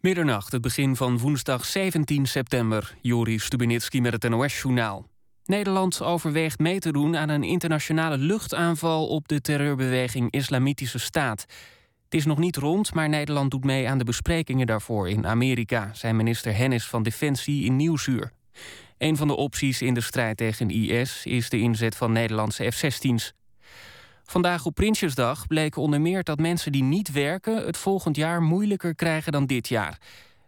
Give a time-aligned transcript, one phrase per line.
[0.00, 2.96] Middernacht, het begin van woensdag 17 september.
[3.00, 5.06] Juri Stubenitski met het NOS-journaal.
[5.44, 11.40] Nederland overweegt mee te doen aan een internationale luchtaanval op de terreurbeweging Islamitische Staat.
[12.04, 15.90] Het is nog niet rond, maar Nederland doet mee aan de besprekingen daarvoor in Amerika,
[15.94, 18.32] zei minister Hennis van Defensie in Nieuwsuur.
[18.98, 23.32] Een van de opties in de strijd tegen IS is de inzet van Nederlandse F-16's.
[24.26, 27.66] Vandaag op Prinsjesdag bleek onder meer dat mensen die niet werken...
[27.66, 29.98] het volgend jaar moeilijker krijgen dan dit jaar.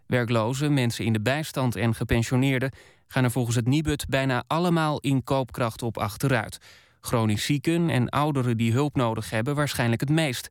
[0.05, 2.71] Werklozen, mensen in de bijstand en gepensioneerden...
[3.07, 6.57] gaan er volgens het Nibud bijna allemaal in koopkracht op achteruit.
[7.01, 10.49] Chronisch zieken en ouderen die hulp nodig hebben waarschijnlijk het meest.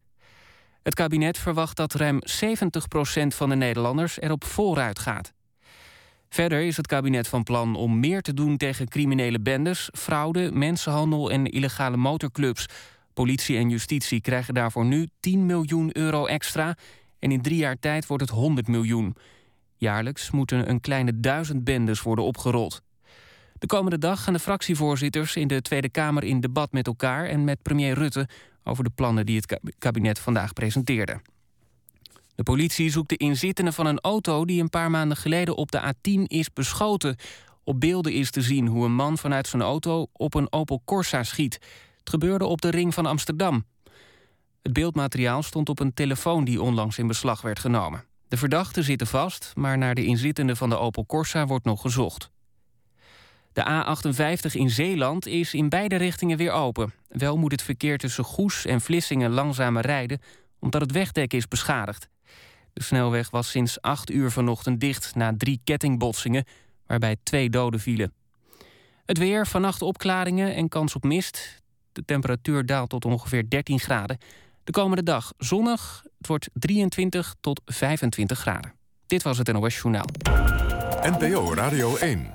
[0.83, 2.23] Het kabinet verwacht dat ruim 70%
[3.27, 5.33] van de Nederlanders erop vooruit gaat.
[6.29, 9.89] Verder is het kabinet van plan om meer te doen tegen criminele bendes...
[9.93, 12.67] fraude, mensenhandel en illegale motorclubs...
[13.19, 16.77] Politie en justitie krijgen daarvoor nu 10 miljoen euro extra...
[17.19, 19.17] en in drie jaar tijd wordt het 100 miljoen.
[19.77, 22.83] Jaarlijks moeten een kleine duizend bendes worden opgerold.
[23.59, 27.27] De komende dag gaan de fractievoorzitters in de Tweede Kamer in debat met elkaar...
[27.27, 28.29] en met premier Rutte
[28.65, 31.21] over de plannen die het kabinet vandaag presenteerde.
[32.35, 35.95] De politie zoekt de inzittenden van een auto die een paar maanden geleden op de
[35.95, 37.17] A10 is beschoten.
[37.65, 41.23] Op beelden is te zien hoe een man vanuit zijn auto op een Opel Corsa
[41.23, 41.59] schiet.
[42.09, 43.65] Gebeurde op de ring van Amsterdam.
[44.63, 48.05] Het beeldmateriaal stond op een telefoon die onlangs in beslag werd genomen.
[48.29, 52.31] De verdachten zitten vast, maar naar de inzittenden van de Opel Corsa wordt nog gezocht.
[53.53, 56.93] De A58 in Zeeland is in beide richtingen weer open.
[57.09, 60.21] Wel moet het verkeer tussen Goes en Vlissingen langzamer rijden...
[60.59, 62.09] omdat het wegdek is beschadigd.
[62.73, 66.45] De snelweg was sinds 8 uur vanochtend dicht na drie kettingbotsingen...
[66.87, 68.13] waarbij twee doden vielen.
[69.05, 71.63] Het weer, vannacht opklaringen en kans op mist.
[71.99, 74.19] De temperatuur daalt tot ongeveer 13 graden.
[74.65, 76.03] De komende dag zonnig.
[76.19, 78.73] Het wordt 23 tot 25 graden.
[79.07, 80.05] Dit was het NOS Journaal.
[81.03, 82.35] NPO Radio 1.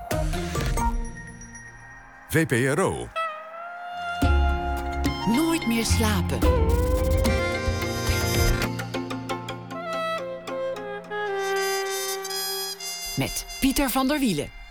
[2.29, 3.09] VPRO.
[5.27, 6.39] Nooit meer slapen.
[13.17, 14.62] Met Pieter van der Wielen.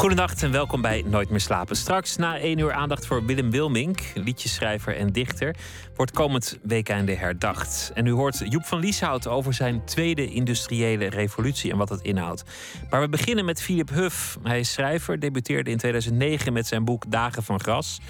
[0.00, 1.76] Goedenacht en welkom bij Nooit meer slapen.
[1.76, 5.56] Straks na één uur aandacht voor Willem Wilmink, liedjeschrijver en dichter,
[6.00, 7.90] wordt komend weekende herdacht.
[7.94, 12.44] En u hoort Joep van Lieshout over zijn tweede industriële revolutie en wat dat inhoudt.
[12.90, 14.38] Maar we beginnen met Philip Huff.
[14.42, 18.00] Hij is schrijver, debuteerde in 2009 met zijn boek Dagen van Gras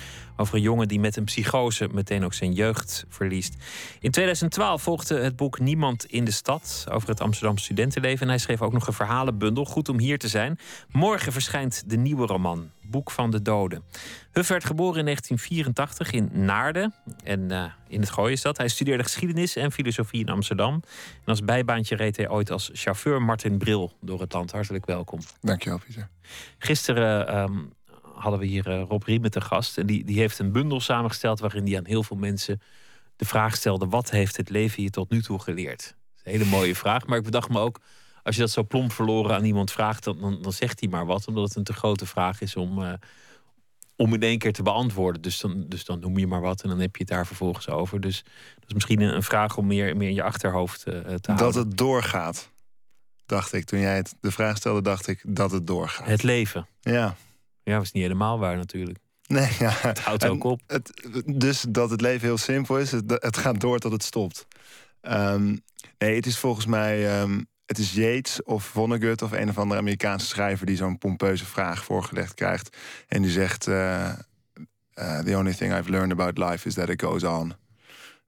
[0.41, 3.55] over een jongen die met een psychose meteen ook zijn jeugd verliest.
[4.01, 8.23] In 2012 volgde het boek Niemand in de stad over het Amsterdamse studentenleven.
[8.23, 10.59] En hij schreef ook nog een verhalenbundel, Goed om hier te zijn.
[10.93, 13.83] Morgen verschijnt de nieuwe roman, Boek van de Doden.
[14.33, 16.95] Huff werd geboren in 1984 in Naarden.
[17.25, 18.57] En uh, in het Gooi is dat.
[18.57, 20.75] Hij studeerde geschiedenis en filosofie in Amsterdam.
[20.75, 24.53] En als bijbaantje reed hij ooit als chauffeur Martin Bril door het land.
[24.53, 25.21] Hartelijk welkom.
[25.41, 26.09] Dankjewel, Pieter.
[26.59, 27.73] Gisteren um,
[28.15, 29.79] hadden we hier uh, Rob Riemen te gast.
[29.79, 32.61] En die, die heeft een bundel samengesteld waarin hij aan heel veel mensen
[33.17, 35.81] de vraag stelde: wat heeft het leven je tot nu toe geleerd?
[35.81, 37.07] Dat is een hele mooie vraag.
[37.07, 37.81] Maar ik bedacht me ook,
[38.23, 41.27] als je dat zo plomp verloren aan iemand vraagt, dan, dan, zegt hij maar wat,
[41.27, 42.79] omdat het een te grote vraag is om.
[42.79, 42.93] Uh,
[43.97, 45.23] om in één keer te beantwoorden.
[45.23, 47.69] Dus dan, dus dan noem je maar wat en dan heb je het daar vervolgens
[47.69, 48.01] over.
[48.01, 48.23] Dus
[48.55, 51.37] dat is misschien een, vraag om meer, meer in je achterhoofd uh, te houden.
[51.37, 52.51] Dat het doorgaat,
[53.27, 53.65] dacht ik.
[53.65, 56.07] Toen jij het, de vraag stelde, dacht ik dat het doorgaat.
[56.07, 56.67] Het leven.
[56.81, 57.17] Ja.
[57.63, 58.99] Ja, is niet helemaal waar natuurlijk.
[59.27, 59.71] Nee, ja.
[59.89, 60.61] Het houdt ook op.
[60.67, 64.47] Het, dus dat het leven heel simpel is, het, het gaat door tot het stopt.
[65.03, 65.61] Um,
[65.99, 67.21] nee, het is volgens mij.
[67.21, 71.45] Um, het is Yates of Vonnegut of een of andere Amerikaanse schrijver die zo'n pompeuze
[71.45, 72.77] vraag voorgelegd krijgt.
[73.09, 74.09] En die zegt: uh,
[74.95, 77.55] uh, The only thing I've learned about life is that it goes on.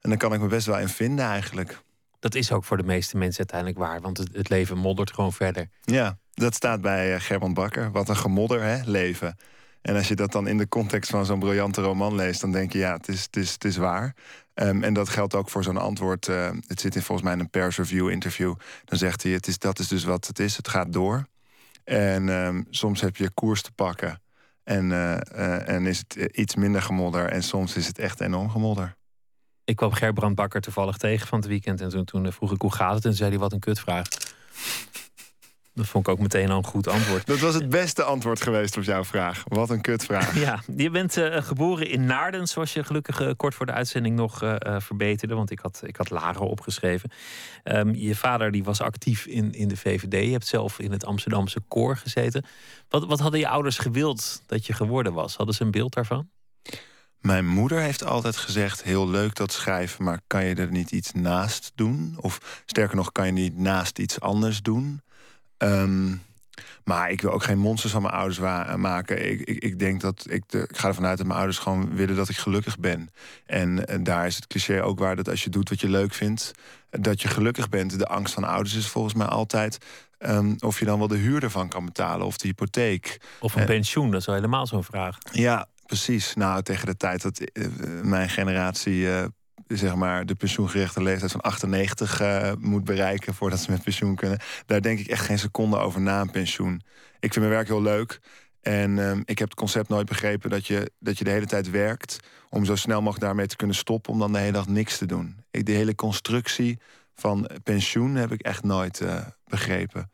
[0.01, 1.81] En dan kan ik me best wel in vinden eigenlijk.
[2.19, 5.33] Dat is ook voor de meeste mensen uiteindelijk waar, want het, het leven moddert gewoon
[5.33, 5.67] verder.
[5.81, 7.91] Ja, dat staat bij uh, Gerbrand Bakker.
[7.91, 9.37] Wat een gemodder, hè, leven.
[9.81, 12.71] En als je dat dan in de context van zo'n briljante roman leest, dan denk
[12.71, 14.15] je ja, het is, het is, het is waar.
[14.55, 16.27] Um, en dat geldt ook voor zo'n antwoord.
[16.27, 18.55] Uh, het zit in volgens mij in een pers review interview.
[18.85, 20.57] Dan zegt hij: het is, dat is dus wat het is.
[20.57, 21.27] Het gaat door.
[21.83, 24.21] En um, soms heb je koers te pakken.
[24.63, 27.29] En, uh, uh, en is het iets minder gemodder.
[27.29, 28.95] En soms is het echt enorm gemodder.
[29.63, 31.81] Ik kwam Gerbrand Bakker toevallig tegen van het weekend.
[31.81, 33.05] En toen, toen vroeg ik hoe gaat het.
[33.05, 34.07] En zei hij: wat een kutvraag.
[35.75, 37.25] Dat vond ik ook meteen al een goed antwoord.
[37.25, 39.43] Dat was het beste antwoord geweest op jouw vraag.
[39.47, 40.35] Wat een kutvraag.
[40.43, 44.15] Ja, je bent uh, geboren in Naarden, zoals je gelukkig uh, kort voor de uitzending
[44.15, 45.35] nog uh, verbeterde.
[45.35, 47.09] Want ik had, ik had Laren opgeschreven.
[47.63, 50.25] Um, je vader die was actief in, in de VVD.
[50.25, 52.45] Je hebt zelf in het Amsterdamse koor gezeten.
[52.89, 55.35] Wat, wat hadden je ouders gewild dat je geworden was?
[55.35, 56.29] Hadden ze een beeld daarvan?
[57.19, 61.11] Mijn moeder heeft altijd gezegd: heel leuk dat schrijven, maar kan je er niet iets
[61.11, 62.15] naast doen?
[62.19, 65.01] Of sterker nog, kan je niet naast iets anders doen?
[65.63, 66.21] Um,
[66.83, 68.39] maar ik wil ook geen monsters van mijn ouders
[68.75, 69.29] maken.
[69.31, 71.95] Ik, ik, ik denk dat ik, de, ik ga ervan uit dat mijn ouders gewoon
[71.95, 73.09] willen dat ik gelukkig ben.
[73.45, 76.13] En, en daar is het cliché ook waar dat als je doet wat je leuk
[76.13, 76.51] vindt,
[76.89, 77.99] dat je gelukkig bent.
[77.99, 79.77] De angst van ouders is volgens mij altijd
[80.19, 83.21] um, of je dan wel de huur ervan kan betalen of de hypotheek.
[83.39, 85.17] Of een uh, pensioen, dat is wel helemaal zo'n vraag.
[85.31, 86.33] Ja, precies.
[86.33, 87.41] Nou, tegen de tijd dat
[88.03, 89.23] mijn generatie uh,
[89.77, 94.15] zeg maar, de pensioengerechte leeftijd van 98 uh, eh, moet bereiken voordat ze met pensioen
[94.15, 94.39] kunnen.
[94.65, 96.81] Daar denk ik echt geen seconde over na een pensioen.
[97.19, 98.19] Ik vind mijn werk heel leuk.
[98.61, 101.69] En uh, ik heb het concept nooit begrepen dat je, dat je de hele tijd
[101.69, 104.97] werkt om zo snel mogelijk daarmee te kunnen stoppen, om dan de hele dag niks
[104.97, 105.35] te doen.
[105.51, 106.79] Ik, de hele constructie
[107.15, 110.11] van pensioen heb ik echt nooit uh, begrepen.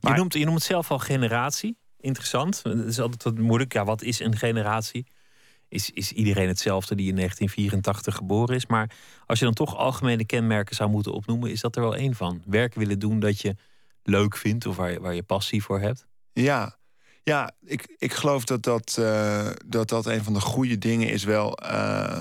[0.00, 1.76] Maar, je, noemt, je noemt het zelf al generatie.
[2.00, 2.62] Interessant.
[2.62, 3.72] Het is altijd wat moeilijk.
[3.72, 5.06] Ja, wat is een generatie?
[5.72, 8.66] Is, is iedereen hetzelfde die in 1984 geboren is.
[8.66, 8.90] Maar
[9.26, 12.42] als je dan toch algemene kenmerken zou moeten opnoemen, is dat er wel één van.
[12.46, 13.56] Werk willen doen dat je
[14.02, 16.06] leuk vindt of waar je, waar je passie voor hebt.
[16.32, 16.76] Ja,
[17.22, 21.24] ja ik, ik geloof dat dat, uh, dat dat een van de goede dingen is
[21.24, 21.58] wel.
[21.62, 22.18] Uh,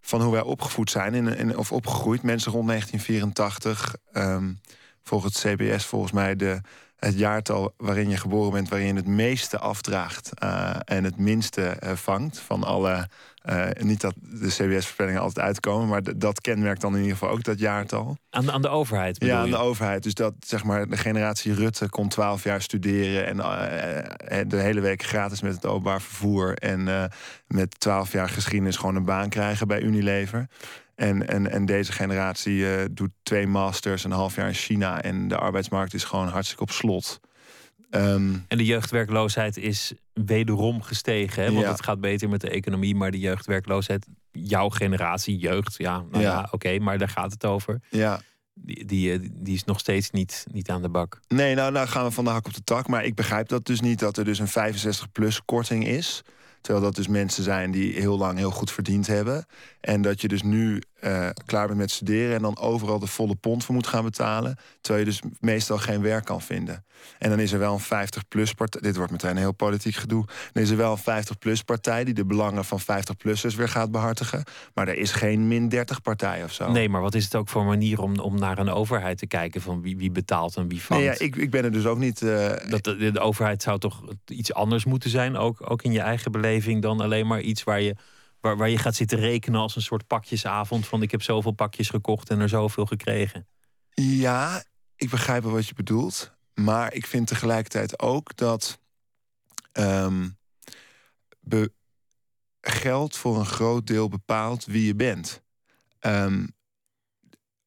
[0.00, 2.22] van hoe wij opgevoed zijn in, in, of opgegroeid.
[2.22, 3.96] Mensen rond 1984.
[4.12, 4.52] Um, ehm,
[5.02, 6.60] volgens het CBS volgens mij de
[7.06, 11.76] het jaartal waarin je geboren bent, waarin je het meeste afdraagt uh, en het minste
[11.84, 13.08] uh, vangt van alle.
[13.50, 17.42] Uh, niet dat de CBS-voorspellingen altijd uitkomen, maar dat kenmerkt dan in ieder geval ook
[17.42, 18.16] dat jaartal.
[18.30, 19.24] Aan de, aan de overheid?
[19.24, 20.02] Ja, aan de overheid.
[20.02, 25.02] Dus dat zeg maar de generatie Rutte kon 12 jaar studeren en de hele week
[25.02, 27.10] gratis met het openbaar vervoer en
[27.46, 30.48] met 12 jaar geschiedenis gewoon een baan krijgen bij Unilever.
[30.94, 35.02] En, en, en deze generatie doet twee masters, een half jaar in China.
[35.02, 37.20] En de arbeidsmarkt is gewoon hartstikke op slot.
[37.90, 41.42] Um, en de jeugdwerkloosheid is wederom gestegen.
[41.42, 41.52] Hè?
[41.52, 41.70] Want ja.
[41.70, 42.94] het gaat beter met de economie.
[42.94, 46.30] Maar de jeugdwerkloosheid, jouw generatie, jeugd, ja, nou ja.
[46.30, 47.80] ja oké, okay, maar daar gaat het over.
[47.90, 48.20] Ja.
[48.54, 51.20] Die, die, die, is nog steeds niet, niet aan de bak.
[51.28, 52.88] Nee, nou, nou gaan we van de hak op de tak.
[52.88, 56.22] Maar ik begrijp dat dus niet dat er dus een 65-plus korting is.
[56.60, 59.46] Terwijl dat dus mensen zijn die heel lang heel goed verdiend hebben.
[59.80, 63.34] En dat je dus nu uh, klaar bent met studeren en dan overal de volle
[63.34, 64.56] pond voor moet gaan betalen.
[64.80, 66.84] Terwijl je dus meestal geen werk kan vinden.
[67.18, 68.80] En dan is er wel een 50-plus partij.
[68.80, 70.24] Dit wordt meteen een heel politiek gedoe.
[70.52, 74.44] Dan is er wel een 50-plus partij die de belangen van 50-plussers weer gaat behartigen.
[74.74, 76.70] Maar er is geen min 30 partij of zo.
[76.70, 79.60] Nee, maar wat is het ook voor manier om, om naar een overheid te kijken
[79.60, 81.04] van wie, wie betaalt en wie vangt?
[81.04, 82.20] Nee, ja, ik, ik ben er dus ook niet.
[82.20, 82.52] Uh...
[82.68, 86.32] Dat de, de, overheid zou toch iets anders moeten zijn, ook, ook in je eigen
[86.32, 87.96] beleving, dan alleen maar iets waar je
[88.54, 90.86] Waar, je gaat zitten rekenen als een soort pakjesavond.
[90.86, 93.46] Van ik heb zoveel pakjes gekocht en er zoveel gekregen.
[93.94, 94.64] Ja,
[94.96, 96.34] ik begrijp wel wat je bedoelt.
[96.54, 98.80] Maar ik vind tegelijkertijd ook dat
[99.72, 100.36] um,
[102.60, 105.42] geld voor een groot deel bepaalt wie je bent.
[106.00, 106.54] Um,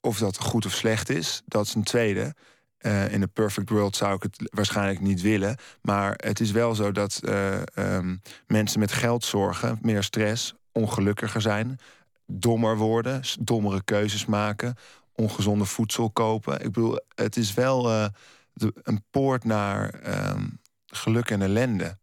[0.01, 2.35] of dat goed of slecht is, dat is een tweede.
[2.79, 5.57] Uh, in een perfect world zou ik het waarschijnlijk niet willen.
[5.81, 11.41] Maar het is wel zo dat uh, um, mensen met geld zorgen, meer stress, ongelukkiger
[11.41, 11.79] zijn,
[12.25, 14.75] dommer worden, dommere keuzes maken,
[15.15, 16.53] ongezonde voedsel kopen.
[16.53, 17.83] Ik bedoel, het is wel
[18.53, 19.93] de, een poort naar
[20.31, 21.97] um, geluk en ellende.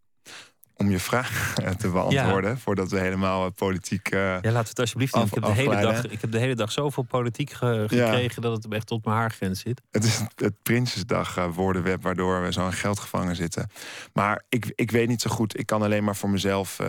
[0.76, 2.56] Om je vraag te beantwoorden, ja.
[2.56, 4.12] voordat we helemaal uh, politiek.
[4.12, 5.24] Uh, ja, laten we het alsjeblieft doen.
[5.24, 8.48] Ik heb, de hele dag, ik heb de hele dag zoveel politiek ge gekregen ja.
[8.48, 9.82] dat het echt tot mijn haargrens zit.
[9.90, 13.70] Het is het Prinsjesdag uh, woordenweb waardoor we zo in geld gevangen zitten.
[14.12, 15.58] Maar ik, ik weet niet zo goed.
[15.58, 16.80] Ik kan alleen maar voor mezelf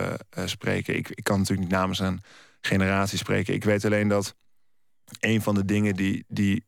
[0.44, 0.96] spreken.
[0.96, 2.20] Ik, ik kan natuurlijk niet namens een
[2.60, 3.54] generatie spreken.
[3.54, 4.34] Ik weet alleen dat
[5.20, 6.64] een van de dingen die, die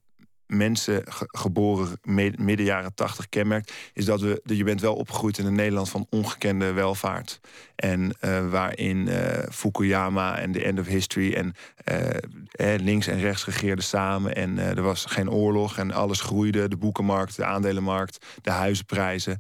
[0.51, 1.99] mensen geboren
[2.37, 6.07] midden jaren tachtig kenmerkt, is dat we, je bent wel opgegroeid in een Nederland van
[6.11, 7.41] ongekende welvaart.
[7.77, 9.17] En uh, waarin uh,
[9.51, 11.55] Fukuyama en the end of history en
[11.93, 14.35] uh, links en rechts regeerden samen.
[14.35, 16.69] En er was geen oorlog en alles groeide.
[16.69, 19.39] De boekenmarkt, de aandelenmarkt, de huizenprijzen.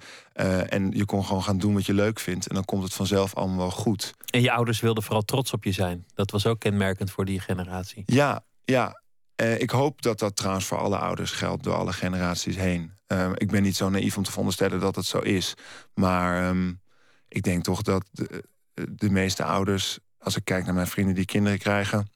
[0.68, 2.46] en je kon gewoon gaan doen wat je leuk vindt.
[2.46, 4.14] En dan komt het vanzelf allemaal wel goed.
[4.30, 6.06] En je ouders wilden vooral trots op je zijn.
[6.14, 8.02] Dat was ook kenmerkend voor die generatie.
[8.06, 9.02] Ja, ja.
[9.40, 12.92] Uh, ik hoop dat dat trouwens voor alle ouders geldt, door alle generaties heen.
[13.08, 15.54] Uh, ik ben niet zo naïef om te veronderstellen dat het zo is.
[15.94, 16.80] Maar um,
[17.28, 18.44] ik denk toch dat de,
[18.90, 22.10] de, meeste ouders, als ik kijk naar mijn vrienden die kinderen krijgen.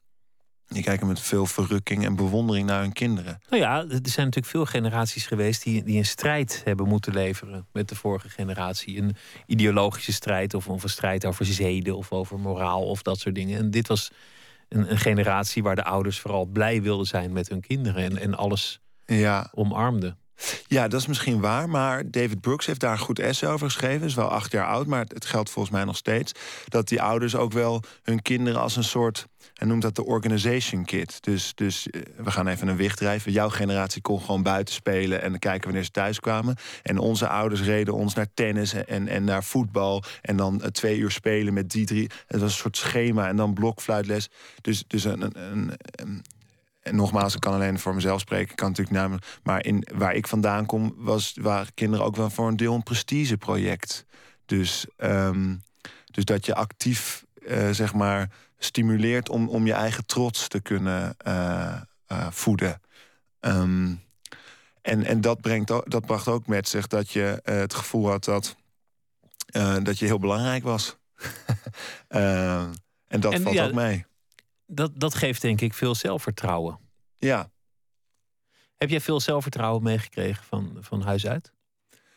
[0.67, 3.41] Die kijken met veel verrukking en bewondering naar hun kinderen.
[3.49, 7.67] Nou ja, er zijn natuurlijk veel generaties geweest die, die een strijd hebben moeten leveren
[7.71, 8.97] met de vorige generatie.
[8.97, 9.15] Een
[9.45, 13.57] ideologische strijd of, of een strijd over zeden of over moraal of dat soort dingen.
[13.57, 14.11] En dit was
[14.75, 18.35] een, een, generatie waar de ouders vooral blij wilden zijn met hun kinderen en, en
[18.35, 19.49] alles ja.
[19.53, 20.17] omarmden.
[20.67, 21.69] Ja, dat is misschien waar.
[21.69, 24.07] Maar David Brooks heeft daar een goed essay over geschreven.
[24.07, 26.31] Is wel acht jaar oud, maar het geldt volgens mij nog steeds.
[26.67, 29.27] Dat die ouders ook wel hun kinderen als een soort.
[29.53, 31.23] Hij noemt dat de organization kit.
[31.23, 33.31] Dus, dus eh, we gaan even een wicht drijven.
[33.31, 36.55] Jouw generatie kon gewoon buiten spelen en kijken wanneer ze thuis kwamen.
[36.83, 40.03] En onze ouders reden ons naar tennis en, en naar voetbal.
[40.21, 42.09] En dan uh, twee uur spelen met die drie.
[42.27, 44.29] Het was een soort schema en dan blokfluitles.
[44.61, 46.23] Dus, dus een, een, een,
[46.85, 48.49] en nogmaals, ik kan alleen voor mezelf spreken.
[48.49, 49.25] Ik kan natuurlijk namelijk.
[49.43, 52.83] Maar in, waar ik vandaan kom, was, waren kinderen ook wel voor een deel een
[52.83, 54.05] prestigeproject.
[54.45, 55.63] Dus, um,
[56.05, 61.15] dus dat je actief, uh, zeg maar, stimuleert om, om je eigen trots te kunnen
[61.27, 62.81] uh, uh, voeden.
[63.39, 64.01] Um,
[64.81, 68.55] en en dat, brengt, dat bracht ook met zich dat je het gevoel had dat,
[69.83, 70.97] dat je heel belangrijk was.
[72.07, 74.05] en dat en, valt ja, ook mee
[74.65, 76.79] dat, dat geeft denk ik veel zelfvertrouwen.
[77.17, 77.51] Ja.
[78.75, 81.53] Heb jij veel zelfvertrouwen meegekregen van, van huis uit?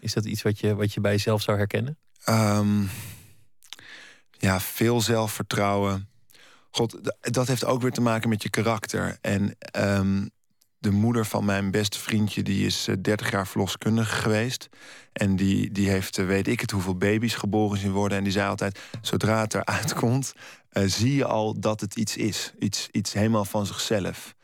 [0.00, 1.98] Is dat iets wat je, wat je bij jezelf zou herkennen?
[2.28, 2.90] Um,
[4.30, 6.08] ja, veel zelfvertrouwen.
[6.70, 9.18] God, dat heeft ook weer te maken met je karakter.
[9.20, 10.30] En um,
[10.78, 14.68] de moeder van mijn beste vriendje, die is 30 eh, jaar verloskundige geweest.
[15.12, 18.18] En die, die heeft, eh, weet ik het, hoeveel baby's geboren zien worden.
[18.18, 20.32] En die zei altijd, zodra het eruit komt,
[20.72, 22.52] uh, zie je al dat het iets is.
[22.58, 24.34] Iets, iets helemaal van zichzelf.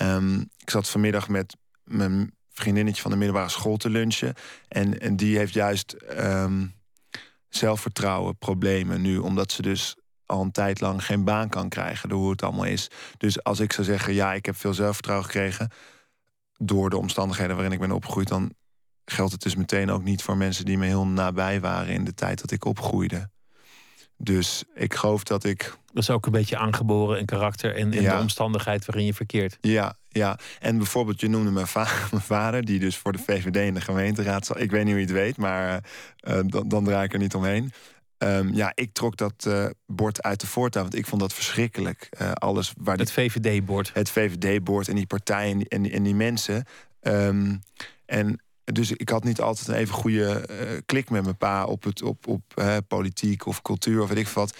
[0.00, 4.34] Um, ik zat vanmiddag met mijn vriendinnetje van de middelbare school te lunchen.
[4.68, 6.74] En, en die heeft juist um,
[7.48, 9.18] zelfvertrouwen problemen nu.
[9.18, 9.96] Omdat ze dus
[10.26, 12.90] al een tijd lang geen baan kan krijgen door hoe het allemaal is.
[13.18, 15.70] Dus als ik zou zeggen, ja, ik heb veel zelfvertrouwen gekregen
[16.56, 18.54] door de omstandigheden waarin ik ben opgegroeid, dan
[19.04, 22.14] geldt het dus meteen ook niet voor mensen die me heel nabij waren in de
[22.14, 23.30] tijd dat ik opgroeide.
[24.22, 25.76] Dus ik geloof dat ik.
[25.92, 29.58] Dat is ook een beetje aangeboren in karakter en, in de omstandigheid waarin je verkeert.
[29.60, 30.38] Ja, ja.
[30.60, 31.66] En bijvoorbeeld, je noemde mijn,
[32.10, 34.60] mijn vader, die dus voor de VVD in de gemeenteraad zal.
[34.60, 35.84] Ik weet niet hoe je het weet, maar
[36.28, 37.72] uh, dan, dan draai ik er niet omheen.
[38.18, 42.08] Um, ja, ik trok dat uh, bord uit de voortuin, want ik vond dat verschrikkelijk.
[42.20, 43.90] Uh, alles waar het VVD-bord.
[43.94, 46.64] Het VVD-bord en die partijen en, en die mensen.
[47.00, 47.62] Um,
[48.06, 51.82] en dus ik had niet altijd een even goede uh, klik met mijn pa op,
[51.82, 52.42] het, op, op
[52.88, 54.56] politiek of cultuur of weet ik wat.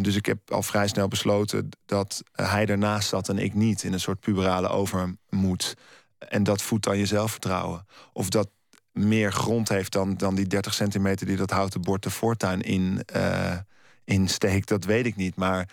[0.00, 3.82] dus ik heb al vrij snel besloten dat hij ernaast zat en ik niet.
[3.82, 5.74] In een soort puberale overmoed.
[6.18, 7.86] En dat voedt dan je zelfvertrouwen.
[8.12, 8.48] Of dat
[8.92, 13.00] meer grond heeft dan, dan die 30 centimeter die dat houten bord de voortuin in,
[13.16, 13.56] uh,
[14.04, 15.36] insteekt, dat weet ik niet.
[15.36, 15.68] Maar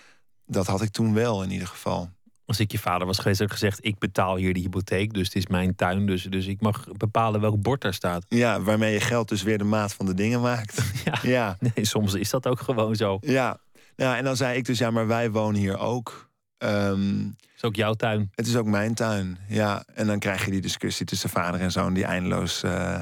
[0.46, 2.10] dat had ik toen wel in ieder geval.
[2.46, 5.25] Als ik je vader was geweest, had ik gezegd: Ik betaal hier de hypotheek, dus
[5.25, 6.06] het is mijn tuin.
[6.06, 8.25] Dus, dus ik mag bepalen welk bord daar staat.
[8.36, 10.82] Ja, waarmee je geld dus weer de maat van de dingen maakt.
[11.06, 11.58] Ja, ja.
[11.60, 13.18] Nee, soms is dat ook gewoon zo.
[13.22, 13.60] Ja.
[13.96, 16.30] ja, en dan zei ik dus: Ja, maar wij wonen hier ook.
[16.58, 18.32] Um, het is ook jouw tuin.
[18.36, 19.84] Het is ook mijn tuin, ja.
[19.94, 23.00] En dan krijg je die discussie tussen vader en zoon, die eindeloos uh,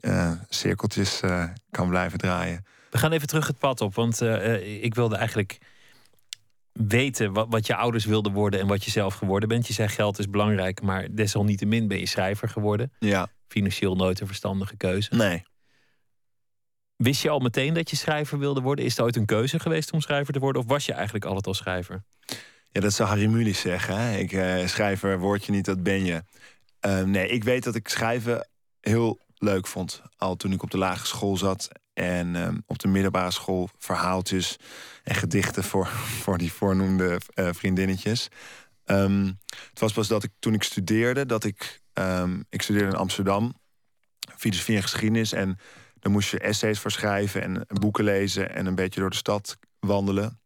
[0.00, 2.64] uh, cirkeltjes uh, kan blijven draaien.
[2.90, 4.20] We gaan even terug het pad op, want
[4.80, 5.58] ik wilde eigenlijk
[6.72, 9.66] weten wat, wat je ouders wilden worden en wat je zelf geworden bent.
[9.66, 12.92] Je zei geld is belangrijk, maar desalniettemin ben je schrijver geworden.
[12.98, 13.28] Ja.
[13.48, 15.14] Financieel nooit een verstandige keuze.
[15.14, 15.42] Nee.
[16.96, 18.84] Wist je al meteen dat je schrijver wilde worden?
[18.84, 20.62] Is het ooit een keuze geweest om schrijver te worden?
[20.62, 22.04] Of was je eigenlijk altijd al schrijver?
[22.70, 23.96] Ja, dat zou Harry Mulisch zeggen.
[23.96, 24.16] Hè?
[24.16, 26.22] Ik, uh, schrijver word je niet, dat ben je.
[26.86, 28.48] Uh, nee, ik weet dat ik schrijven
[28.80, 30.02] heel leuk vond.
[30.16, 34.56] Al toen ik op de lagere school zat en uh, op de middelbare school verhaaltjes
[35.02, 35.86] en gedichten voor,
[36.22, 38.28] voor die voornoemde uh, vriendinnetjes.
[38.84, 39.38] Um,
[39.70, 41.80] het was pas dat ik toen ik studeerde, dat ik.
[41.94, 43.54] Um, ik studeerde in Amsterdam,
[44.36, 45.32] filosofie en geschiedenis.
[45.32, 45.58] En
[46.00, 49.58] dan moest je essays voor schrijven en boeken lezen en een beetje door de stad
[49.78, 50.40] wandelen.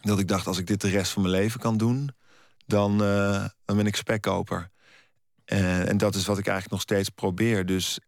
[0.00, 2.10] Dat ik dacht, als ik dit de rest van mijn leven kan doen,
[2.66, 4.70] dan, uh, dan ben ik spekkoper.
[5.44, 7.66] En dat is wat ik eigenlijk nog steeds probeer.
[7.66, 7.98] Dus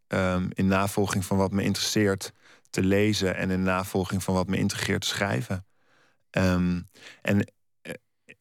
[0.49, 2.33] in navolging van wat me interesseert
[2.71, 5.67] te lezen en in navolging van wat me integreert te schrijven.
[6.31, 6.89] Um,
[7.23, 7.93] en uh,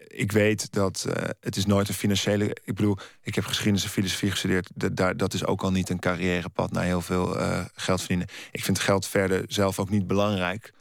[0.08, 2.46] ik weet dat uh, het is nooit een financiële.
[2.46, 4.70] Ik bedoel, ik heb geschiedenis en filosofie gestudeerd.
[4.76, 7.28] Dat, dat is ook al niet een carrièrepad naar heel veel
[7.74, 8.28] geld verdienen.
[8.52, 10.74] Ik vind geld verder zelf ook niet belangrijk.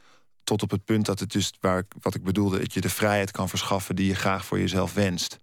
[0.43, 3.31] Tot op het punt dat het dus, waar, wat ik bedoelde, dat je de vrijheid
[3.31, 5.39] kan verschaffen die je graag voor jezelf wenst.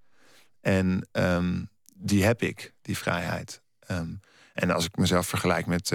[0.60, 3.62] En um, die heb ik, die vrijheid.
[3.90, 4.20] Um,
[4.54, 5.92] en als ik mezelf vergelijk met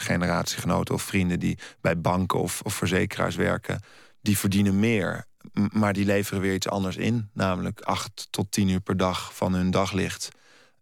[0.00, 3.80] generatiegenoten of vrienden die bij banken of, of verzekeraars werken,
[4.20, 5.24] die verdienen meer.
[5.72, 9.54] Maar die leveren weer iets anders in, namelijk acht tot tien uur per dag van
[9.54, 10.28] hun daglicht.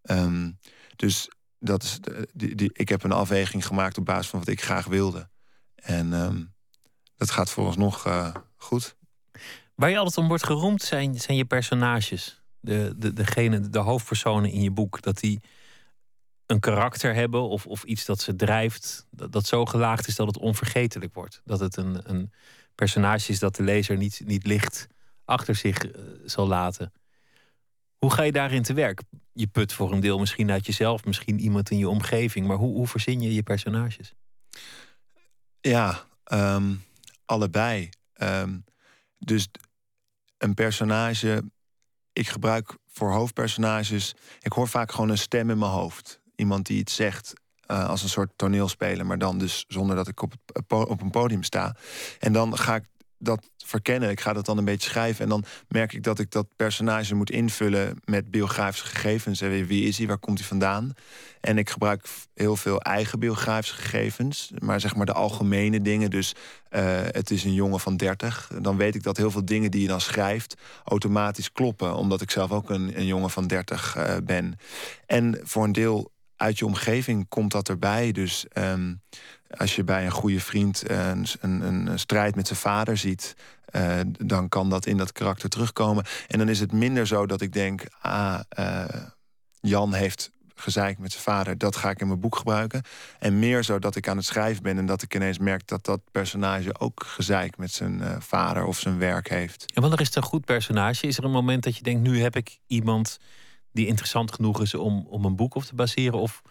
[0.02, 0.58] Um,
[0.96, 1.98] dus dat is
[2.32, 5.28] die, die, ik heb een afweging gemaakt op basis van wat ik graag wilde.
[5.74, 6.54] En um,
[7.16, 8.96] dat gaat vooralsnog uh, goed.
[9.74, 14.50] Waar je altijd om wordt geroemd zijn, zijn je personages de, de, degene, de hoofdpersonen
[14.50, 15.40] in je boek, dat die
[16.48, 20.26] een karakter hebben of, of iets dat ze drijft, dat, dat zo gelaagd is dat
[20.26, 21.40] het onvergetelijk wordt.
[21.44, 22.32] Dat het een, een
[22.74, 24.86] personage is dat de lezer niet, niet licht
[25.24, 26.92] achter zich eh, zal laten.
[27.98, 29.02] Hoe ga je daarin te werk?
[29.32, 32.74] Je put voor een deel misschien uit jezelf, misschien iemand in je omgeving, maar hoe,
[32.74, 34.14] hoe verzin je je personages?
[35.60, 36.74] Ja, ehm,
[37.24, 37.88] allebei.
[38.22, 38.64] Um,
[39.18, 39.48] dus
[40.38, 41.42] een personage,
[42.12, 46.17] ik gebruik voor hoofdpersonages, ik hoor vaak gewoon een stem in mijn hoofd.
[46.38, 47.32] Iemand die iets zegt
[47.70, 51.10] uh, als een soort toneelspeler, maar dan dus zonder dat ik op, het, op een
[51.10, 51.76] podium sta.
[52.18, 52.84] En dan ga ik
[53.18, 54.10] dat verkennen.
[54.10, 55.22] Ik ga dat dan een beetje schrijven.
[55.22, 59.40] En dan merk ik dat ik dat personage moet invullen met biografische gegevens.
[59.40, 60.06] Wie is hij?
[60.06, 60.92] Waar komt hij vandaan?
[61.40, 64.50] En ik gebruik heel veel eigen biografische gegevens.
[64.58, 66.10] Maar zeg maar de algemene dingen.
[66.10, 66.34] Dus
[66.70, 68.50] uh, het is een jongen van 30.
[68.62, 70.54] Dan weet ik dat heel veel dingen die je dan schrijft
[70.84, 71.94] automatisch kloppen.
[71.94, 74.58] Omdat ik zelf ook een, een jongen van 30 uh, eh, ben.
[75.06, 78.12] En voor een deel uit je omgeving komt dat erbij.
[78.12, 79.00] Dus um,
[79.56, 83.36] als je bij een goede vriend een, een, strijd met zijn vader ziet,
[83.72, 86.04] uh, dan kan dat in dat karakter terugkomen.
[86.28, 88.84] En dan is het minder zo dat ik denk, ah, uh,
[89.60, 92.82] Jan heeft gezeik met zijn vader, dat ga ik in mijn boek gebruiken.
[93.18, 95.84] En meer zo dat ik aan het schrijven ben en dat ik ineens merk dat
[95.84, 99.64] dat personage ook gezeik met zijn uh, vader of zijn werk heeft.
[99.74, 101.06] En wanneer is een goed personage?
[101.06, 103.18] Is er een moment dat je denkt, nu heb ik iemand
[103.78, 106.18] die interessant genoeg is om, om een boek op te baseren?
[106.18, 106.42] Of,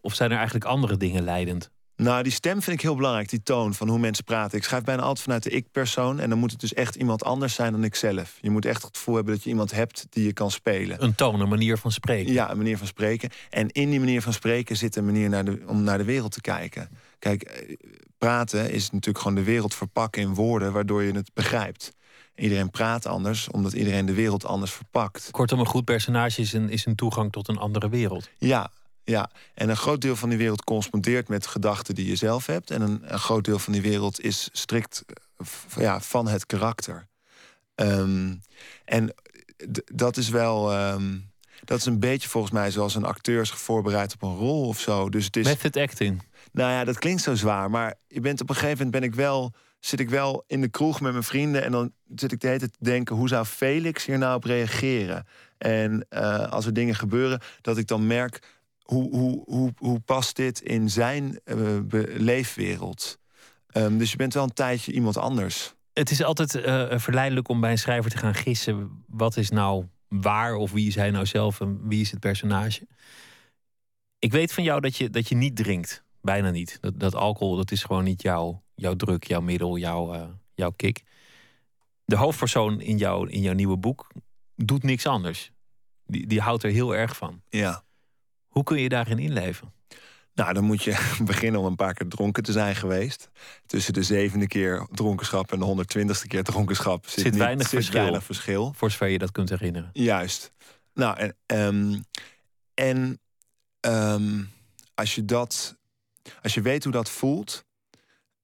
[0.00, 1.70] of zijn er eigenlijk andere dingen leidend?
[1.96, 4.58] Nou, die stem vind ik heel belangrijk, die toon van hoe mensen praten.
[4.58, 6.20] Ik schrijf bijna altijd vanuit de ik-persoon.
[6.20, 8.38] En dan moet het dus echt iemand anders zijn dan ik zelf.
[8.40, 11.02] Je moet echt het gevoel hebben dat je iemand hebt die je kan spelen.
[11.02, 12.32] Een toon, een manier van spreken.
[12.32, 13.30] Ja, een manier van spreken.
[13.50, 16.32] En in die manier van spreken zit een manier naar de, om naar de wereld
[16.32, 16.88] te kijken.
[17.18, 17.76] Kijk, eh,
[18.18, 20.72] praten is natuurlijk gewoon de wereld verpakken in woorden...
[20.72, 21.92] waardoor je het begrijpt.
[22.34, 25.28] Iedereen praat anders, omdat iedereen de wereld anders verpakt.
[25.30, 28.28] Kortom, een goed personage is een, is een toegang tot een andere wereld.
[28.38, 28.70] Ja,
[29.04, 32.70] ja, en een groot deel van die wereld correspondeert met gedachten die je zelf hebt.
[32.70, 35.04] En een, een groot deel van die wereld is strikt
[35.36, 35.46] eh,
[35.76, 37.06] ja, van het karakter.
[37.74, 38.42] Um,
[38.84, 39.14] en
[39.92, 40.80] dat is wel.
[40.92, 41.30] Um,
[41.64, 44.80] dat is een beetje volgens mij zoals een acteur zich voorbereidt op een rol of
[44.80, 45.08] zo.
[45.08, 45.44] Dus het is.
[45.44, 46.22] Method acting.
[46.52, 47.70] Nou ja, dat klinkt zo zwaar.
[47.70, 49.52] Maar je bent op een gegeven moment ben ik wel.
[49.84, 51.64] Zit ik wel in de kroeg met mijn vrienden.
[51.64, 55.26] En dan zit ik de hele te denken: hoe zou Felix hier nou op reageren?
[55.58, 58.40] En uh, als er dingen gebeuren, dat ik dan merk
[58.82, 61.78] hoe, hoe, hoe, hoe past dit in zijn uh,
[62.16, 63.18] leefwereld?
[63.72, 65.74] Um, dus je bent wel een tijdje iemand anders.
[65.92, 69.04] Het is altijd uh, verleidelijk om bij een schrijver te gaan gissen...
[69.06, 72.86] wat is nou waar of wie is hij nou zelf en wie is het personage.
[74.18, 76.01] Ik weet van jou dat je, dat je niet drinkt.
[76.22, 76.78] Bijna niet.
[76.80, 80.22] Dat, dat alcohol dat is gewoon niet jouw, jouw druk, jouw middel, jouw, uh,
[80.54, 81.02] jouw kick.
[82.04, 84.06] De hoofdpersoon in, jou, in jouw nieuwe boek
[84.56, 85.52] doet niks anders.
[86.06, 87.42] Die, die houdt er heel erg van.
[87.48, 87.84] Ja.
[88.48, 89.72] Hoe kun je daarin inleven?
[90.34, 93.30] Nou, dan moet je beginnen om een paar keer dronken te zijn geweest.
[93.66, 98.00] Tussen de zevende keer dronkenschap en de honderdtwintigste keer dronkenschap zit, zit, weinig, zit verschil.
[98.00, 98.72] weinig verschil.
[98.76, 99.90] Voor zover je dat kunt herinneren.
[99.92, 100.52] Juist.
[100.94, 102.04] Nou, en, um,
[102.74, 103.20] en
[103.80, 104.50] um,
[104.94, 105.76] als je dat,
[106.42, 107.64] als je weet hoe dat voelt.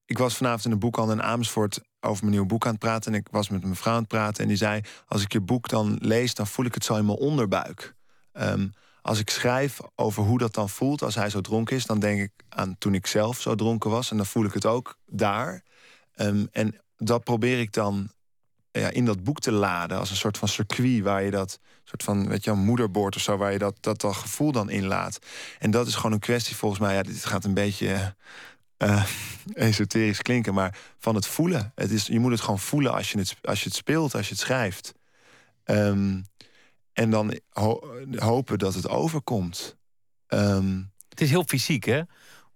[0.05, 3.13] Ik was vanavond in een boekhandel in Amersfoort over mijn nieuwe boek aan het praten.
[3.13, 4.43] En ik was met mijn vrouw aan het praten.
[4.43, 7.07] En die zei: Als ik je boek dan lees, dan voel ik het zo in
[7.07, 7.95] mijn onderbuik.
[8.33, 11.99] Um, als ik schrijf over hoe dat dan voelt als hij zo dronken is, dan
[11.99, 14.11] denk ik aan toen ik zelf zo dronken was.
[14.11, 15.63] En dan voel ik het ook daar.
[16.17, 18.11] Um, en dat probeer ik dan
[18.71, 22.03] ja, in dat boek te laden als een soort van circuit waar je dat soort
[22.03, 25.19] van, weet je, een moederbord of zo, waar je dat, dat, dat gevoel dan inlaat.
[25.59, 26.95] En dat is gewoon een kwestie volgens mij.
[26.95, 28.15] Ja, dit gaat een beetje
[28.79, 29.05] uh,
[29.53, 31.73] esoterisch klinken, maar van het voelen.
[31.75, 34.29] Het is, je moet het gewoon voelen als je het, als je het speelt, als
[34.29, 34.95] je het schrijft.
[35.65, 36.25] Um,
[36.93, 37.41] en dan
[38.17, 39.77] hopen dat het overkomt.
[40.29, 40.91] Um...
[41.09, 42.03] Het is heel fysiek, hè?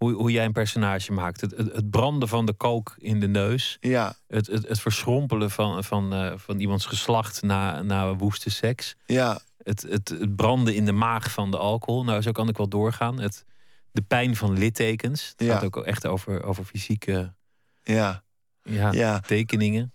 [0.02, 1.40] Hoe, hoe jij een personage maakt.
[1.40, 3.76] Het, het, branden van de kook in de neus.
[3.80, 4.14] Ja.
[4.26, 8.96] Het, het, het verschrompelen van, van, uh, van iemands geslacht na, na woeste seks.
[9.06, 9.40] Ja.
[9.62, 12.04] Het, het, het branden in de maag van de alcohol.
[12.04, 13.20] Nou, zo kan ik wel doorgaan.
[13.20, 13.44] Het,
[13.90, 15.28] de pijn van littekens.
[15.36, 15.54] Het ja.
[15.54, 17.34] gaat ook echt over, over fysieke
[17.82, 18.22] ja.
[18.62, 19.20] Ja, ja.
[19.20, 19.92] tekeningen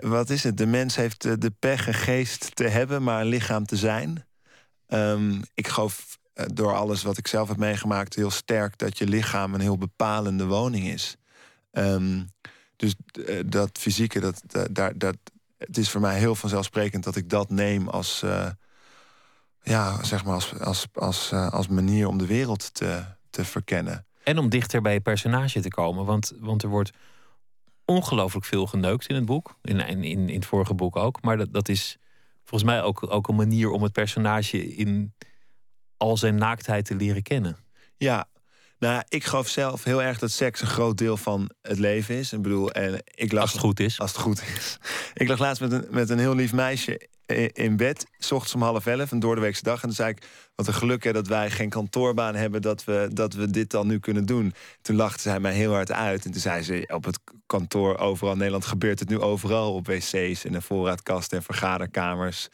[0.00, 0.56] wat is het?
[0.56, 4.26] De mens heeft de pech een geest te hebben, maar een lichaam te zijn.
[4.88, 9.06] Um, ik geloof eh, door alles wat ik zelf heb meegemaakt heel sterk dat je
[9.06, 11.16] lichaam een heel bepalende woning is.
[11.72, 12.30] Um,
[12.76, 15.16] dus uh, dat fysieke, dat, dat, dat,
[15.58, 18.46] het is voor mij heel vanzelfsprekend dat ik dat neem als, uh,
[19.62, 24.06] ja, zeg maar als, als, als, als manier om de wereld te, te verkennen.
[24.22, 26.04] En om dichter bij je personage te komen.
[26.04, 26.90] Want, want er wordt
[27.84, 29.56] ongelooflijk veel geneukt in het boek.
[29.62, 31.22] In, in, in het vorige boek ook.
[31.22, 31.98] Maar dat, dat is
[32.44, 35.14] volgens mij ook, ook een manier om het personage in
[35.96, 37.56] al zijn naaktheid te leren kennen.
[37.96, 38.28] Ja,
[38.78, 42.32] nou, ik geloof zelf heel erg dat seks een groot deel van het leven is.
[42.32, 44.00] Ik bedoel, en ik lag, als het goed is.
[44.00, 44.78] Als het goed is.
[45.14, 47.08] Ik lag laatst met een, met een heel lief meisje
[47.52, 49.74] in bed, s ochtends om half elf, een doordeweekse dag.
[49.74, 50.22] En toen zei ik,
[50.54, 52.62] wat een geluk hè, dat wij geen kantoorbaan hebben...
[52.62, 54.54] Dat we, dat we dit dan nu kunnen doen.
[54.82, 56.24] Toen lachte zij mij heel hard uit.
[56.24, 58.64] En toen zei ze, op het kantoor overal in Nederland...
[58.64, 62.48] gebeurt het nu overal op wc's en de voorraadkasten en vergaderkamers.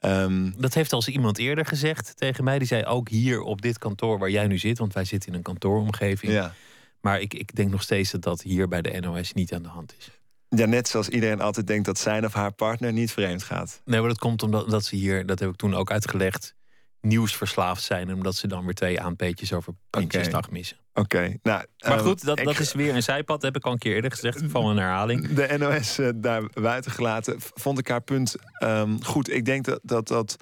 [0.00, 2.58] Um, dat heeft als iemand eerder gezegd tegen mij.
[2.58, 4.78] Die zei ook hier op dit kantoor waar jij nu zit...
[4.78, 6.32] want wij zitten in een kantooromgeving.
[6.32, 6.54] Ja.
[7.00, 9.68] Maar ik, ik denk nog steeds dat dat hier bij de NOS niet aan de
[9.68, 10.10] hand is.
[10.48, 13.80] Ja, net zoals iedereen altijd denkt dat zijn of haar partner niet vreemd gaat.
[13.84, 16.54] Nee, maar dat komt omdat dat ze hier, dat heb ik toen ook uitgelegd,
[17.00, 18.14] nieuwsverslaafd zijn.
[18.14, 20.52] Omdat ze dan weer twee aanpeetjes over Prinsjesdag okay.
[20.52, 20.76] missen.
[20.94, 21.36] Oké, nou.
[21.42, 24.10] Maar ehm, goed, dat, dat is weer een zijpad, heb ik al een keer eerder
[24.10, 25.28] gezegd, van een herhaling.
[25.28, 29.30] De NOS uh, daar buiten gelaten, vond ik haar punt um, goed.
[29.30, 30.36] Ik denk dat dat, dat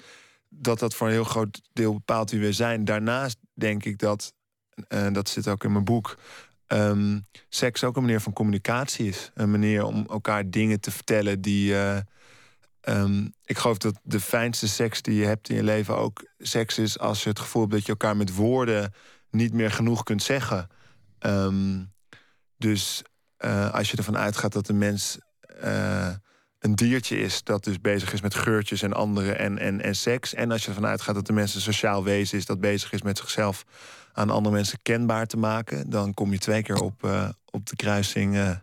[0.49, 2.85] dat dat voor een heel groot deel bepaalt wie we zijn.
[2.85, 4.33] Daarnaast denk ik dat,
[4.89, 6.17] uh, dat zit ook in mijn boek,
[6.67, 9.31] um, seks ook een manier van communicatie is.
[9.33, 11.71] Een manier om elkaar dingen te vertellen die.
[11.71, 11.97] Uh,
[12.89, 16.77] um, ik geloof dat de fijnste seks die je hebt in je leven ook seks
[16.77, 18.93] is als je het gevoel hebt dat je elkaar met woorden
[19.31, 20.67] niet meer genoeg kunt zeggen.
[21.19, 21.93] Um,
[22.57, 23.03] dus
[23.39, 25.17] uh, als je ervan uitgaat dat een mens
[25.63, 26.09] uh,
[26.59, 30.33] een diertje is dat dus bezig is met geurtjes en anderen en, en, en seks.
[30.33, 33.01] En als je ervan uitgaat dat de mens een sociaal wezen is dat bezig is
[33.01, 33.65] met zichzelf
[34.13, 37.75] aan andere mensen kenbaar te maken, dan kom je twee keer op, uh, op de
[37.75, 38.59] kruising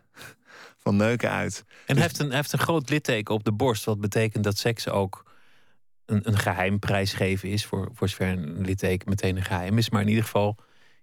[0.85, 1.63] van neuken uit.
[1.85, 4.57] En hij, heeft een, hij heeft een groot litteken op de borst, wat betekent dat
[4.57, 5.23] seks ook
[6.05, 9.89] een, een geheim prijsgeven is, voor, voor zover een litteken meteen een geheim is.
[9.89, 10.57] Maar in ieder geval,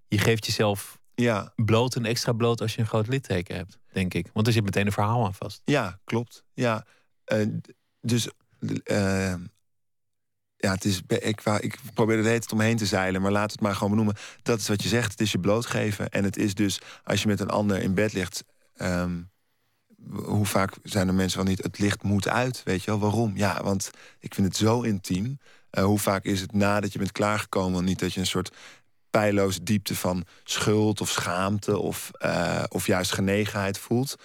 [0.09, 1.53] je geeft jezelf ja.
[1.57, 4.31] bloot en extra bloot als je een groot litteken hebt, denk ik.
[4.33, 5.63] Want er zit meteen een verhaal aan vast.
[5.65, 6.45] Ja, klopt.
[6.55, 6.87] Ja,
[7.33, 7.47] uh,
[8.01, 8.29] dus
[10.57, 13.53] ja, het is, ik, ik probeer er de hele tijd omheen te zeilen, maar laat
[13.53, 14.17] het maar gewoon benoemen.
[14.43, 16.09] Dat is wat je zegt, het is je blootgeven.
[16.09, 18.45] En het is dus, als je met een ander in bed ligt...
[18.77, 19.31] Um,
[20.11, 23.37] hoe vaak zijn er mensen van niet, het licht moet uit, weet je wel, waarom?
[23.37, 25.39] Ja, want ik vind het zo intiem.
[25.71, 28.57] Uh, hoe vaak is het nadat je bent klaargekomen, niet dat je een soort
[29.11, 34.17] pijloze diepte van schuld of schaamte of, uh, of juist genegenheid voelt.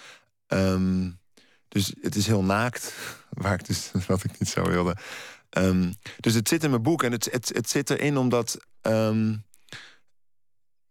[0.48, 1.20] Um,
[1.68, 2.94] dus het is heel naakt,
[3.30, 4.96] waar ik dus, wat ik niet zo wilde.
[5.50, 9.44] Um, dus het zit in mijn boek en het, het, het zit erin omdat um,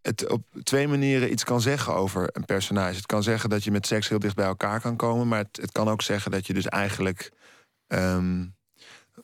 [0.07, 2.95] het op twee manieren iets kan zeggen over een personage.
[2.95, 5.71] Het kan zeggen dat je met seks heel dicht bij elkaar kan komen, maar het,
[5.71, 7.31] kan ook zeggen dat je dus eigenlijk.
[7.87, 8.55] Um,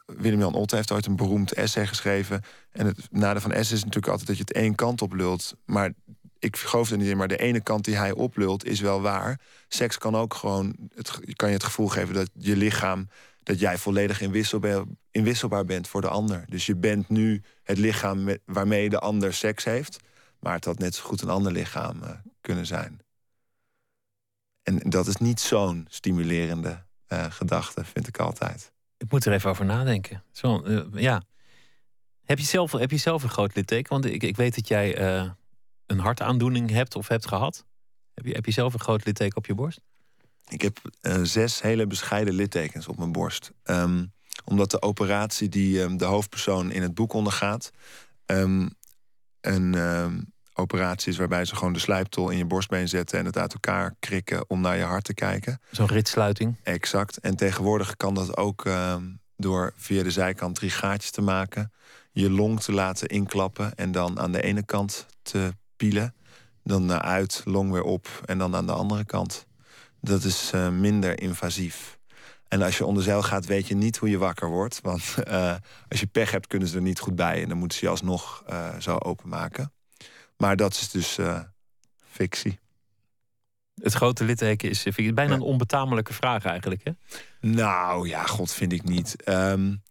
[0.05, 2.41] Willem-Jan Otte heeft ooit een beroemd essay geschreven.
[2.71, 5.55] En het nadeel van essay is natuurlijk altijd dat je het één kant op lult.
[5.65, 5.93] Maar
[6.39, 9.39] ik geloof er niet in, maar de ene kant die hij oplult is wel waar.
[9.67, 13.07] Seks kan ook gewoon, het, kan je het gevoel geven dat je lichaam
[13.43, 16.45] dat jij volledig inwisselbaar, inwisselbaar bent voor de ander.
[16.47, 19.99] Dus je bent nu het lichaam waarmee de ander seks heeft.
[20.43, 22.09] Maar het had net zo goed een ander lichaam uh,
[22.41, 23.01] kunnen zijn.
[24.63, 28.71] En dat is niet zo'n stimulerende uh, gedachte, vind ik altijd.
[28.97, 30.23] Ik moet er even over nadenken.
[30.31, 31.23] Zo, uh, ja.
[32.23, 33.89] Heb je, zelf, heb je zelf een groot litteken?
[33.89, 34.99] Want ik, ik weet dat jij
[35.85, 37.65] een hartaandoening hebt of hebt gehad.
[38.13, 39.81] Heb je, heb je zelf een groot litteken op je borst?
[40.47, 40.79] Ik heb
[41.23, 43.51] zes hele bescheiden littekens op mijn borst.
[43.63, 44.13] Um,
[44.45, 47.71] omdat de operatie die um, de hoofdpersoon in het boek ondergaat...
[48.25, 48.69] Um,
[49.41, 50.32] een
[51.05, 53.19] is waarbij ze gewoon de slijptol in je borstbeen zetten...
[53.19, 55.59] en het uit elkaar krikken om naar je hart te kijken.
[55.71, 56.55] Zo'n ritsluiting?
[56.63, 57.17] Exact.
[57.17, 58.69] En tegenwoordig kan dat ook
[59.37, 61.71] door via de zijkant drie gaatjes te maken...
[62.11, 66.15] je long te laten inklappen en dan aan de ene kant te pielen...
[66.63, 69.45] dan naar uit, long weer op en dan aan de andere kant
[70.03, 71.99] dat is uh, minder invasief.
[72.47, 74.79] En als je onder zeil gaat, weet je niet hoe je wakker wordt.
[74.81, 75.53] Want uh,
[75.89, 77.41] als je pech hebt, kunnen ze er niet goed bij.
[77.41, 79.72] En dan moeten ze je alsnog uh, zo openmaken.
[80.43, 81.17] Maar dat is dus
[82.11, 82.59] fictie.
[83.81, 86.91] Het grote litteken is bijna een onbetamelijke vraag eigenlijk, hè?
[87.39, 89.29] Nou ja, god, vind ik niet.
[89.29, 89.83] Um,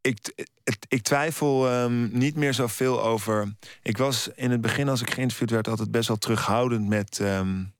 [0.00, 0.32] ik,
[0.64, 3.54] ik, ik, twijfel um, niet meer zoveel over...
[3.82, 5.68] Ik was in het begin, als ik geïnterviewd werd...
[5.68, 7.18] altijd best wel terughoudend met...
[7.18, 7.74] Um,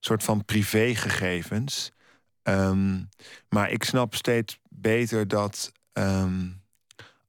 [0.00, 1.92] soort van privégegevens.
[2.42, 3.08] Um,
[3.48, 6.63] maar ik snap steeds beter dat um,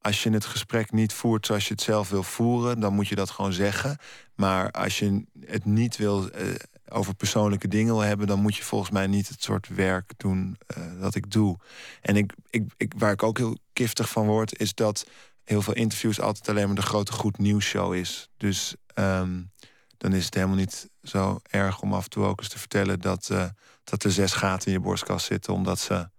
[0.05, 3.15] als je het gesprek niet voert zoals je het zelf wil voeren, dan moet je
[3.15, 3.97] dat gewoon zeggen.
[4.35, 6.55] Maar als je het niet wil uh,
[6.89, 10.57] over persoonlijke dingen wil hebben, dan moet je volgens mij niet het soort werk doen
[10.77, 11.57] uh, dat ik doe.
[12.01, 15.07] En ik, ik, ik, waar ik ook heel giftig van word, is dat
[15.43, 18.29] heel veel interviews altijd alleen maar de grote goed nieuws show is.
[18.37, 19.51] Dus um,
[19.97, 22.99] dan is het helemaal niet zo erg om af en toe ook eens te vertellen
[22.99, 23.45] dat, uh,
[23.83, 26.09] dat er zes gaten in je borstkas zitten omdat ze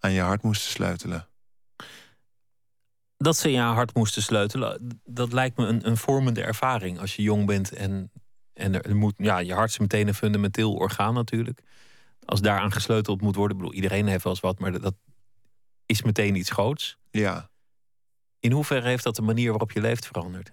[0.00, 1.28] aan je hart moesten sleutelen.
[3.16, 7.16] Dat ze in je hart moesten sleutelen, dat lijkt me een, een vormende ervaring als
[7.16, 8.10] je jong bent en,
[8.52, 11.60] en er moet, ja, je hart is meteen een fundamenteel orgaan natuurlijk.
[12.24, 14.94] Als daaraan gesleuteld moet worden, bedoel, iedereen heeft wel eens wat, maar dat
[15.86, 16.98] is meteen iets groots.
[17.10, 17.50] Ja.
[18.40, 20.52] In hoeverre heeft dat de manier waarop je leeft veranderd?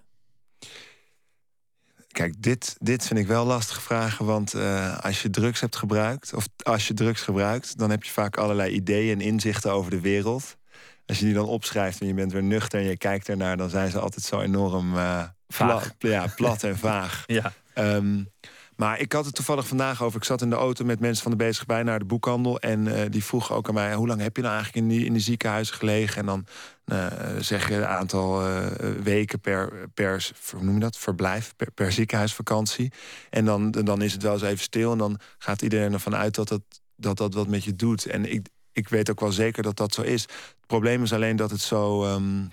[2.14, 4.24] Kijk, dit, dit vind ik wel lastige vragen.
[4.24, 8.10] Want uh, als je drugs hebt gebruikt, of als je drugs gebruikt, dan heb je
[8.10, 10.56] vaak allerlei ideeën en inzichten over de wereld.
[11.06, 13.70] Als je die dan opschrijft en je bent weer nuchter en je kijkt ernaar, dan
[13.70, 15.96] zijn ze altijd zo enorm uh, vaag.
[15.96, 17.24] Pla ja, plat en vaag.
[17.26, 17.52] ja.
[17.74, 18.28] Um,
[18.76, 20.18] maar ik had het toevallig vandaag over.
[20.18, 22.60] Ik zat in de auto met mensen van de bezig bij naar de boekhandel.
[22.60, 25.06] En uh, die vroegen ook aan mij: hoe lang heb je nou eigenlijk in die,
[25.06, 26.20] in die ziekenhuizen gelegen?
[26.20, 26.46] En dan
[26.86, 27.06] uh,
[27.38, 28.66] zeg je een aantal uh,
[29.02, 30.98] weken per, per hoe noem je dat?
[30.98, 32.92] verblijf, per, per, ziekenhuisvakantie.
[33.30, 34.92] En dan, dan is het wel eens even stil.
[34.92, 36.62] En dan gaat iedereen ervan uit dat dat,
[36.96, 38.06] dat, dat wat met je doet.
[38.06, 40.22] En ik, ik weet ook wel zeker dat dat zo is.
[40.22, 42.14] Het probleem is alleen dat het zo.
[42.14, 42.50] Um,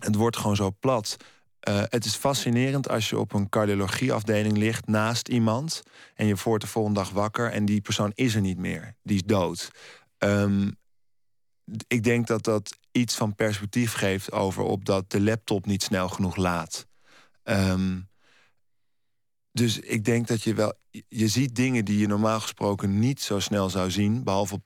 [0.00, 1.16] het wordt gewoon zo plat.
[1.68, 5.82] Uh, het is fascinerend als je op een cardiologieafdeling ligt naast iemand
[6.14, 8.96] en je wordt de volgende dag wakker en die persoon is er niet meer.
[9.02, 9.70] Die is dood.
[10.18, 10.76] Um,
[11.86, 16.08] ik denk dat dat iets van perspectief geeft over op dat de laptop niet snel
[16.08, 16.86] genoeg laat.
[17.44, 18.08] Um,
[19.52, 20.78] dus ik denk dat je wel.
[21.08, 24.62] Je ziet dingen die je normaal gesproken niet zo snel zou zien, behalve op,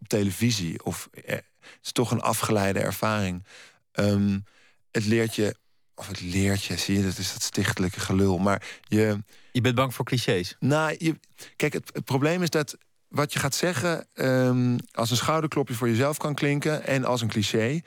[0.00, 0.84] op televisie.
[0.84, 1.44] Of eh, het
[1.82, 3.46] is toch een afgeleide ervaring.
[3.92, 4.44] Um,
[4.90, 5.56] het leert je
[5.94, 8.38] of het leert je, zie je, dat is dat stichtelijke gelul.
[8.38, 9.22] Maar je.
[9.52, 10.56] Je bent bang voor clichés?
[10.58, 11.18] Nou, je,
[11.56, 12.76] kijk, het, het probleem is dat
[13.08, 17.28] wat je gaat zeggen um, als een schouderklopje voor jezelf kan klinken en als een
[17.28, 17.80] cliché.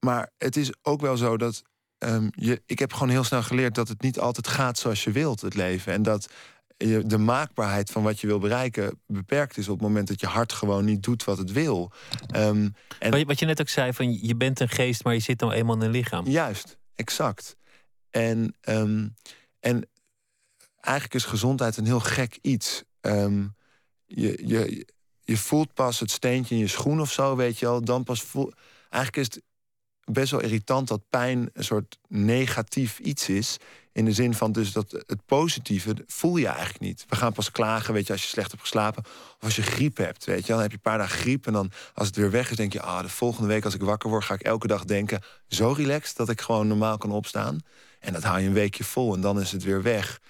[0.00, 1.62] Maar het is ook wel zo dat
[1.98, 5.12] um, je, ik heb gewoon heel snel geleerd dat het niet altijd gaat zoals je
[5.12, 5.92] wilt, het leven.
[5.92, 6.28] En dat
[6.78, 10.26] je, de maakbaarheid van wat je wil bereiken beperkt is op het moment dat je
[10.26, 11.92] hart gewoon niet doet wat het wil.
[12.36, 13.26] Um, en...
[13.26, 15.76] Wat je net ook zei, van je bent een geest, maar je zit nou eenmaal
[15.76, 16.26] in een lichaam.
[16.26, 17.56] Juist exact.
[18.10, 19.14] En, um,
[19.60, 19.88] en
[20.80, 22.82] eigenlijk is gezondheid een heel gek iets.
[23.00, 23.54] Um,
[24.06, 24.86] je, je,
[25.20, 27.84] je voelt pas het steentje in je schoen of zo, weet je al.
[27.84, 28.52] Dan pas voel.
[28.90, 29.44] Eigenlijk is het
[30.08, 33.56] best wel irritant dat pijn een soort negatief iets is.
[33.92, 37.04] In de zin van dus dat het positieve voel je eigenlijk niet.
[37.08, 39.04] We gaan pas klagen, weet je, als je slecht hebt geslapen.
[39.04, 40.52] Of als je griep hebt, weet je.
[40.52, 42.56] Dan heb je een paar dagen griep en dan als het weer weg is...
[42.56, 44.24] denk je, ah, de volgende week als ik wakker word...
[44.24, 47.60] ga ik elke dag denken, zo relaxed dat ik gewoon normaal kan opstaan.
[48.00, 50.20] En dat hou je een weekje vol en dan is het weer weg.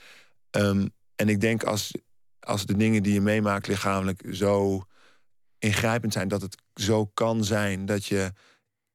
[0.50, 1.94] Um, en ik denk als,
[2.40, 4.82] als de dingen die je meemaakt lichamelijk zo
[5.58, 6.28] ingrijpend zijn...
[6.28, 8.32] dat het zo kan zijn dat je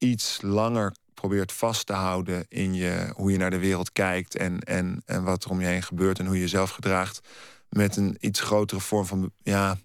[0.04, 4.60] iets langer probeert vast te houden in je, hoe je naar de wereld kijkt en,
[4.60, 7.22] en, en wat er om je heen gebeurt en hoe je jezelf gedraagt.
[7.70, 9.78] Met een iets grotere vorm van ja,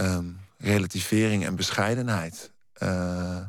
[0.00, 2.52] um, relativering en bescheidenheid.
[2.82, 3.40] Uh,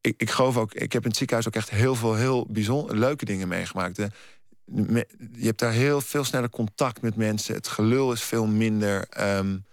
[0.00, 2.96] ik, ik geloof ook, ik heb in het ziekenhuis ook echt heel veel heel bijzonder
[2.96, 3.96] leuke dingen meegemaakt.
[3.96, 5.06] je
[5.38, 7.54] hebt daar heel veel sneller contact met mensen.
[7.54, 9.06] Het gelul is veel minder.
[9.20, 9.66] Um,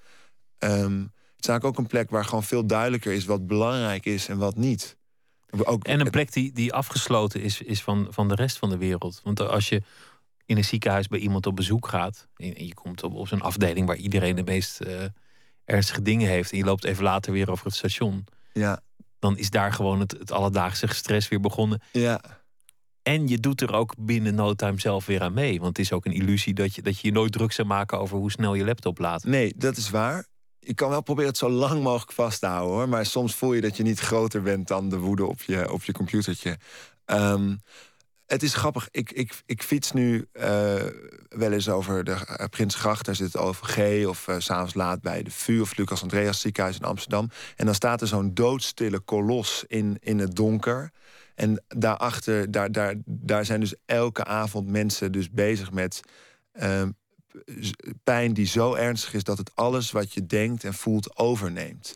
[0.57, 1.14] het
[1.45, 4.55] is eigenlijk ook een plek waar gewoon veel duidelijker is wat belangrijk is en wat
[4.55, 4.97] niet.
[5.63, 8.77] Ook, en een plek die, die afgesloten is, is van, van de rest van de
[8.77, 9.21] wereld.
[9.23, 9.81] Want als je
[10.45, 12.27] in een ziekenhuis bij iemand op bezoek gaat.
[12.35, 15.03] en je komt op, op zo'n afdeling waar iedereen de meest uh,
[15.65, 16.51] ernstige dingen heeft.
[16.51, 18.25] en je loopt even later weer over het station.
[18.53, 18.81] Ja.
[19.19, 21.81] dan is daar gewoon het, het alledaagse stress weer begonnen.
[21.91, 22.21] Ja.
[23.01, 25.59] En je doet er ook binnen no time zelf weer aan mee.
[25.59, 27.99] Want het is ook een illusie dat je dat je, je nooit druk zou maken
[27.99, 29.23] over hoe snel je laptop laat.
[29.23, 30.25] Nee, dat is waar
[30.65, 32.89] je kan wel proberen het zo lang mogelijk vast te houden hoor.
[32.89, 35.83] Maar soms voel je dat je niet groter bent dan de woede op je, op
[35.83, 36.57] je computertje.
[37.05, 37.61] Um,
[38.25, 38.87] het is grappig.
[38.91, 40.43] Ik, ik, ik fiets nu uh,
[41.29, 43.05] wel eens over de uh, Prinsgracht.
[43.05, 44.07] Daar zit het OVG.
[44.07, 47.29] Of uh, s'avonds laat bij de VU of Lucas Andreas ziekenhuis in Amsterdam.
[47.55, 50.91] En dan staat er zo'n doodstille kolos in, in het donker.
[51.35, 56.01] En daarachter, daar, daar, daar zijn dus elke avond mensen dus bezig met
[56.51, 56.89] ehm,
[58.03, 61.95] pijn die zo ernstig is dat het alles wat je denkt en voelt overneemt.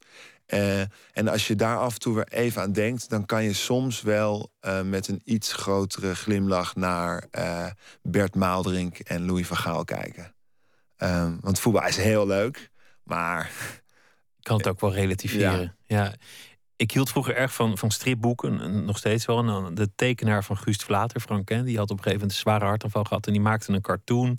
[0.53, 0.79] Uh,
[1.11, 4.01] en als je daar af en toe weer even aan denkt, dan kan je soms
[4.01, 7.65] wel uh, met een iets grotere glimlach naar uh,
[8.01, 10.33] Bert Maaldrink en Louis van Gaal kijken.
[10.97, 12.69] Um, want voetbal is heel leuk,
[13.03, 13.51] maar.
[14.37, 15.75] Ik kan het ook wel relativeren.
[15.85, 16.03] Ja.
[16.03, 16.13] ja.
[16.75, 19.65] Ik hield vroeger erg van, van stripboeken, nog steeds wel.
[19.65, 22.41] En de tekenaar van Guust Vlater, Frank Ken, die had op een gegeven moment een
[22.41, 23.27] zware hartaanval gehad.
[23.27, 24.37] En die maakte een cartoon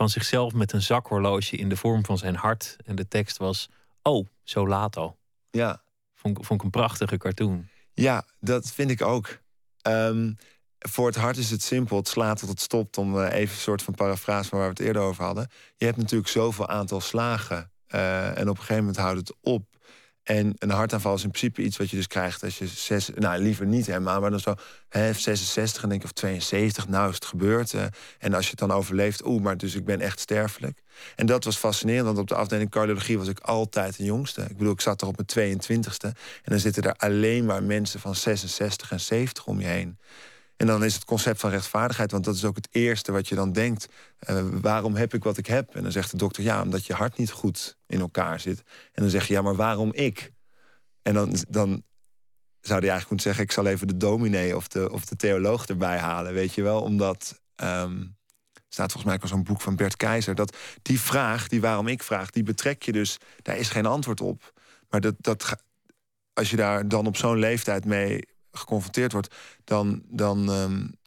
[0.00, 2.76] van zichzelf met een zakhorloge in de vorm van zijn hart.
[2.84, 3.68] En de tekst was:
[4.02, 5.18] Oh, zo laat al.
[5.50, 5.82] Ja.
[6.14, 7.68] Vond, vond ik een prachtige cartoon.
[7.94, 9.38] Ja, dat vind ik ook.
[9.82, 10.36] Um,
[10.78, 11.96] voor het hart is het simpel.
[11.96, 12.98] Het slaat tot het stopt.
[12.98, 15.50] Om uh, even een soort van parafrase van waar we het eerder over hadden.
[15.76, 17.70] Je hebt natuurlijk zoveel aantal slagen.
[17.94, 19.69] Uh, en op een gegeven moment houdt het op.
[20.22, 23.42] En een hartaanval is in principe iets wat je dus krijgt als je zes, nou
[23.42, 24.54] liever niet helemaal, maar dan zo
[24.88, 27.74] hè, 66 en denk ik of 72, nou is het gebeurd.
[28.18, 30.82] En als je het dan overleeft, oeh, maar dus ik ben echt sterfelijk.
[31.16, 34.42] En dat was fascinerend, want op de afdeling cardiologie was ik altijd de jongste.
[34.42, 36.08] Ik bedoel, ik zat er op mijn 22ste
[36.42, 39.98] en dan zitten er alleen maar mensen van 66 en 70 om je heen.
[40.60, 43.34] En dan is het concept van rechtvaardigheid, want dat is ook het eerste wat je
[43.34, 43.88] dan denkt.
[44.30, 45.74] Uh, waarom heb ik wat ik heb?
[45.74, 48.62] En dan zegt de dokter, ja, omdat je hart niet goed in elkaar zit.
[48.92, 50.32] En dan zeg je, ja, maar waarom ik?
[51.02, 51.68] En dan, dan
[52.60, 55.66] zou hij eigenlijk moeten zeggen, ik zal even de dominee of de, of de theoloog
[55.66, 56.82] erbij halen, weet je wel?
[56.82, 58.16] Omdat, um,
[58.68, 61.86] staat volgens mij ook al zo'n boek van Bert Keizer, dat die vraag, die waarom
[61.88, 64.52] ik vraag, die betrek je dus, daar is geen antwoord op.
[64.88, 65.56] Maar dat, dat,
[66.32, 69.34] als je daar dan op zo'n leeftijd mee geconfronteerd wordt,
[69.64, 70.98] dan, dan um,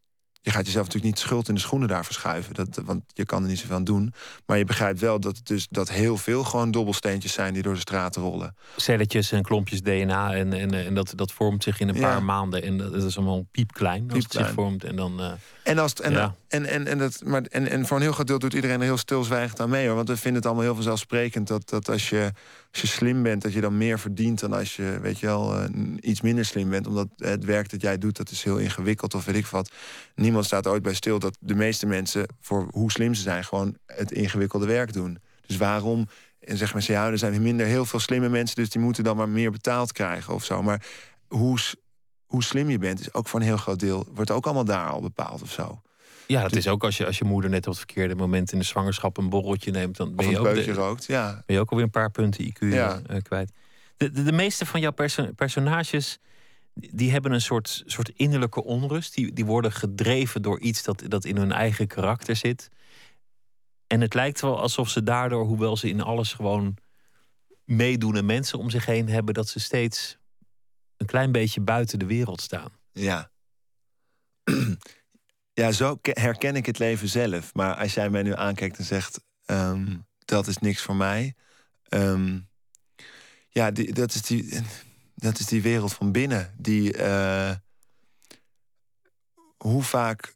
[0.43, 2.53] je gaat jezelf natuurlijk niet schuld in de schoenen daar verschuiven.
[2.53, 4.13] Dat, want je kan er niet zoveel aan doen.
[4.45, 7.73] Maar je begrijpt wel dat, het dus, dat heel veel gewoon dobbelsteentjes zijn die door
[7.73, 8.55] de straten rollen.
[8.75, 10.33] Celletjes en klompjes DNA.
[10.33, 12.63] En, en, en dat, dat vormt zich in een paar maanden.
[12.63, 14.45] En dat is allemaal piepklein als piepklein.
[14.45, 14.83] het zich vormt.
[14.83, 15.21] En dan.
[15.21, 15.31] Uh,
[15.63, 16.35] en, als en, ja.
[16.47, 18.85] en, en, en, dat, maar, en, en voor een heel groot deel doet iedereen er
[18.85, 19.87] heel stilzwijgend aan mee.
[19.87, 19.95] Hoor.
[19.95, 22.31] Want we vinden het allemaal heel vanzelfsprekend dat, dat als, je,
[22.71, 25.59] als je slim bent, dat je dan meer verdient dan als je, weet je wel,
[25.59, 25.65] uh,
[25.99, 26.87] iets minder slim bent.
[26.87, 29.71] Omdat het werk dat jij doet, dat is heel ingewikkeld of weet ik wat.
[30.15, 33.77] Niemand staat ooit bij stil dat de meeste mensen, voor hoe slim ze zijn, gewoon
[33.85, 35.17] het ingewikkelde werk doen.
[35.45, 36.07] Dus waarom
[36.45, 39.17] en zeggen mensen, ja, er zijn minder heel veel slimme mensen, dus die moeten dan
[39.17, 40.63] maar meer betaald krijgen of zo.
[40.63, 40.85] Maar
[41.27, 41.59] hoe,
[42.33, 44.89] hoe slim je bent, is ook voor een heel groot deel, wordt ook allemaal daar
[44.89, 45.81] al bepaald of zo.
[46.27, 48.59] Ja, dat is ook als je, als je moeder net op het verkeerde moment in
[48.59, 51.43] de zwangerschap een borreltje neemt, dan ben je, ook, de, rookt, ja.
[51.45, 53.01] ben je ook alweer een paar punten IQ ja.
[53.09, 53.51] uh, kwijt.
[53.97, 56.19] De, de, de, meeste van jouw perso personages
[56.73, 59.15] die hebben een soort, soort innerlijke onrust.
[59.15, 62.69] Die, die worden gedreven door iets dat, dat in hun eigen karakter zit.
[63.87, 66.75] En het lijkt wel alsof ze daardoor, hoewel ze in alles gewoon
[67.65, 70.17] meedoen en mensen om zich heen hebben, dat ze steeds
[71.03, 72.71] een klein beetje buiten de wereld staan.
[72.91, 73.31] Ja.
[75.55, 77.53] Ja, zo herken ik het leven zelf.
[77.53, 81.35] Maar als jij mij nu aankijkt en zegt: ehm, dat is niks voor mij.
[81.89, 82.49] Um,
[83.49, 84.61] ja, die, dat, is die,
[85.15, 86.53] dat is die wereld van binnen.
[86.57, 86.97] Die.
[86.97, 87.51] Uh,
[89.57, 90.35] hoe vaak.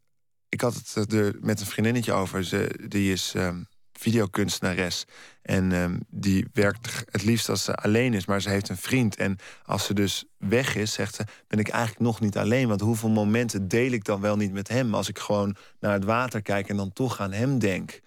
[0.50, 2.44] Ik had het er met een vriendinnetje over.
[2.44, 3.68] Ze, die is um,
[4.00, 5.06] videokunstenares.
[5.42, 9.16] En um, die werkt het liefst als ze alleen is, maar ze heeft een vriend.
[9.16, 12.68] En als ze dus weg is, zegt ze, ben ik eigenlijk nog niet alleen.
[12.68, 14.94] Want hoeveel momenten deel ik dan wel niet met hem...
[14.94, 18.00] als ik gewoon naar het water kijk en dan toch aan hem denk.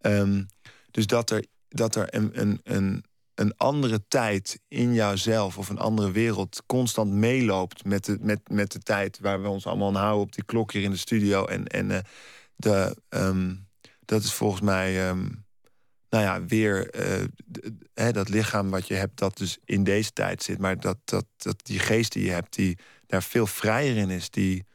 [0.00, 0.46] Um,
[0.90, 3.04] dus dat er, dat er een, een, een,
[3.34, 8.72] een andere tijd in jouzelf of een andere wereld constant meeloopt met de, met, met
[8.72, 11.44] de tijd waar we ons allemaal aan houden op die klok hier in de studio.
[11.44, 11.98] En, en uh,
[12.56, 13.66] de, um,
[14.04, 15.44] dat is volgens mij, um,
[16.08, 17.24] nou ja, weer uh,
[17.94, 20.58] hè, dat lichaam wat je hebt, dat dus in deze tijd zit.
[20.58, 24.30] Maar dat, dat, dat die geest die je hebt, die daar veel vrijer in is.
[24.30, 24.66] Die,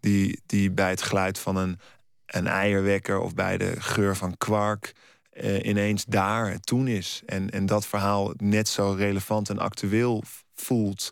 [0.00, 1.78] die, die bij het geluid van een,
[2.26, 4.92] een eierwekker of bij de geur van kwark
[5.32, 7.22] uh, ineens daar toen is.
[7.26, 10.22] En, en dat verhaal net zo relevant en actueel
[10.54, 11.10] voelt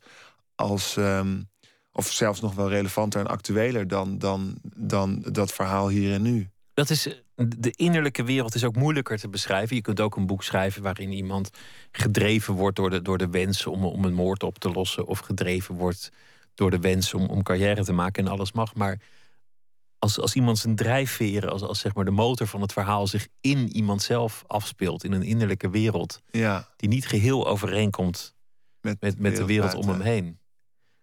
[0.54, 0.96] als.
[0.96, 1.52] Um,
[1.94, 6.50] of zelfs nog wel relevanter en actueler dan, dan, dan dat verhaal hier en nu.
[6.74, 9.76] Dat is de innerlijke wereld is ook moeilijker te beschrijven.
[9.76, 11.50] Je kunt ook een boek schrijven waarin iemand
[11.92, 15.06] gedreven wordt door de, door de wens om, om een moord op te lossen.
[15.06, 16.10] Of gedreven wordt
[16.54, 18.74] door de wens om, om carrière te maken en alles mag.
[18.74, 19.00] Maar
[19.98, 23.28] als, als iemand zijn drijfveren, als, als zeg maar de motor van het verhaal zich
[23.40, 26.68] in iemand zelf afspeelt, in een innerlijke wereld, ja.
[26.76, 28.34] die niet geheel overeenkomt
[28.80, 30.38] met, met, met de wereld om hem heen.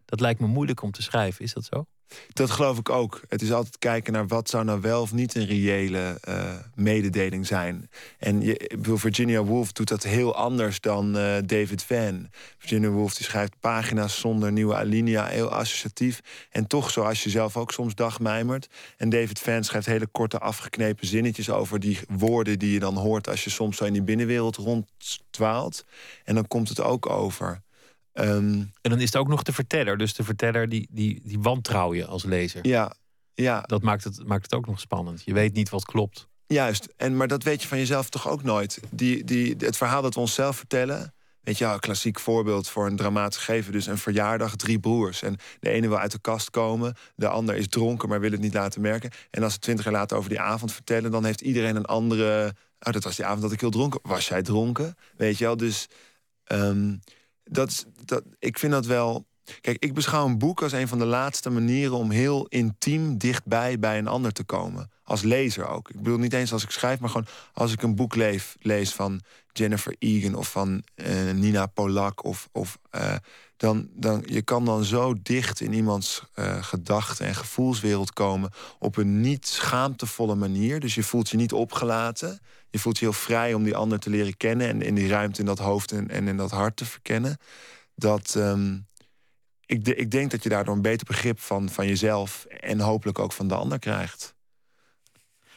[0.06, 1.86] Dat lijkt me moeilijk om te schrijven, is dat zo?
[2.34, 3.22] Dat geloof ik ook.
[3.30, 7.48] Het is altijd kijken naar wat zou nou wel of niet een reële uh, mededeling
[7.48, 7.90] zijn.
[8.18, 12.30] En je, Virginia Woolf doet dat heel anders dan uh, David Van.
[12.58, 16.22] Virginia Woolf die schrijft pagina's zonder nieuwe alinea, heel associatief.
[16.50, 18.70] En toch zoals je zelf ook soms dagmijmert.
[18.98, 23.30] En David Van schrijft hele korte afgeknepen zinnetjes over die woorden die je dan hoort
[23.30, 25.86] als je soms zo in die binnenwereld ronddwaalt.
[26.24, 27.62] En dan komt het ook over.
[28.14, 29.98] Um, en dan is het ook nog de verteller.
[29.98, 32.68] Dus de verteller die, die, die wantrouw je als lezer.
[32.68, 32.94] Ja,
[33.34, 33.62] ja.
[33.62, 35.22] Dat maakt het, maakt het ook nog spannend.
[35.26, 36.30] Je weet niet wat klopt.
[36.48, 38.80] Juist, en, maar dat weet je van jezelf toch ook nooit.
[38.90, 41.14] Die, die, het verhaal dat we onszelf vertellen.
[41.42, 43.72] Weet je, een klassiek voorbeeld voor een dramatisch gegeven.
[43.72, 45.22] Dus een verjaardag, drie broers.
[45.22, 46.96] En de ene wil uit de kast komen.
[47.16, 49.12] De ander is dronken, maar wil het niet laten merken.
[49.30, 51.12] En als ze twintig jaar later over die avond vertellen...
[51.12, 52.56] dan heeft iedereen een andere...
[52.80, 54.00] Oh, dat was die avond dat ik heel dronken...
[54.04, 54.96] Was jij dronken?
[55.18, 55.88] Weet je wel, dus...
[56.52, 57.00] Um,
[57.52, 59.26] dat, dat, ik vind dat wel.
[59.62, 63.80] Kijk, ik beschouw een boek als een van de laatste manieren om heel intiem dichtbij
[63.80, 64.92] bij een ander te komen.
[65.04, 65.90] Als lezer ook.
[65.90, 68.94] Ik bedoel niet eens als ik schrijf, maar gewoon als ik een boek leef, lees
[68.94, 69.22] van
[69.52, 72.24] Jennifer Egan of van uh, Nina Polak.
[72.24, 73.16] Of, of, uh,
[73.58, 78.98] dan, dan, je kan dan zo dicht in iemands uh, gedachten en gevoelswereld komen op
[78.98, 80.80] een niet schaamtevolle manier.
[80.80, 82.40] Dus je voelt je niet opgelaten.
[82.70, 85.40] Je voelt je heel vrij om die ander te leren kennen en in die ruimte
[85.40, 87.38] in dat hoofd en, en in dat hart te verkennen.
[87.96, 88.34] Dat.
[88.38, 88.90] Um,
[89.72, 93.32] ik, ik denk dat je daardoor een beter begrip van, van jezelf en hopelijk ook
[93.32, 94.36] van de ander krijgt.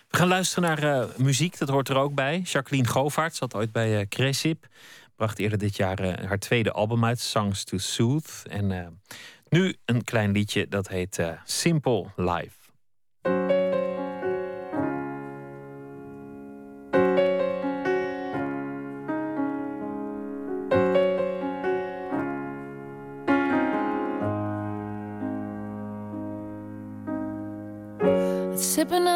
[0.08, 2.40] We gaan luisteren naar uh, muziek, dat hoort er ook bij.
[2.40, 4.66] Jacqueline Govaert zat ooit bij uh, Cresip.
[5.16, 8.48] Bracht eerder dit jaar uh, haar tweede album uit, Songs to Soothe.
[8.48, 9.00] En
[9.48, 12.63] nu een klein liedje dat heet Simple Life.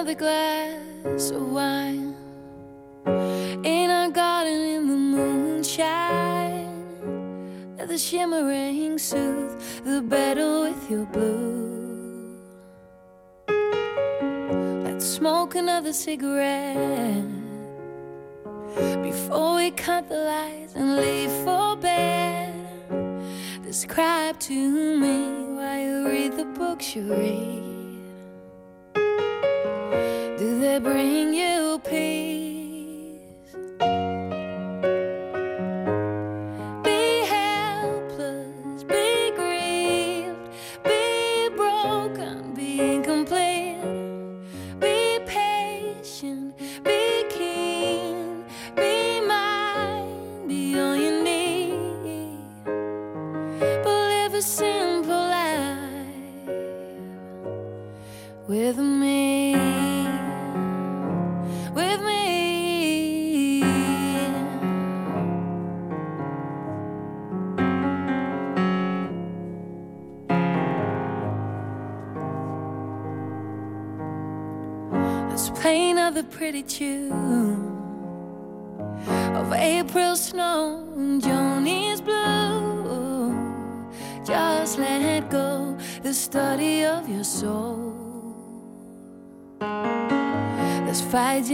[0.09, 2.17] Another glass of wine
[3.63, 6.65] in our garden in the moonshine.
[7.77, 12.39] Let the shimmering soothe the battle with your blue.
[14.85, 17.27] Let's smoke another cigarette
[19.03, 22.55] before we cut the lights and leave for bed.
[23.63, 27.78] Describe to me why you read the books you read.
[30.69, 32.08] They bring you peace?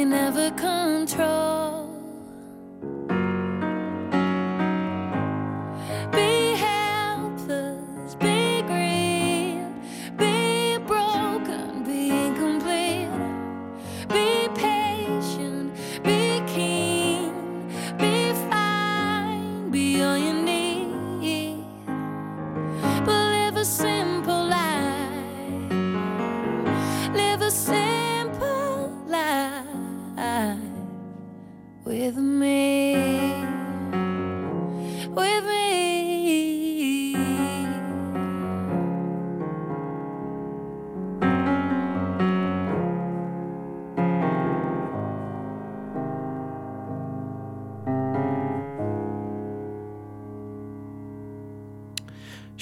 [0.05, 0.44] Never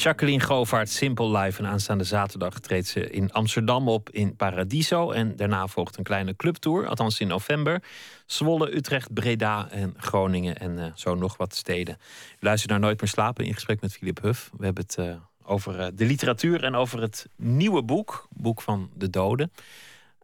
[0.03, 1.59] Jacqueline Govaert, Simple Life.
[1.63, 5.11] En aanstaande zaterdag treedt ze in Amsterdam op in Paradiso.
[5.11, 7.83] En daarna volgt een kleine clubtour, althans in november.
[8.27, 11.97] Zwolle, Utrecht, Breda en Groningen en eh, zo nog wat steden.
[12.35, 14.51] U luistert naar Nooit meer slapen in gesprek met Philip Huff.
[14.57, 18.27] We hebben het eh, over eh, de literatuur en over het nieuwe boek.
[18.31, 19.53] Boek van de doden.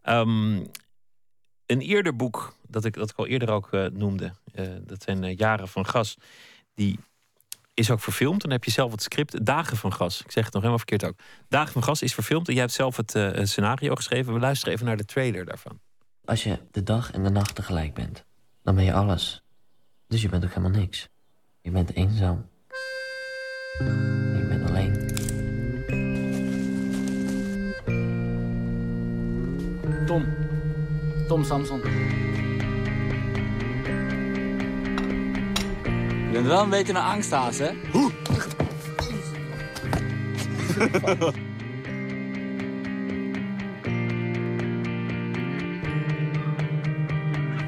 [0.01, 0.55] Ehm,
[1.65, 4.33] een eerder boek, dat ik, dat ik al eerder ook noemde.
[4.81, 6.17] dat zijn Jaren van Gas.
[6.73, 6.99] Die
[7.79, 8.41] is ook verfilmd.
[8.41, 9.45] Dan heb je zelf het script.
[9.45, 10.21] Dagen van Gas.
[10.21, 11.19] Ik zeg het nog helemaal verkeerd ook.
[11.47, 12.47] Dagen van Gas is verfilmd.
[12.47, 14.33] En jij hebt zelf het eh, scenario geschreven.
[14.33, 15.79] We luisteren even naar de trailer daarvan.
[16.25, 18.25] Als je de dag en de nacht tegelijk bent,
[18.63, 19.43] dan ben je alles.
[20.07, 21.07] Dus je bent ook helemaal niks.
[21.61, 22.49] Je bent eenzaam.
[23.79, 25.07] Je bent alleen.
[30.05, 30.25] Tom.
[31.27, 31.81] Tom Samson.
[36.29, 37.69] Je bent wel een beetje een angsthaas, hè?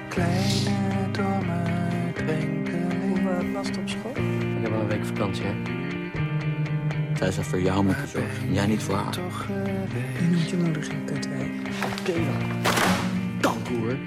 [0.10, 1.64] Kleine domme
[2.14, 3.24] drenkeling.
[3.24, 4.12] Hoe was het op school?
[4.12, 5.54] Ik heb wel een week vakantie, hè?
[7.18, 9.12] Zij zou voor jou moeten zorgen, en jij niet voor haar.
[9.12, 10.20] Toch geweest.
[10.20, 11.52] Je noemt je moeder geen kutwijk.
[12.00, 12.62] Oké dan.
[13.42, 13.98] Kankoer.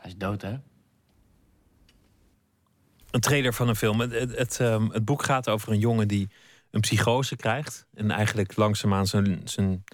[0.00, 0.56] Hij is dood, hè?
[3.10, 4.00] Een trailer van een film.
[4.00, 6.30] Het, ehm, het boek gaat over een jongen die
[6.70, 7.86] een psychose krijgt.
[7.94, 9.84] En eigenlijk langzaamaan zijn, zijn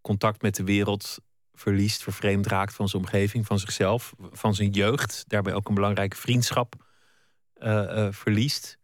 [0.00, 1.18] contact met de wereld
[1.54, 5.24] verliest, vervreemd raakt van zijn omgeving, van zichzelf, van zijn jeugd.
[5.26, 6.74] Daarbij ook een belangrijke vriendschap
[7.58, 8.78] uh, verliest.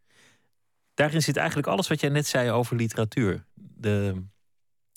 [0.94, 3.44] Daarin zit eigenlijk alles wat jij net zei over literatuur.
[3.54, 4.22] De,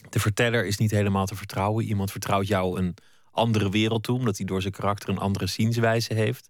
[0.10, 1.86] de verteller is niet helemaal te vertrouwen.
[1.86, 2.96] Iemand vertrouwt jou een
[3.34, 6.50] andere wereld toe, omdat hij door zijn karakter een andere zienswijze heeft.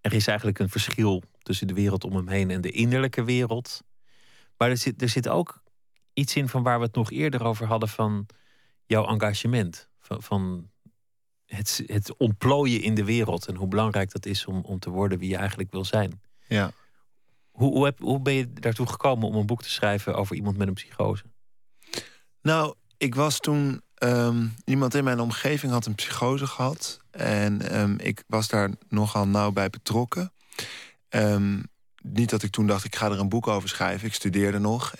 [0.00, 3.82] Er is eigenlijk een verschil tussen de wereld om hem heen en de innerlijke wereld.
[4.56, 5.62] Maar er zit, er zit ook
[6.12, 8.26] iets in van waar we het nog eerder over hadden van
[8.86, 9.88] jouw engagement.
[10.00, 10.70] Van, van
[11.46, 15.18] het, het ontplooien in de wereld en hoe belangrijk dat is om, om te worden
[15.18, 16.20] wie je eigenlijk wil zijn.
[16.46, 16.72] Ja.
[17.50, 20.56] Hoe, hoe, heb, hoe ben je daartoe gekomen om een boek te schrijven over iemand
[20.56, 21.24] met een psychose?
[22.42, 23.82] Nou, ik was toen.
[24.02, 27.00] Ehm, iemand in mijn omgeving had een psychose gehad.
[27.10, 30.32] En ehm, ik was daar nogal nauw bij betrokken.
[31.08, 31.62] Um,
[32.02, 34.06] niet dat ik toen dacht, ik ga er een boek over schrijven.
[34.06, 34.94] Ik studeerde nog.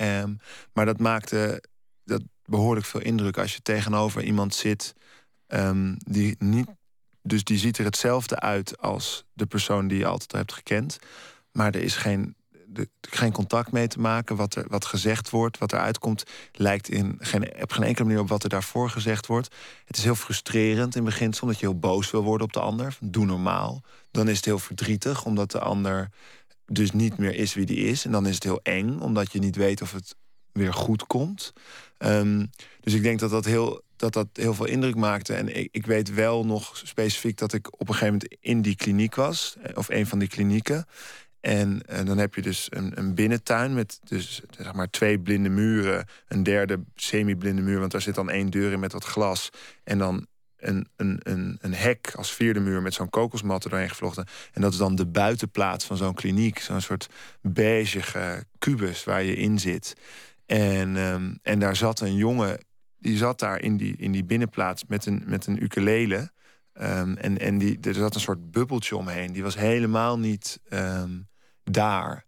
[0.73, 1.63] maar dat maakte
[2.05, 4.95] dat behoorlijk veel indruk als je tegenover iemand zit.
[5.97, 6.69] die niet.
[7.23, 10.99] Dus die ziet er hetzelfde uit als de persoon die je altijd hebt gekend.
[11.53, 12.37] Maar er is geen
[12.73, 14.37] de, geen contact mee te maken.
[14.37, 18.21] Wat, er, wat gezegd wordt, wat eruit komt, lijkt in geen, op geen enkele manier
[18.23, 19.55] op wat er daarvoor gezegd wordt.
[19.85, 22.97] Het is heel frustrerend in beginsel, omdat je heel boos wil worden op de ander.
[23.01, 23.83] Doe normaal.
[24.11, 26.11] Dan is het heel verdrietig, omdat de ander
[26.67, 28.05] dus niet meer is wie die is.
[28.05, 30.17] En dan is het heel eng, omdat je niet weet of het
[30.53, 31.53] weer goed komt.
[31.99, 32.47] Ehm,
[32.81, 35.35] dus ik denk dat dat heel, dat dat heel veel indruk maakte.
[35.35, 38.77] En ik, ik weet wel nog specifiek dat ik op een gegeven moment in die
[38.77, 40.87] kliniek was, eh, of een van die klinieken.
[41.43, 45.49] En, en, dan heb je dus een, een, binnentuin met dus, zeg maar twee blinde
[45.49, 46.07] muren.
[46.29, 49.51] Een derde semi-blinde muur, want daar zit dan één deur in met wat glas.
[49.85, 50.27] En dan
[50.57, 54.27] een, een, een, een hek als vierde muur met zo'n kokosmat doorheen gevlochten.
[54.53, 56.59] En dat is dan de buitenplaats van zo'n kliniek.
[56.59, 57.09] Zo'n soort
[57.41, 59.97] beige kubus waar je in zit.
[60.47, 62.59] En, um, en daar zat een jongen,
[62.99, 66.31] die zat daar in die, in die binnenplaats met een, met een ukulele.
[66.81, 69.33] Um, en en die, er zat een soort bubbeltje omheen.
[69.33, 71.31] Die was helemaal niet um,
[71.65, 72.25] daar.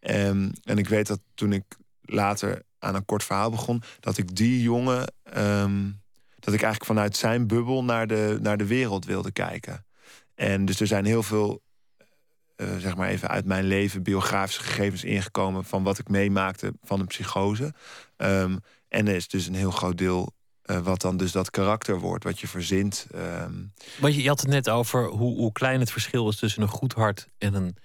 [0.00, 1.64] Um, en ik weet dat toen ik
[2.00, 6.02] later aan een kort verhaal begon, dat ik die jongen, um,
[6.38, 9.86] dat ik eigenlijk vanuit zijn bubbel naar de, naar de wereld wilde kijken.
[10.34, 11.62] En dus er zijn heel veel,
[12.56, 17.00] uh, zeg maar even uit mijn leven, biografische gegevens ingekomen van wat ik meemaakte van
[17.00, 17.74] een psychose.
[18.16, 20.32] Um, en er is dus een heel groot deel
[20.64, 23.06] uh, wat dan dus dat karakter wordt, wat je verzint.
[24.00, 26.68] Want je, je had het net over hoe, hoe klein het verschil is tussen een
[26.68, 27.76] goed hart en een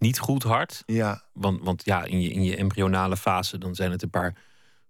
[0.00, 0.82] niet goed hart.
[0.86, 1.22] Ja.
[1.32, 4.34] Want, want ja, in je, in je embryonale fase dan zijn het een paar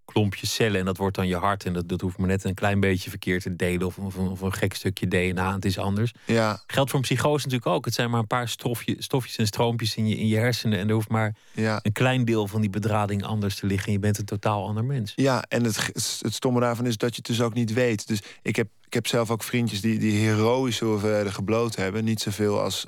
[0.04, 1.64] klompjes cellen en dat wordt dan je hart.
[1.64, 4.40] En dat, dat hoeft maar net een klein beetje verkeerd te delen of, of, of
[4.40, 5.54] een gek stukje DNA.
[5.54, 6.12] Het is anders.
[6.26, 6.62] Ja.
[6.66, 7.84] Geldt voor een psychose natuurlijk ook.
[7.84, 10.78] Het zijn maar een paar stofje, stofjes en stroompjes in je, in je hersenen.
[10.78, 11.78] En er hoeft maar ja.
[11.82, 13.86] een klein deel van die bedrading anders te liggen.
[13.86, 15.12] En je bent een totaal ander mens.
[15.16, 15.86] Ja, en het,
[16.20, 18.06] het stomme daarvan is dat je het dus ook niet weet.
[18.06, 22.04] Dus ik heb ik heb zelf ook vriendjes die, die heroïsche hoeveelheden gebloot hebben.
[22.04, 22.86] Niet zoveel als.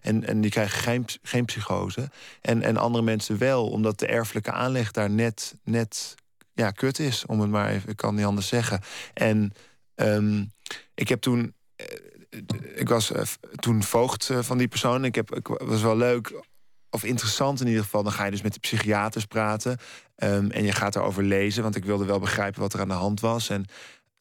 [0.00, 2.10] En, en die krijgen geen, geen psychose.
[2.40, 6.14] En, en andere mensen wel, omdat de erfelijke aanleg daar net, net
[6.52, 7.26] ja, kut is.
[7.26, 8.80] Om het maar even, ik kan niet anders zeggen.
[9.14, 9.52] En
[9.94, 10.50] um,
[10.94, 11.54] ik heb toen.
[11.76, 11.86] Eh,
[12.74, 13.22] ik was uh,
[13.54, 15.04] toen voogd van die persoon.
[15.04, 16.42] Ik, heb, ik was wel leuk
[16.90, 18.02] of interessant in ieder geval.
[18.02, 19.78] Dan ga je dus met de psychiaters praten.
[20.16, 21.62] Um, en je gaat erover lezen.
[21.62, 23.48] Want ik wilde wel begrijpen wat er aan de hand was.
[23.48, 23.66] En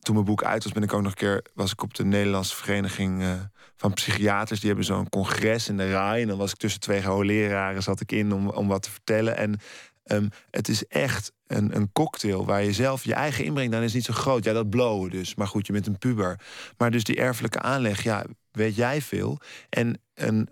[0.04, 2.06] toen mijn boek uit was, ben ik ook nog een keer was ik op de
[2.06, 3.32] Nederlandse Vereniging uh,
[3.76, 4.60] van Psychiaters.
[4.60, 6.22] Die hebben zo'n congres in de RAI.
[6.22, 9.38] En dan was ik tussen twee hoogleraren zat ik in om, om wat te vertellen.
[9.38, 9.60] En
[10.06, 13.94] um, het is echt een, een cocktail waar je zelf je eigen inbreng dan is
[13.94, 14.44] niet zo groot.
[14.44, 15.36] Ja, dat blowen dus.
[15.36, 16.40] Maar goed, je bent een puber.
[16.78, 18.26] Maar dus die erfelijke aanleg, ja,
[18.56, 19.40] weet jij veel.
[19.70, 20.50] En een,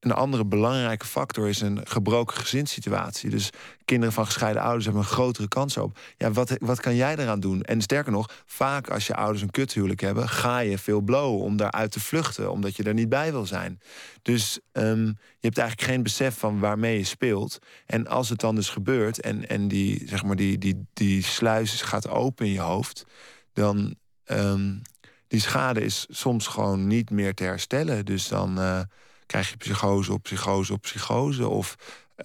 [0.00, 3.30] een andere belangrijke factor is een gebroken gezinssituatie.
[3.30, 3.50] Dus
[3.84, 5.98] kinderen van gescheiden ouders hebben een grotere kans op.
[6.16, 7.62] Ja, wat, wat kan jij eraan doen?
[7.62, 11.56] En sterker nog, vaak als je ouders een kuthuwelijk hebben, ga je veel blowen om
[11.56, 13.80] daaruit te vluchten, omdat je er niet bij wil zijn.
[14.22, 15.04] Dus um,
[15.38, 17.58] je hebt eigenlijk geen besef van waarmee je speelt.
[17.86, 21.82] En als het dan dus gebeurt en, en die, zeg maar, die, die, die sluis
[21.82, 23.04] gaat open in je hoofd,
[23.52, 23.94] dan.
[24.30, 24.82] Um,
[25.28, 28.04] die schade is soms gewoon niet meer te herstellen.
[28.04, 28.80] Dus dan uh,
[29.26, 31.48] krijg je psychose op psychose op psychose.
[31.48, 31.76] Of,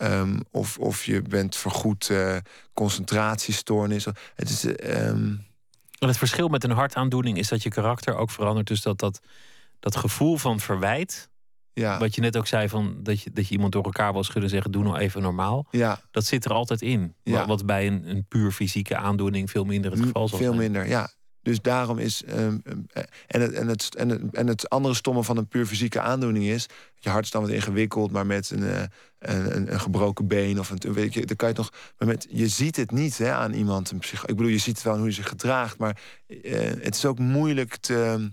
[0.01, 2.37] um, of, of je bent vergoed uh,
[2.73, 4.05] concentratiestoornis.
[4.35, 4.63] Het is.
[4.63, 5.49] Um...
[5.99, 8.67] Het verschil met een hartaandoening is dat je karakter ook verandert.
[8.67, 9.21] Dus dat dat,
[9.79, 11.29] dat gevoel van verwijt.
[11.73, 11.99] Ja.
[11.99, 14.49] Wat je net ook zei, van dat, je, dat je iemand door elkaar wil schudden
[14.49, 15.67] zeggen: doe nou even normaal.
[15.71, 16.01] Ja.
[16.11, 17.15] Dat zit er altijd in.
[17.23, 17.45] Ja.
[17.45, 20.61] Wat bij een, een puur fysieke aandoening veel minder het geval zal veel zijn.
[20.61, 21.09] minder, ja.
[21.41, 22.23] Dus daarom is.
[22.23, 22.57] Ehm,
[22.93, 26.45] eh, en, het, en, het, en, het, het andere stomme van een puur fysieke aandoening
[26.45, 26.65] is.
[26.95, 28.83] Je hart is dan wat ingewikkeld, maar met een, eh,
[29.19, 30.93] een, een, gebroken been of een.
[30.93, 31.71] Weet je, dan kan je nog.
[31.97, 33.91] Maar met, je ziet het niet hè, aan iemand.
[33.91, 37.19] Een ik bedoel, je ziet wel hoe hij zich gedraagt, maar uh, het is ook
[37.19, 38.31] moeilijk te.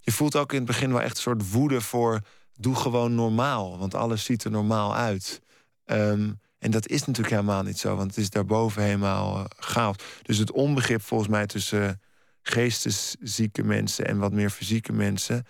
[0.00, 2.20] Je voelt ook in het begin wel echt een soort woede voor.
[2.52, 5.40] Doe gewoon normaal, want alles ziet er normaal uit.
[5.84, 9.96] Um, en dat is natuurlijk helemaal niet zo, want het is daarboven helemaal chaos.
[10.22, 12.00] Dus het onbegrip volgens mij tussen
[12.42, 15.46] geesteszieke mensen en wat meer fysieke mensen.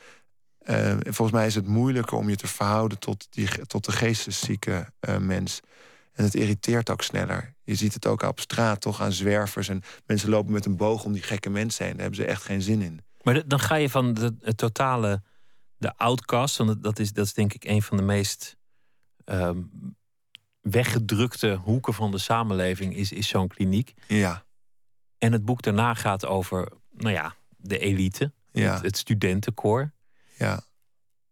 [0.63, 4.93] Uh, volgens mij is het moeilijker om je te verhouden tot, die, tot de geesteszieke
[5.09, 5.61] uh, mens.
[6.13, 7.55] En het irriteert ook sneller.
[7.63, 9.69] Je ziet het ook op straat, toch aan zwervers.
[9.69, 11.93] En mensen lopen met een boog om die gekke mensen heen.
[11.93, 13.01] Daar hebben ze echt geen zin in.
[13.23, 15.23] Maar dan ga je van de, het totale,
[15.77, 18.57] de outcast, want dat is, dat is denk ik een van de meest
[19.25, 19.71] um,
[20.61, 23.95] weggedrukte hoeken van de samenleving, is, is zo'n kliniek.
[24.07, 24.45] Ja.
[25.19, 26.69] En het boek daarna gaat over
[27.01, 28.73] nou ja, de elite, ja.
[28.73, 29.93] het, het studentenkoor.
[30.39, 30.61] Ja.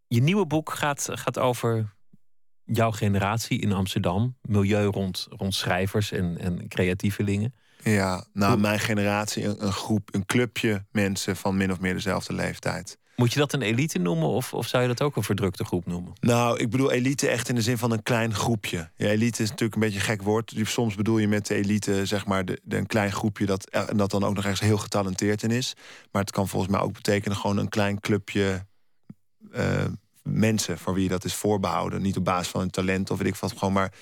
[0.07, 1.97] Je nieuwe boek gaat, gaat over
[2.64, 4.37] jouw generatie in Amsterdam.
[4.43, 7.55] Milieu rond, rond schrijvers en, en creatievelingen.
[7.83, 12.33] Ja, nou, mijn generatie, een, een, groep, een clubje mensen van min of meer dezelfde
[12.33, 12.99] leeftijd.
[13.19, 15.87] Moet je dat een elite noemen of, of zou je dat ook een verdrukte groep
[15.87, 16.12] noemen?
[16.21, 18.91] Nou, ik bedoel elite echt in de zin van een klein groepje.
[18.97, 20.55] Ja, elite is natuurlijk een beetje een gek woord.
[20.62, 24.11] Soms bedoel je met de elite zeg maar de, een klein groepje dat, en dat
[24.11, 25.75] dan ook nog ergens heel getalenteerd in is.
[26.11, 28.66] Maar het kan volgens mij ook betekenen gewoon een klein clubje
[29.53, 29.85] uh,
[30.23, 32.03] mensen voor wie je dat is voorbehouden.
[32.03, 33.93] Niet op basis van hun talent of weet ik wat, gewoon maar.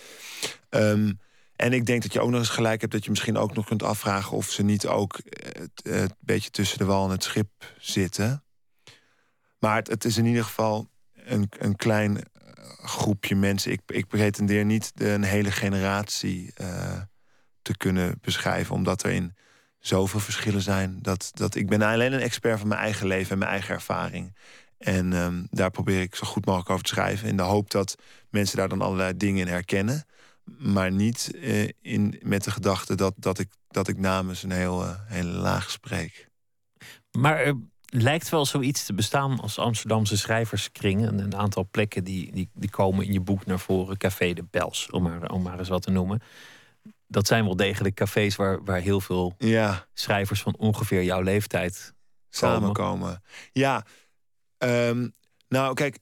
[0.71, 1.21] Um,
[1.57, 3.67] en ik denk dat je ook nog eens gelijk hebt dat je misschien ook nog
[3.67, 5.21] kunt afvragen of ze niet ook
[5.53, 7.49] het, het beetje tussen de wal en het schip
[7.79, 8.41] zitten.
[9.59, 12.23] Maar het, is in ieder geval een, een klein eh,
[12.83, 13.73] groepje mensen.
[13.73, 17.01] Ik, ik pretendeer niet de, een hele generatie uh,
[17.63, 19.35] te kunnen beschrijven, omdat er in
[19.79, 20.99] zoveel verschillen zijn.
[21.03, 24.37] Dat, dat ik ben alleen een expert van mijn eigen leven en mijn eigen ervaring.
[24.79, 27.29] En um, daar probeer ik zo goed mogelijk over te schrijven.
[27.29, 27.97] In de hoop dat
[28.31, 30.05] mensen daar dan allerlei dingen in herkennen.
[30.59, 34.97] Maar niet uh, in, met de gedachte dat, dat, ik, dat ik namens een heel,
[35.07, 36.29] hele laag spreek.
[37.19, 37.55] Maar
[38.03, 41.07] lijkt wel zoiets te bestaan als Amsterdamse schrijverskring.
[41.07, 43.97] Een, een aantal plekken die, die, die komen in je boek naar voren.
[43.97, 46.22] Café de Bels, om maar, om maar eens wat te noemen.
[47.09, 49.86] Dat zijn wel degelijk cafés waar, waar heel veel ja.
[49.94, 51.94] schrijvers van ongeveer jouw leeftijd
[52.28, 53.22] samenkomen.
[53.53, 53.84] Ja,
[54.59, 55.14] um,
[55.49, 55.99] nou kijk,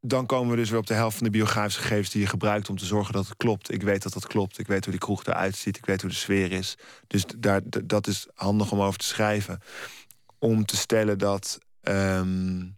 [0.00, 2.68] dan komen we dus weer op de helft van de biografische gegevens die je gebruikt
[2.68, 3.72] om te zorgen dat het klopt.
[3.72, 4.58] Ik weet dat dat klopt.
[4.58, 5.76] Ik weet hoe die kroeg eruit ziet.
[5.76, 6.76] Ik weet hoe de sfeer is.
[7.06, 9.60] Dus daar, dat is handig om over te schrijven
[10.42, 11.58] om te stellen dat.
[11.82, 12.76] Um,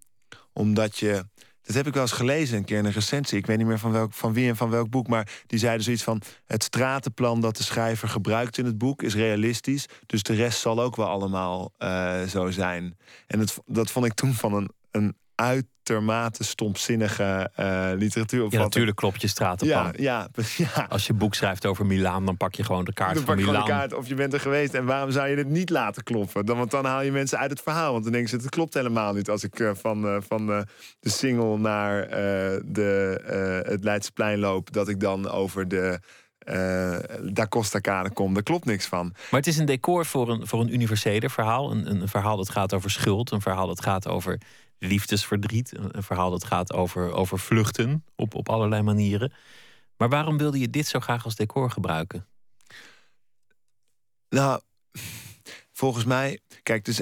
[0.53, 1.27] omdat je.
[1.63, 3.39] Dat heb ik wel eens gelezen een keer in een recensie.
[3.39, 5.09] Ik weet niet meer van, welk, van wie en van welk boek.
[5.09, 6.23] Maar die zeiden zoiets van.
[6.45, 9.87] Het stratenplan dat de schrijver gebruikt in het boek is realistisch.
[10.07, 12.97] Dus de rest zal ook wel allemaal uh, zo zijn.
[13.27, 15.17] En het, dat vond ik toen van een, een
[15.91, 18.47] uitermate stomzinnige uh, literatuur.
[18.51, 19.93] Ja, natuurlijk klopt je stratenplan.
[19.97, 20.87] Ja, ja, ja.
[20.89, 23.65] Als je boek schrijft over Milaan, dan pak je gewoon de kaart dan van Milaan.
[23.65, 24.75] de kaart of je bent er geweest.
[24.75, 26.47] En waarom zou je het niet laten kloppen?
[26.47, 27.93] Dan, want dan haal je mensen uit het verhaal.
[27.93, 29.31] Want dan denken ze, het klopt helemaal niet.
[29.31, 30.47] Als ik uh, van, uh, van
[31.01, 32.09] de single naar
[32.65, 34.73] de, het Leidseplein loop...
[34.73, 36.01] dat ik dan over de...
[36.49, 36.97] Uh,
[37.33, 38.35] Da Costa Kade kom.
[38.35, 39.15] Daar klopt niks van.
[39.31, 41.71] Maar het is een decor voor een, voor een universele verhaal.
[41.71, 43.31] Een, een verhaal dat gaat over schuld.
[43.31, 44.39] Een verhaal dat gaat over
[44.79, 45.75] liefdesverdriet.
[45.77, 49.33] Een verhaal dat gaat over, over vluchten op, op allerlei manieren.
[49.97, 52.27] Maar waarom wilde je dit zo graag als decor gebruiken?
[54.29, 54.61] Nou,
[55.73, 56.41] volgens mij.
[56.63, 57.01] Kijk, dus.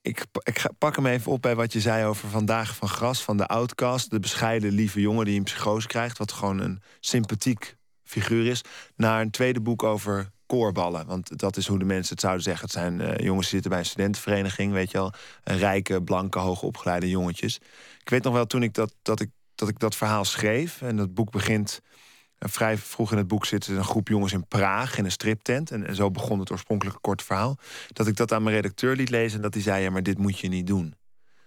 [0.00, 3.22] Ik, ik ga, pak hem even op bij wat je zei over Vandaag van Gras,
[3.22, 4.10] van de Outcast.
[4.10, 6.18] De bescheiden, lieve jongen die een psychose krijgt.
[6.18, 8.62] Wat gewoon een sympathiek figuur is.
[8.96, 11.06] Naar een tweede boek over koorballen.
[11.06, 12.64] Want dat is hoe de mensen het zouden zeggen.
[12.64, 15.12] Het zijn uh, jongens die zitten bij een studentenvereniging, weet je wel.
[15.44, 17.56] Rijke, blanke, hoogopgeleide jongetjes.
[18.00, 20.82] Ik weet nog wel toen ik dat, dat, ik, dat, ik dat verhaal schreef.
[20.82, 21.80] En dat boek begint.
[22.38, 25.70] Uh, vrij vroeg in het boek zitten een groep jongens in Praag in een striptent.
[25.70, 27.58] En, en zo begon het oorspronkelijke korte verhaal.
[27.92, 29.36] Dat ik dat aan mijn redacteur liet lezen.
[29.36, 30.94] En dat hij zei: Ja, maar dit moet je niet doen.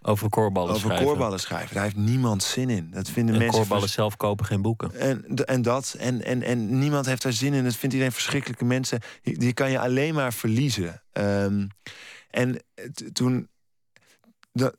[0.08, 1.06] Over koorballen Over schrijven.
[1.06, 1.74] koorballen schrijven.
[1.74, 2.92] Daar heeft niemand zin in.
[2.92, 3.60] Dat vinden en mensen.
[3.60, 4.96] Koorballen zelf kopen geen boeken.
[4.96, 5.96] En, en dat.
[6.00, 7.64] En, en, en niemand heeft daar zin in.
[7.64, 9.00] Dat vindt iedereen verschrikkelijke mensen.
[9.22, 11.04] Die, die kan je alleen maar verliezen.
[11.14, 11.68] Um,
[12.30, 12.64] en
[13.14, 13.50] toen.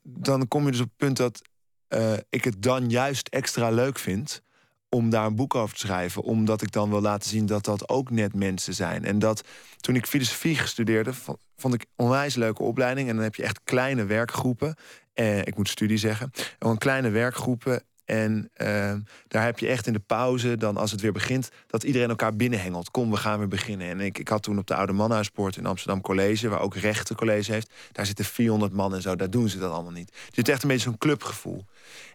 [0.02, 1.42] Dan kom je dus op het punt dat
[1.88, 4.42] uh, ik het dan juist extra leuk vind
[4.88, 6.22] om daar een boek over te schrijven.
[6.22, 9.04] Omdat ik dan wil laten zien dat dat ook net mensen zijn.
[9.04, 11.12] En dat toen ik filosofie gestudeerde,
[11.56, 13.08] vond ik onwijs leuke opleiding.
[13.08, 14.74] En dan heb je echt kleine werkgroepen.
[15.12, 16.30] Eh, ik moet studie zeggen.
[16.58, 17.82] En kleine werkgroepen.
[18.06, 21.82] En ehm, daar heb je echt in de pauze, dan als het weer begint, dat
[21.82, 22.90] iedereen elkaar binnenhengelt.
[22.90, 23.88] Kom, we gaan weer beginnen.
[23.88, 27.16] En ik, ik had toen op de Oude Mannenhuispoort in Amsterdam College, waar ook rechten
[27.16, 27.70] college heeft.
[27.92, 30.10] Daar zitten 400 man en zo, daar doen ze dat allemaal niet.
[30.12, 31.64] Je hebt echt een beetje zo'n clubgevoel.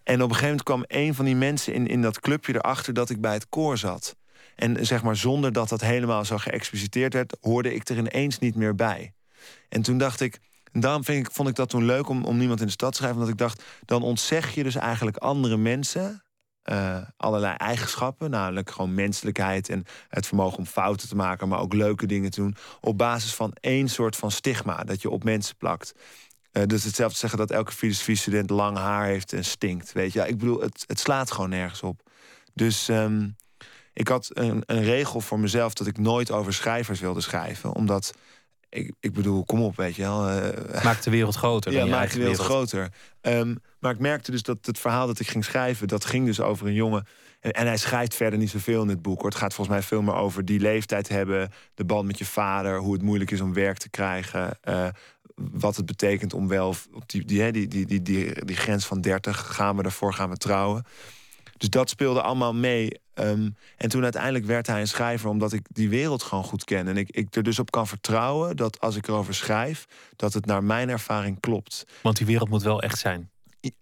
[0.04, 2.94] En op een gegeven moment kwam een van die mensen in, in dat clubje erachter
[2.94, 4.16] dat ik bij het koor zat.
[4.56, 8.56] En zeg maar zonder dat dat helemaal zo geëxpliciteerd werd, hoorde ik er ineens niet
[8.56, 9.14] meer bij.
[9.70, 10.40] En toen dacht ik,
[10.72, 12.92] en daarom vind ik, vond ik dat toen leuk om, om niemand in de stad
[12.92, 13.20] te schrijven.
[13.20, 16.24] Omdat ik dacht, dan ontzeg je dus eigenlijk andere mensen
[16.70, 18.30] uh, allerlei eigenschappen.
[18.30, 22.42] Namelijk gewoon menselijkheid en het vermogen om fouten te maken, maar ook leuke dingen te
[22.42, 22.56] doen.
[22.82, 25.94] Op basis van één soort van stigma dat je op mensen plakt.
[26.54, 29.92] Uh, dus hetzelfde zeggen dat elke filosofie-student lang haar heeft en stinkt.
[29.92, 32.10] Weet je, ja, ik bedoel, het, het slaat gewoon nergens op.
[32.54, 33.36] Dus um,
[33.94, 37.74] ik had een, een regel voor mezelf dat ik nooit over schrijvers wilde schrijven.
[37.74, 38.14] Omdat
[38.70, 40.30] ik, ik bedoel, kom op, weet je wel.
[40.30, 41.72] Uh, maakt de wereld groter.
[41.72, 42.90] Ja, maakt de wereld, groter.
[43.22, 46.40] Um, maar ik merkte dus dat het verhaal dat ik ging schrijven, dat ging dus
[46.40, 47.08] over een jongen.
[47.40, 49.22] En, en, hij schrijft verder niet zoveel in het boek.
[49.22, 49.30] Hoor.
[49.30, 52.78] Het gaat volgens mij veel meer over die leeftijd hebben, de band met je vader,
[52.80, 54.60] hoe het moeilijk is om werk te krijgen.
[54.70, 54.88] Uh,
[55.52, 58.02] wat het betekent om wel op die, die, die, die, die,
[58.46, 60.86] die, grens van 30 gaan we ervoor, gaan we trouwen.
[61.58, 63.00] Dus dat speelde allemaal mee.
[63.14, 66.88] Ehm, en toen uiteindelijk werd hij een schrijver omdat ik die wereld gewoon goed ken.
[66.88, 69.86] En ik, ik er dus op kan vertrouwen dat als ik erover schrijf,
[70.16, 71.86] dat het naar mijn ervaring klopt.
[72.02, 73.30] Want die wereld moet wel echt zijn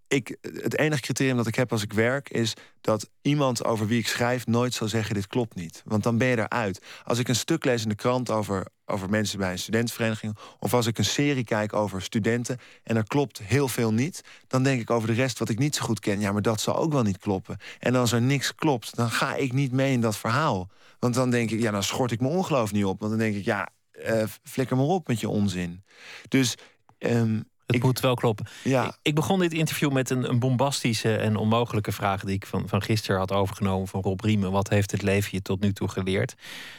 [0.08, 4.00] ik, het enige criterium dat ik heb als ik werk is dat iemand over wie
[4.00, 5.82] ik schrijf nooit zal zeggen: Dit klopt niet.
[5.86, 6.82] Want dan ben je eruit.
[7.04, 10.74] Als ik een stuk lees in de krant over, over mensen bij een studentenvereniging, of
[10.74, 14.82] als ik een serie kijk over studenten en er klopt heel veel niet, dan denk
[14.82, 16.92] ik over de rest wat ik niet zo goed ken: ja, maar dat zal ook
[16.92, 17.58] wel niet kloppen.
[17.80, 20.70] En als er niks klopt, dan ga ik niet mee in dat verhaal.
[21.00, 23.00] Want dan denk ik: ja, dan schort ik mijn ongeloof niet op.
[23.00, 25.84] Want dan denk ik: ja, uh, flikker maar op met je onzin.
[26.28, 26.56] Dus.
[27.00, 28.46] Um, het moet wel kloppen.
[28.64, 28.98] Ja.
[29.02, 32.82] Ik begon dit interview met een, een, bombastische en onmogelijke vraag die ik van, van
[32.82, 34.52] gisteren had overgenomen van Rob Riemen.
[34.52, 36.36] Wat heeft het leven je tot nu toe geleerd?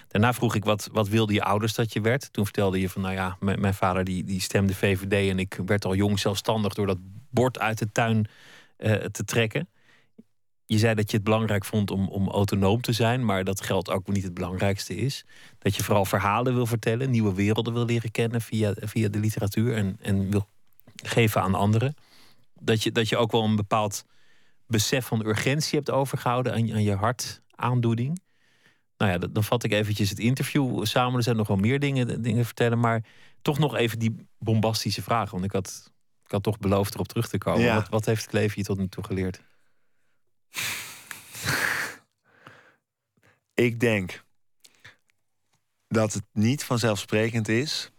[0.08, 2.32] Daarna vroeg ik wat, wat wilden je ouders dat je werd?
[2.32, 5.58] Toen vertelde je van nou ja, mijn, mijn vader die, die stemde VVD en ik
[5.66, 6.98] werd al jong zelfstandig door dat
[7.30, 8.28] bord uit de tuin
[8.78, 9.68] uh, te trekken.
[10.66, 13.90] Je zei dat je het belangrijk vond om, om autonoom te zijn, maar dat geldt
[13.90, 15.24] ook niet het belangrijkste is.
[15.58, 19.76] Dat je vooral verhalen wil vertellen, nieuwe werelden wil leren kennen via, via de literatuur
[19.76, 20.48] en, en wil
[21.02, 21.94] geven aan anderen.
[22.60, 24.04] Dat je, dat je ook wel een bepaald
[24.66, 28.20] besef van urgentie hebt overgehouden aan, aan je hartaandoening.
[28.96, 31.16] Nou ja, dan vat ik eventjes het interview samen.
[31.16, 32.80] Er zijn nog wel meer dingen, dingen vertellen.
[32.80, 33.04] Maar
[33.42, 35.30] toch nog even die bombastische vraag.
[35.30, 35.92] Want ik had,
[36.24, 37.74] ik had toch beloofd erop terug te komen.
[37.74, 39.40] Wat, wat heeft het leven je tot nu toe geleerd?
[43.54, 44.24] ik denk
[45.88, 47.90] dat het niet vanzelfsprekend is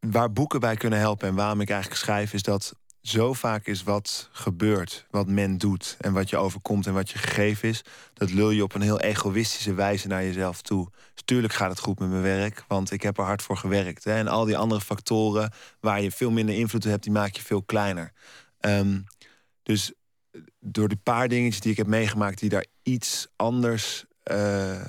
[0.00, 3.82] waar boeken bij kunnen helpen en waarom ik eigenlijk schrijf, is dat zo vaak is
[3.82, 7.84] wat gebeurt, wat men doet en wat je overkomt en wat je gegeven is,
[8.14, 10.90] dat lul je op een heel egoïstische wijze naar jezelf toe.
[11.14, 14.04] Dus tuurlijk gaat het goed met mijn werk, want ik heb er hard voor gewerkt.
[14.04, 14.14] Hè?
[14.14, 17.42] En al die andere factoren waar je veel minder invloed op hebt, die maak je
[17.42, 18.12] veel kleiner.
[18.60, 19.04] Um,
[19.62, 19.92] dus
[20.60, 24.84] door die paar dingetjes die ik heb meegemaakt, die daar iets anders uh,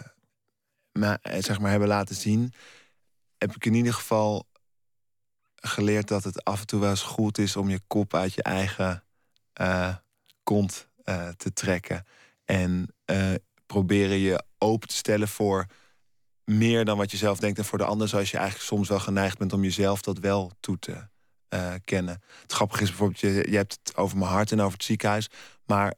[1.40, 2.54] zeg maar, hebben laten zien,
[3.38, 4.48] heb ik in ieder geval
[5.62, 8.44] geleerd dat het af en toe wel eens goed is om je kop uit je
[8.44, 9.04] eigen
[9.62, 9.96] uh,
[10.44, 12.06] kont uh, te trekken.
[12.46, 13.34] En uh,
[13.66, 15.66] proberen je open te stellen voor
[16.44, 19.00] meer dan wat je zelf denkt en voor de ander, zoals je eigenlijk soms wel
[19.00, 21.08] geneigd bent om jezelf dat wel toe te
[21.84, 22.22] kennen.
[22.42, 25.30] Het grappige is bijvoorbeeld, je, je hebt het over mijn hart en over het ziekenhuis,
[25.66, 25.94] maar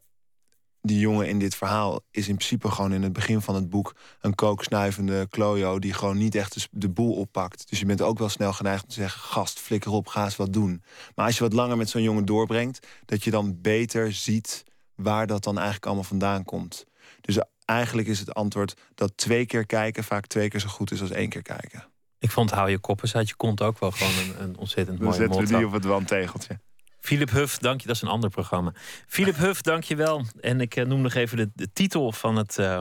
[0.82, 3.94] die jongen in dit verhaal is in principe gewoon in het begin van het boek
[4.20, 7.68] een kooksnuivende klojo die gewoon niet echt de boel oppakt.
[7.68, 10.36] Dus je bent ook wel snel geneigd om te zeggen: gast, flikker op, ga eens
[10.36, 10.82] wat doen.
[11.14, 14.64] Maar als je wat langer met zo'n jongen doorbrengt, dat je dan beter ziet
[14.94, 16.84] waar dat dan eigenlijk allemaal vandaan komt.
[17.20, 21.00] Dus eigenlijk is het antwoord dat twee keer kijken vaak twee keer zo goed is
[21.00, 21.84] als één keer kijken.
[22.18, 25.10] Ik vond hou je koppen uit je kont ook wel gewoon een, een ontzettend mooi
[25.10, 25.26] motto.
[25.26, 26.58] Dan zetten we die op het wandtegeltje.
[27.02, 27.86] Philip Huff, dank je.
[27.86, 28.72] Dat is een ander programma.
[29.06, 30.24] Philip Huff, dank je wel.
[30.40, 32.80] En ik eh, noem nog even de, de titel van het uh,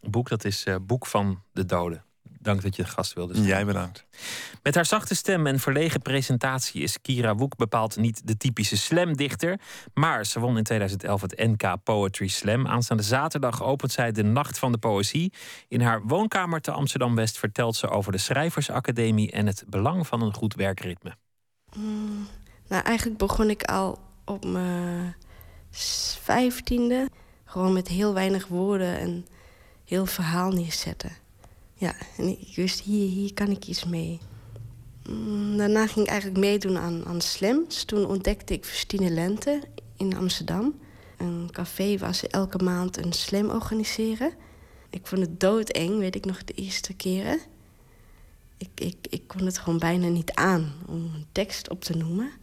[0.00, 0.28] boek.
[0.28, 2.04] Dat is uh, Boek van de Doden.
[2.22, 3.46] Dank dat je de gast wilde zijn.
[3.46, 4.06] Jij bedankt.
[4.62, 9.60] Met haar zachte stem en verlegen presentatie is Kira Woek bepaald niet de typische slamdichter.
[9.94, 12.66] Maar ze won in 2011 het NK Poetry Slam.
[12.66, 15.32] Aanstaande zaterdag opent zij de Nacht van de Poëzie.
[15.68, 20.34] In haar woonkamer te Amsterdam-West vertelt ze over de Schrijversacademie en het belang van een
[20.34, 21.16] goed werkritme.
[21.76, 22.26] Mm.
[22.72, 25.14] Nou, eigenlijk begon ik al op mijn
[26.20, 27.08] vijftiende.
[27.44, 29.26] Gewoon met heel weinig woorden en
[29.84, 31.12] heel verhaal neerzetten.
[31.74, 34.20] Ja, en ik wist, hier, hier kan ik iets mee.
[35.08, 37.84] Mm, daarna ging ik eigenlijk meedoen aan, aan slams.
[37.84, 39.62] Toen ontdekte ik Festine Lente
[39.96, 40.74] in Amsterdam.
[41.16, 44.32] een café waar ze elke maand een slam organiseren.
[44.90, 47.40] Ik vond het doodeng, weet ik nog de eerste keren.
[48.56, 52.40] Ik, ik, ik kon het gewoon bijna niet aan om een tekst op te noemen.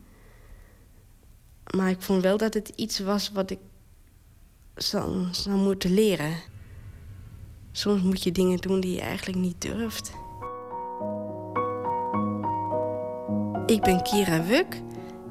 [1.76, 3.59] Maar ik vond wel dat het iets was wat ik
[4.76, 6.34] zou, zou moeten leren.
[7.72, 10.11] Soms moet je dingen doen die je eigenlijk niet durft.
[13.65, 14.82] Ik ben Kira Wuk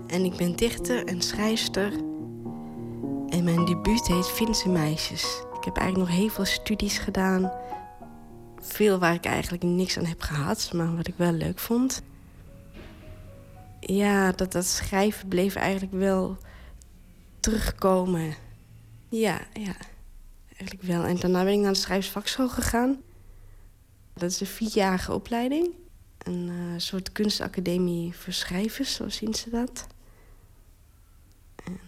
[0.07, 1.93] en ik ben dichter en schrijfster.
[3.29, 5.43] En mijn debuut heet Finse Meisjes.
[5.59, 7.53] Ik heb eigenlijk nog heel veel studies gedaan.
[8.59, 12.03] Veel waar ik eigenlijk niks aan heb gehad, maar wat ik wel leuk vond.
[13.91, 16.37] Ja, dat, dat schrijven bleef eigenlijk wel
[17.41, 18.35] terugkomen.
[19.09, 19.77] Ja, ja,
[20.57, 21.05] eigenlijk wel.
[21.05, 23.03] En daarna ben ik naar de schrijfsvakschool gegaan.
[24.15, 25.75] Dat is een vierjarige opleiding.
[26.19, 29.87] Een uh, soort kunstacademie voor schrijvers, zo zien ze dat.
[31.65, 31.81] En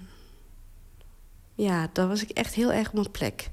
[1.54, 3.50] ja, daar was ik echt heel erg op mijn plek.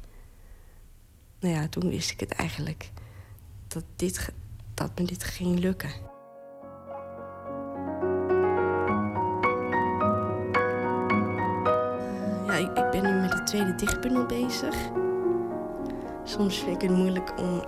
[1.39, 2.91] Nou ja, toen wist ik het eigenlijk.
[3.67, 4.29] Dat, dit,
[4.73, 6.06] dat me dit ging lukken.
[12.57, 14.75] Ik, ben nu met de tweede dichtbundel bezig.
[16.23, 17.65] Soms vind ik het moeilijk om...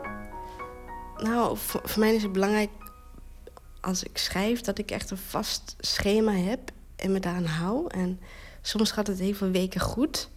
[1.17, 2.69] Nou, voor, mij is het belangrijk
[3.81, 4.61] als ik schrijf...
[4.61, 7.87] dat ik echt een vast schema heb en me daaraan hou.
[7.87, 8.19] En
[8.61, 10.29] soms gaat het heel veel weken goed.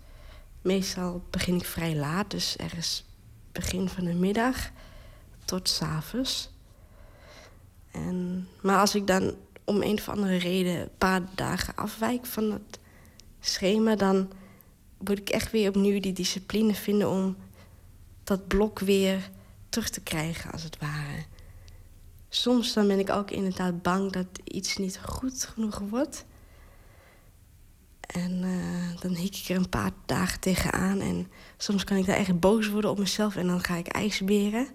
[0.62, 3.04] Meestal begin ik vrij laat, dus ergens
[3.52, 4.70] begin van de middag
[5.44, 6.50] tot s'avonds.
[7.90, 9.34] En, maar als ik dan
[9.64, 12.78] om een of andere reden een paar dagen afwijk van het
[13.40, 14.30] schema, dan
[15.08, 17.36] moet ik echt weer opnieuw die discipline vinden om
[18.24, 19.30] dat blok weer
[19.68, 21.24] terug te krijgen, als het ware.
[22.28, 26.24] Soms dan ben ik ook inderdaad bang dat iets niet goed genoeg wordt.
[28.00, 31.00] En uh, dan hik ik er een paar dagen tegenaan.
[31.00, 34.68] En soms kan ik daar echt boos worden op mezelf en dan ga ik ijsberen.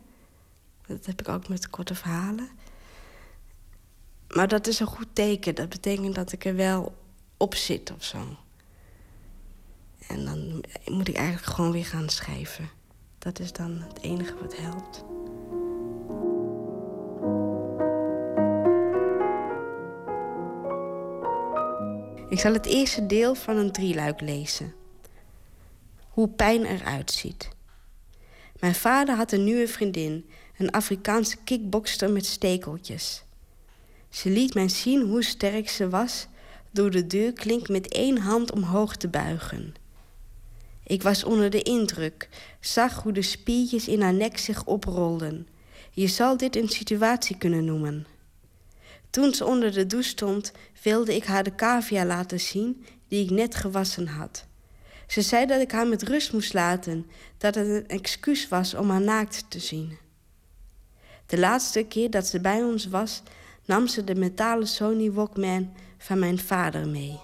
[0.87, 2.49] Dat heb ik ook met korte verhalen.
[4.27, 5.55] Maar dat is een goed teken.
[5.55, 6.95] Dat betekent dat ik er wel
[7.37, 8.37] op zit of zo.
[10.07, 12.69] En dan moet ik eigenlijk gewoon weer gaan schrijven.
[13.19, 15.05] Dat is dan het enige wat helpt.
[22.29, 24.73] Ik zal het eerste deel van een drieluik lezen.
[26.09, 27.49] Hoe pijn eruit ziet.
[28.59, 33.23] Mijn vader had een nieuwe vriendin, een Afrikaanse kickbokster met stekeltjes.
[34.09, 36.27] Ze liet mij zien hoe sterk ze was
[36.71, 39.73] door de deurklink met één hand omhoog te buigen.
[40.87, 42.29] Ik was onder de indruk,
[42.59, 45.47] zag hoe de spiertjes in haar nek zich oprolden.
[45.91, 48.07] Je zal dit een situatie kunnen noemen.
[49.09, 50.51] Toen ze onder de douche stond,
[50.83, 54.45] wilde ik haar de cavia laten zien die ik net gewassen had.
[55.07, 57.05] Ze zei dat ik haar met rust moest laten,
[57.37, 59.97] dat het een excuus was om haar naakt te zien.
[61.25, 63.21] De laatste keer dat ze bij ons was,
[63.65, 67.19] nam ze de metalen Sony Walkman van mijn vader mee.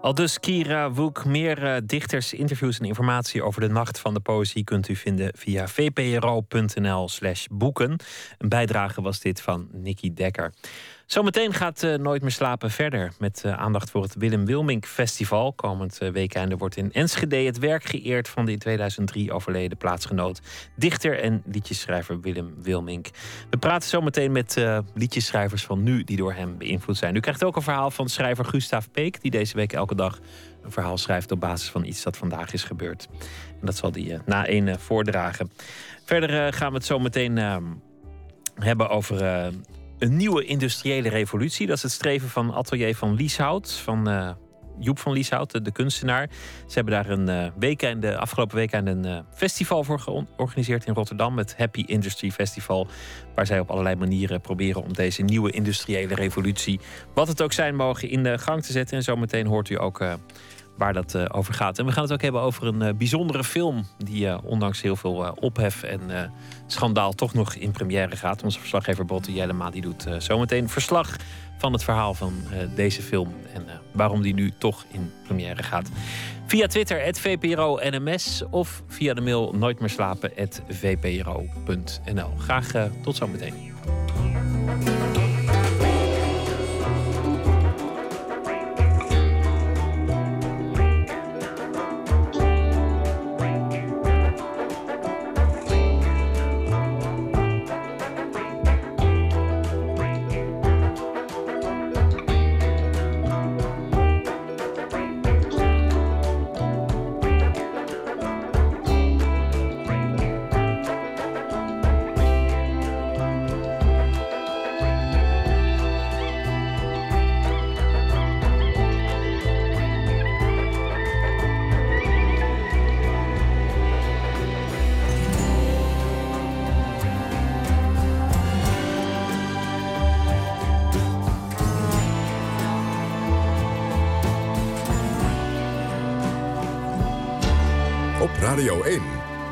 [0.00, 1.24] Al dus Kira Woek.
[1.24, 5.32] Meer uh, dichters, interviews en informatie over de Nacht van de Poëzie kunt u vinden
[5.36, 7.96] via vpro.nl slash boeken.
[8.38, 10.52] Een bijdrage was dit van Nicky Dekker.
[11.08, 15.52] Zometeen gaat uh, Nooit meer slapen verder met uh, aandacht voor het Willem Wilmink Festival.
[15.52, 20.40] Komend uh, weekende wordt in Enschede het werk geëerd van de in 2003 overleden plaatsgenoot,
[20.76, 23.08] dichter en liedjeschrijver Willem Wilmink.
[23.50, 27.14] We praten zometeen met liedjeschrijvers van nu die door hem beïnvloed zijn.
[27.14, 30.18] U krijgt ook een verhaal van schrijver Gustav Peek, die deze week elke dag
[30.62, 33.08] een verhaal schrijft op basis van iets dat vandaag is gebeurd.
[33.60, 35.50] En dat zal hij na één voordragen.
[36.04, 37.64] Verder gaan we het zo meteen ehm,
[38.54, 39.52] hebben over
[39.98, 41.66] een nieuwe industriële revolutie.
[41.66, 44.30] Dat is het streven van Atelier van Lieshout, van uh,
[44.78, 46.28] Joep van Lieshout, de, kunstenaar.
[46.66, 50.94] Ze hebben daar een uh, weekend, de afgelopen weekend een uh, festival voor georganiseerd in
[50.94, 52.86] Rotterdam, het Happy Industry Festival,
[53.34, 56.80] waar zij op allerlei manieren proberen om deze nieuwe industriële revolutie,
[57.14, 58.96] wat het ook zijn mogen, in de gang te zetten.
[58.96, 60.00] En zometeen hoort u ook
[60.78, 61.78] waar dat uh, over gaat.
[61.78, 64.96] En we gaan het ook hebben over een uh, bijzondere film die uh, ondanks heel
[64.96, 66.00] veel ophef en
[66.66, 68.42] schandaal toch nog in première gaat.
[68.42, 71.16] Onze verslaggever Botte Jellema die doet zometeen verslag
[71.58, 72.32] van het verhaal van
[72.74, 75.88] deze film en waarom die nu toch in première gaat.
[76.46, 80.32] Via Twitter, het VPRO NMS of via de mail nooit meer slapen,
[80.68, 82.30] vpro.nl.
[82.38, 82.72] Graag
[83.02, 83.77] tot zometeen.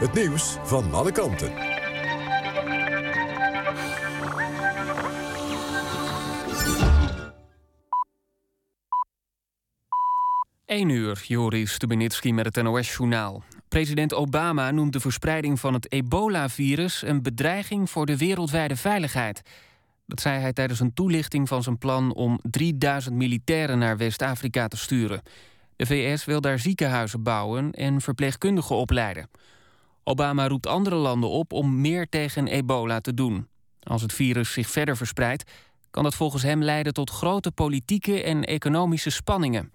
[0.06, 1.52] Het nieuws van alle kanten.
[10.66, 13.42] 1 uur, Joris Stubenitski met het NOS-journaal.
[13.68, 17.02] President Obama noemt de verspreiding van het ebola-virus...
[17.02, 19.42] een bedreiging voor de wereldwijde veiligheid.
[20.06, 22.14] Dat zei hij tijdens een toelichting van zijn plan...
[22.14, 25.22] om 3000 militairen naar West-Afrika te sturen.
[25.76, 29.28] De VS wil daar ziekenhuizen bouwen en verpleegkundigen opleiden.
[30.08, 33.48] Obama roept andere landen op om meer tegen ebola te doen.
[33.82, 35.50] Als het virus zich verder verspreidt...
[35.90, 39.72] kan dat volgens hem leiden tot grote politieke en economische spanningen...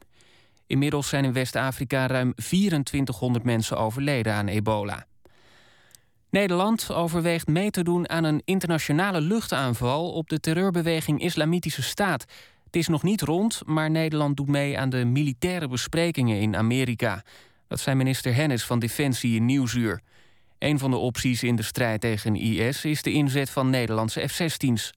[0.71, 5.05] Inmiddels zijn in West-Afrika ruim 2400 mensen overleden aan ebola.
[6.29, 12.25] Nederland overweegt mee te doen aan een internationale luchtaanval op de terreurbeweging Islamitische Staat.
[12.63, 17.23] Het is nog niet rond, maar Nederland doet mee aan de militaire besprekingen in Amerika.
[17.67, 20.01] Dat zei minister Hennis van Defensie in Nieuwsuur.
[20.61, 24.93] Een van de opties in de strijd tegen IS is de inzet van Nederlandse F-16's.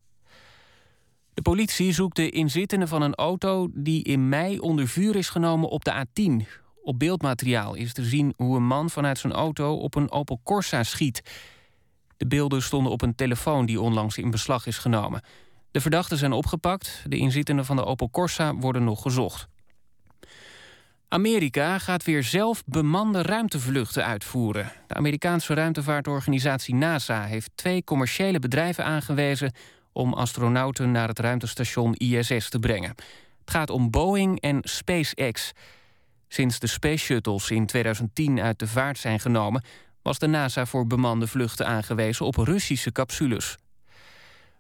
[1.35, 5.69] De politie zoekt de inzittenden van een auto die in mei onder vuur is genomen
[5.69, 6.49] op de A10.
[6.83, 10.83] Op beeldmateriaal is te zien hoe een man vanuit zijn auto op een Opel Corsa
[10.83, 11.23] schiet.
[12.17, 15.23] De beelden stonden op een telefoon die onlangs in beslag is genomen.
[15.71, 17.05] De verdachten zijn opgepakt.
[17.07, 19.49] De inzittenden van de Opel Corsa worden nog gezocht.
[21.15, 24.73] Amerika gaat weer zelf bemande ruimtevluchten uitvoeren.
[24.87, 29.53] De Amerikaanse ruimtevaartorganisatie NASA heeft twee commerciële bedrijven aangewezen
[29.93, 32.89] om astronauten naar het ruimtestation ISS te brengen.
[33.41, 35.53] Het gaat om Boeing en SpaceX.
[36.29, 39.65] Sinds de Space Shuttles in 2010 uit de vaart zijn genomen,
[40.03, 43.57] was de NASA voor bemande vluchten aangewezen op Russische capsules.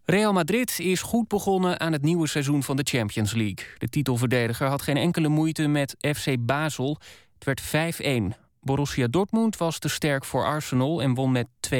[0.07, 3.67] Real Madrid is goed begonnen aan het nieuwe seizoen van de Champions League.
[3.79, 6.99] De titelverdediger had geen enkele moeite met FC Basel.
[7.39, 8.39] Het werd 5-1.
[8.61, 11.75] Borussia Dortmund was te sterk voor Arsenal en won met 2-0.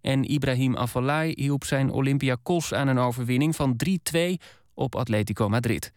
[0.00, 3.76] En Ibrahim Afellay hielp zijn Olympiakos aan een overwinning van
[4.16, 4.18] 3-2
[4.74, 5.92] op Atletico Madrid.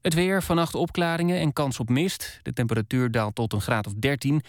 [0.00, 2.40] Het weer, vannacht opklaringen en kans op mist.
[2.42, 4.42] De temperatuur daalt tot een graad of 13.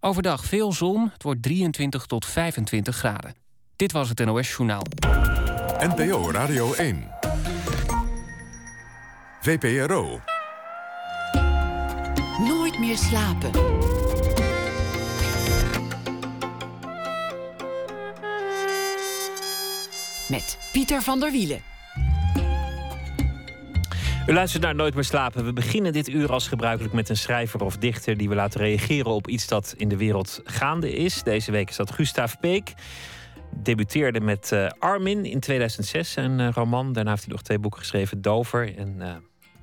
[0.00, 3.41] Overdag veel zon, het wordt 23 tot 25 graden.
[3.82, 4.82] Dit was het NOS Journaal.
[5.78, 7.10] NPO Radio 1.
[9.40, 10.20] VPRO.
[12.38, 13.50] Nooit meer slapen.
[20.28, 21.60] met Pieter van der Wielen.
[24.26, 25.44] U luistert naar Nooit meer slapen.
[25.44, 29.10] We beginnen dit uur als gebruikelijk met een schrijver of dichter die we laten reageren
[29.10, 31.22] op iets dat in de wereld gaande is.
[31.22, 32.74] Deze week is dat Gustav Peek.
[33.56, 36.92] Debuteerde met uh, Armin in 2006, een uh, roman.
[36.92, 39.14] Daarna heeft hij nog twee boeken geschreven: Dover en uh,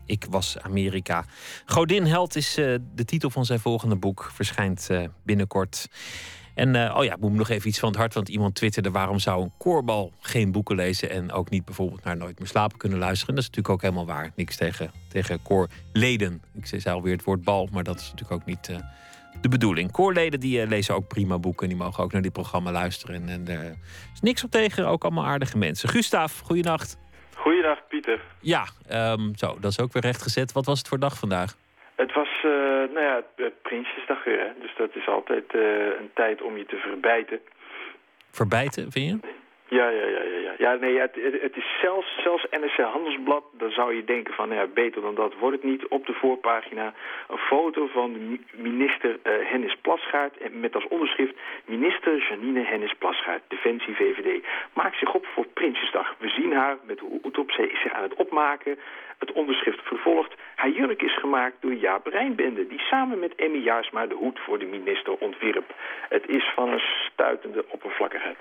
[0.06, 1.26] Ik was Amerika.
[1.66, 4.90] Godin Held is de titel van zijn volgende boek, verschijnt
[5.24, 5.88] binnenkort.
[6.56, 8.14] En oh ja, ik moet nog even iets van het hart.
[8.14, 12.18] Want iemand twitterde: waarom zou een koorbal geen boeken lezen en ook niet bijvoorbeeld naar
[12.18, 13.36] Nooit meer slapen kunnen luisteren?
[13.36, 14.32] Dat is natuurlijk ook helemaal waar.
[14.36, 16.42] Niks tegen, tegen koorleden.
[16.54, 18.70] Ik zei alweer het woord bal, maar dat is natuurlijk ook niet
[19.42, 19.92] de bedoeling.
[19.92, 21.68] Koorleden die uh, lezen ook prima boeken.
[21.68, 23.30] Die mogen ook naar dit programma luisteren.
[23.30, 23.76] En er
[24.14, 24.88] is niks op tegen.
[24.88, 25.90] Ook allemaal aardige mensen.
[25.90, 26.98] Gustav, goeienacht.
[27.36, 28.22] Goeiedag, Pieter.
[28.40, 30.52] Ja, um, zo, dat is ook weer rechtgezet.
[30.52, 31.58] Wat was het voor dag vandaag?
[31.96, 32.52] Het was, uh,
[32.94, 33.24] nou ja,
[33.62, 34.62] Prinsjesdag weer, hè.
[34.62, 35.62] Dus dat is altijd uh,
[36.00, 37.40] een tijd om je te verbijten.
[38.32, 39.39] Verbijten, vind je?
[39.70, 40.53] Ja, ja, ja, ja.
[40.57, 40.74] ja.
[40.74, 45.01] nee, het, het is zelfs, zelfs NSC Handelsblad, dan zou je denken van, ja, beter
[45.01, 45.88] dan dat wordt het niet.
[45.88, 46.93] Op de voorpagina
[47.28, 53.95] een foto van minister uh, Hennis Plasgaard met als onderschrift minister Janine Hennis Plasgaard, Defensie
[53.95, 54.45] VVD.
[54.74, 56.15] Maakt zich op voor Prinsjesdag.
[56.17, 58.78] We zien haar met hoe op zij zich aan het opmaken
[59.20, 60.34] het onderschrift vervolgt.
[60.55, 62.67] Haar jurk is gemaakt door Jaap Rijnbende...
[62.67, 65.76] die samen met Emmy Jaarsma de hoed voor de minister ontwierp.
[66.09, 68.38] Het is van een stuitende oppervlakkigheid.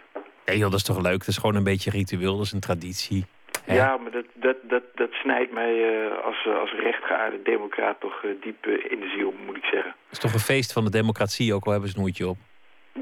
[0.48, 1.18] Nee joh, dat is toch leuk?
[1.18, 3.24] Dat is gewoon een beetje ritueel, dat is een traditie.
[3.66, 8.22] Ja, maar dat, dat, dat, dat snijdt mij uh, als, uh, als rechtgeaarde democraat toch
[8.22, 9.90] uh, diep in de ziel, moet ik zeggen.
[9.90, 12.36] Het is toch een feest van de democratie, ook al hebben ze een hoedje op.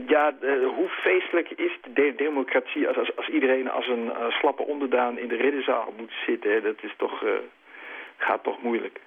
[0.07, 0.35] Ja,
[0.77, 5.37] hoe feestelijk is de democratie als, als, als iedereen als een slappe onderdaan in de
[5.37, 6.53] ridderzaal moet zitten?
[6.53, 6.61] Hè?
[6.61, 7.25] Dat is toch
[8.17, 9.01] gaat toch moeilijk.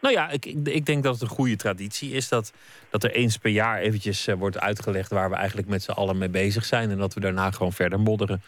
[0.00, 2.52] Nou ja, ik, ik denk dat het een goede traditie is dat,
[2.90, 6.18] dat er eens per jaar eventjes uh, wordt uitgelegd waar we eigenlijk met z'n allen
[6.18, 6.90] mee bezig zijn.
[6.90, 8.42] En dat we daarna gewoon verder modderen.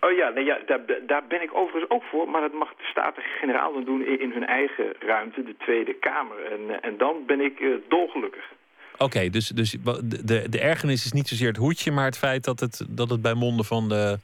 [0.00, 2.28] Oh ja, nee, ja daar, daar ben ik overigens ook voor.
[2.28, 6.52] Maar dat mag de Staten-Generaal dan doen in, in, hun eigen ruimte, de Tweede Kamer.
[6.52, 8.44] En, eh, en dan ben ik uh, dolgelukkig.
[8.98, 12.60] Oké, dus, dus de, de ergernis is niet zozeer het hoedje, maar het feit dat
[12.60, 14.18] het, dat het bij monden van de,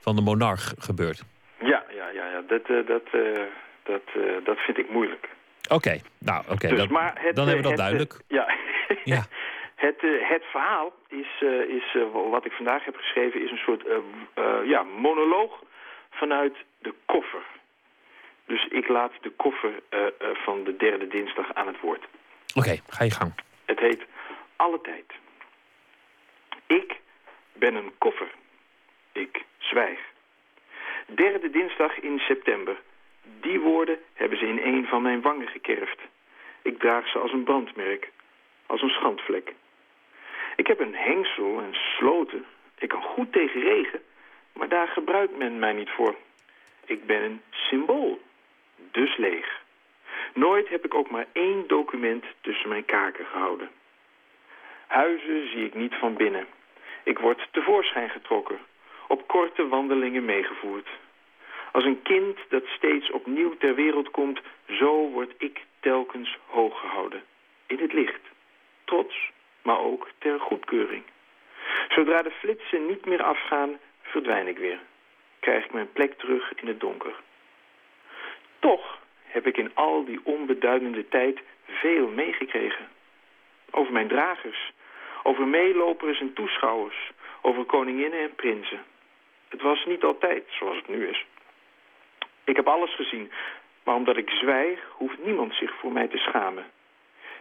[0.00, 1.24] van de monarch gebeurt.
[1.60, 2.42] Ja, ja, ja, ja.
[2.46, 3.02] dat, uh, dat,
[3.82, 4.02] dat,
[4.44, 5.28] dat vind ik moeilijk.
[5.70, 6.52] Oké, nou oké.
[6.52, 8.20] Okay, dus, dan, dan hebben we dat het, duidelijk.
[8.28, 8.54] ja.
[9.14, 9.24] ja.
[9.74, 11.96] het, uh, het verhaal is, is
[12.30, 13.84] wat ik vandaag heb geschreven, is een soort
[14.64, 15.62] ja, monoloog
[16.10, 17.42] vanuit de koffer.
[18.46, 19.72] Dus ik laat de koffer
[20.44, 22.04] van de derde dinsdag aan het woord.
[22.54, 23.32] Oké, ga je gang.
[23.64, 24.02] Het heet
[24.56, 25.12] Alle Tijd.
[26.66, 27.00] Ik
[27.52, 28.30] ben een koffer.
[29.12, 29.98] Ik zwijg.
[31.06, 32.76] Derde dinsdag in september.
[33.40, 36.00] Die woorden hebben ze in een van mijn wangen gekerfd.
[36.62, 38.10] Ik draag ze als een brandmerk,
[38.66, 39.52] als een schandvlek.
[40.56, 42.44] Ik heb een hengsel en sloten.
[42.78, 44.02] Ik kan goed tegen regen,
[44.52, 46.14] maar daar gebruikt men mij niet voor.
[46.84, 48.20] Ik ben een symbool,
[48.90, 49.62] dus leeg.
[50.34, 53.70] Nooit heb ik ook maar één document tussen mijn kaken gehouden.
[54.86, 56.46] Huizen zie ik niet van binnen.
[57.02, 58.58] Ik word tevoorschijn getrokken,
[59.08, 60.88] op korte wandelingen meegevoerd.
[61.74, 67.22] Als een kind dat steeds opnieuw ter wereld komt, zo word ik telkens hoog gehouden.
[67.66, 68.20] In het licht.
[68.84, 69.30] Trots,
[69.62, 71.02] maar ook ter goedkeuring.
[71.88, 74.78] Zodra de flitsen niet meer afgaan, verdwijn ik weer.
[75.40, 77.14] Krijg ik mijn plek terug in het donker.
[78.58, 82.88] Toch heb ik in al die onbeduidende tijd veel meegekregen.
[83.70, 84.72] Over mijn dragers,
[85.22, 87.10] over meelopers en toeschouwers,
[87.42, 88.84] over koninginnen en prinsen.
[89.48, 91.24] Het was niet altijd zoals het nu is.
[92.44, 93.30] Ik heb alles gezien,
[93.84, 96.64] maar omdat ik zwijg, hoeft niemand zich voor mij te schamen.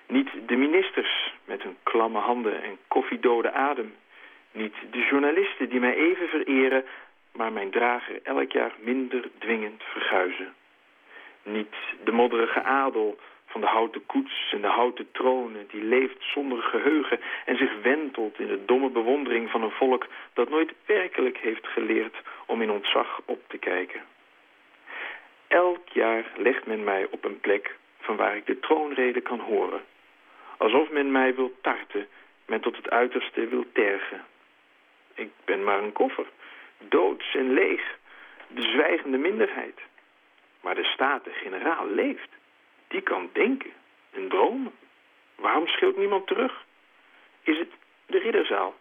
[0.08, 3.96] Niet de ministers met hun klamme handen en koffiedode adem.
[4.52, 6.86] Niet de journalisten die mij even vereren,
[7.32, 10.54] maar mijn drager elk jaar minder dwingend verguizen.
[11.44, 15.68] Niet de modderige adel van de houten koets en de houten tronen...
[15.68, 20.08] die leeft zonder geheugen en zich wentelt in de domme bewondering van een volk...
[20.34, 24.02] dat nooit werkelijk heeft geleerd om in ontzag op te kijken.
[25.54, 29.82] Elk jaar legt men mij op een plek van waar ik de troonrede kan horen.
[30.58, 32.08] Alsof men mij wil tarten,
[32.46, 34.26] men tot het uiterste wil tergen.
[35.14, 36.26] Ik ben maar een koffer,
[36.78, 37.98] doods en leeg,
[38.48, 39.80] de zwijgende minderheid.
[40.62, 42.30] Maar de Staten-Generaal leeft.
[42.88, 43.74] Die kan denken
[44.12, 44.74] en dromen.
[45.36, 46.66] Waarom schreeuwt niemand terug?
[47.44, 47.72] Is het
[48.06, 48.76] de ridderzaal?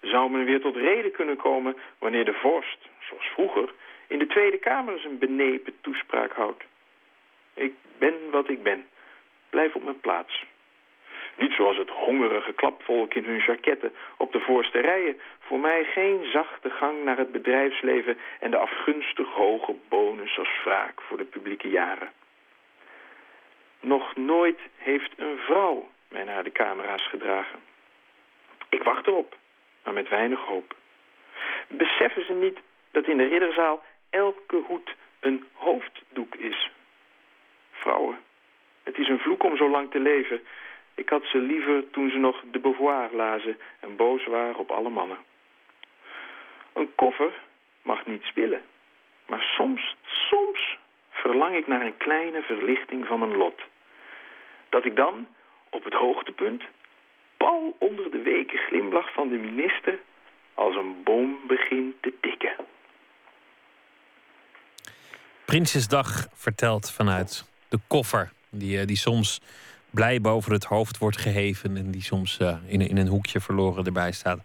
[0.00, 3.72] Zou men weer tot reden kunnen komen wanneer de vorst, zoals vroeger,
[4.12, 6.64] in de Tweede Kamer zijn benepen toespraak houdt.
[7.54, 8.86] Ik ben wat ik ben.
[9.50, 10.44] Blijf op mijn plaats.
[11.36, 15.20] Niet zoals het hongerige klapvolk in hun jaketten op de voorste rijen.
[15.40, 21.00] Voor mij geen zachte gang naar het bedrijfsleven en de afgunstig hoge bonus als wraak
[21.00, 22.10] voor de publieke jaren.
[23.80, 27.58] Nog nooit heeft een vrouw mij naar de camera's gedragen.
[28.68, 29.36] Ik wacht erop,
[29.84, 30.74] maar met weinig hoop.
[31.68, 32.58] Beseffen ze niet
[32.90, 33.82] dat in de ridderzaal
[34.12, 36.70] elke hoed een hoofddoek is.
[37.70, 38.18] Vrouwen,
[38.82, 40.40] het is een vloek om zo lang te leven.
[40.94, 44.90] Ik had ze liever toen ze nog de Beauvoir lazen en boos waren op alle
[44.90, 45.18] mannen.
[46.72, 47.32] Een koffer
[47.82, 48.62] mag niet spillen.
[49.26, 50.78] Maar soms, soms
[51.10, 53.60] verlang ik naar een kleine verlichting van mijn lot.
[54.68, 55.26] Dat ik dan,
[55.70, 56.62] op het hoogtepunt,
[57.36, 59.98] pal onder de weken glimlach van de minister...
[60.54, 62.54] als een boom begin te tikken.
[65.52, 68.32] Prinsjesdag vertelt vanuit de koffer.
[68.50, 69.40] Die, eh, die soms
[69.90, 71.76] blij boven het hoofd wordt geheven.
[71.76, 74.40] En die soms uh, in, in een hoekje verloren erbij staat.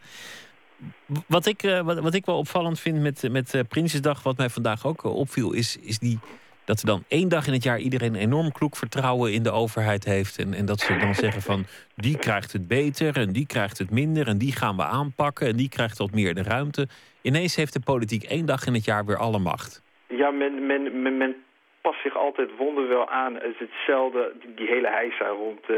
[1.27, 4.85] Wat ik, uh, wat, wat, ik wel opvallend vind met, met Prinsjesdag, wat mij vandaag
[4.85, 6.19] ook opviel, is, is die,
[6.65, 9.51] dat er dan één dag in het jaar iedereen een enorm kloek vertrouwen in de
[9.51, 10.37] overheid heeft.
[10.37, 11.65] En, en dat ze dan zeggen van
[11.95, 15.55] die krijgt het beter en die krijgt het minder en die gaan we aanpakken en
[15.55, 16.87] die krijgt wat meer de ruimte.
[17.21, 19.85] Ineens heeft de politiek één dag in het jaar weer alle macht.
[20.07, 21.35] Ja, men, men, men, men
[21.81, 23.33] past zich altijd wonderwel aan.
[23.33, 25.77] Het is hetzelfde, die, hele heisa rond uh,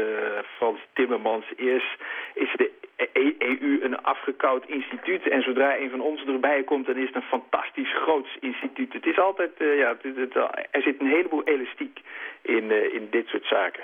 [0.56, 1.44] Frans Timmermans.
[1.56, 1.92] Eerst
[2.34, 2.70] is de
[3.12, 5.28] EU e een afgekoud instituut.
[5.28, 8.92] En zodra een van ons erbij komt, dan is het een fantastisch groots instituut.
[8.92, 10.34] Het is altijd, uh, ja, het, het,
[10.70, 12.00] er zit een heleboel elastiek
[12.42, 13.82] in, uh, in dit soort zaken.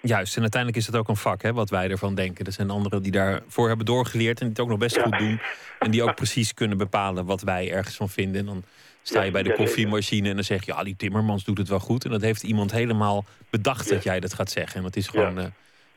[0.00, 2.46] Juist, en uiteindelijk is het ook een vak, hè, wat wij ervan denken.
[2.46, 5.40] Er zijn anderen die daarvoor hebben doorgeleerd en die het ook nog best goed doen.
[5.78, 8.40] En die ook precies kunnen bepalen wat wij ergens van vinden.
[8.40, 8.64] En dan
[9.06, 10.72] sta je bij de koffiemachine en dan zeg je...
[10.72, 12.04] ja, die Timmermans doet het wel goed.
[12.04, 14.76] En dat heeft iemand helemaal bedacht dat jij dat gaat zeggen.
[14.76, 15.38] En dat is gewoon...
[15.38, 15.44] Uh,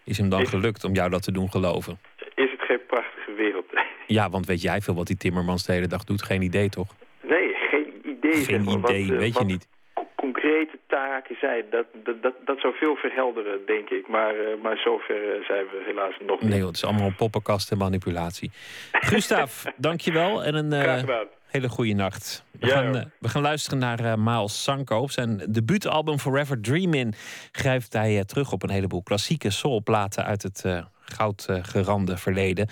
[0.04, 2.00] is hem dan gelukt om jou dat te doen geloven?
[2.36, 3.66] Is het geen prachtige wereld?
[4.08, 6.24] Ja, want weet jij veel wat die Timmermans de hele dag doet?
[6.24, 6.96] Geen idee, toch?
[7.22, 8.44] Nee, geen idee.
[8.44, 9.68] Geen idee, wat, weet wat je niet.
[10.16, 14.08] concrete taken zijn, dat, dat, dat, dat zou veel verhelderen, denk ik.
[14.08, 16.50] Maar, uh, maar zover zijn we helaas nog niet.
[16.50, 18.52] Nee, het is allemaal poppenkast en manipulatie.
[19.12, 20.44] Gustav, dankjewel.
[20.44, 21.20] En een, uh,
[21.58, 22.44] Hele goede nacht.
[22.60, 24.98] We, gaan, uh, we gaan luisteren naar uh, Miles Sanko.
[25.00, 27.14] Op zijn debuutalbum Forever Dreamin'
[27.52, 30.66] grijpt hij uh, terug op een heleboel klassieke soulplaten uit het
[31.02, 32.68] goudgerande verleden.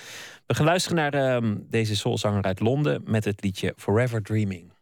[0.46, 4.75] We gaan luisteren naar ehm, deze soulzanger uit Londen met het liedje Forever Dreaming.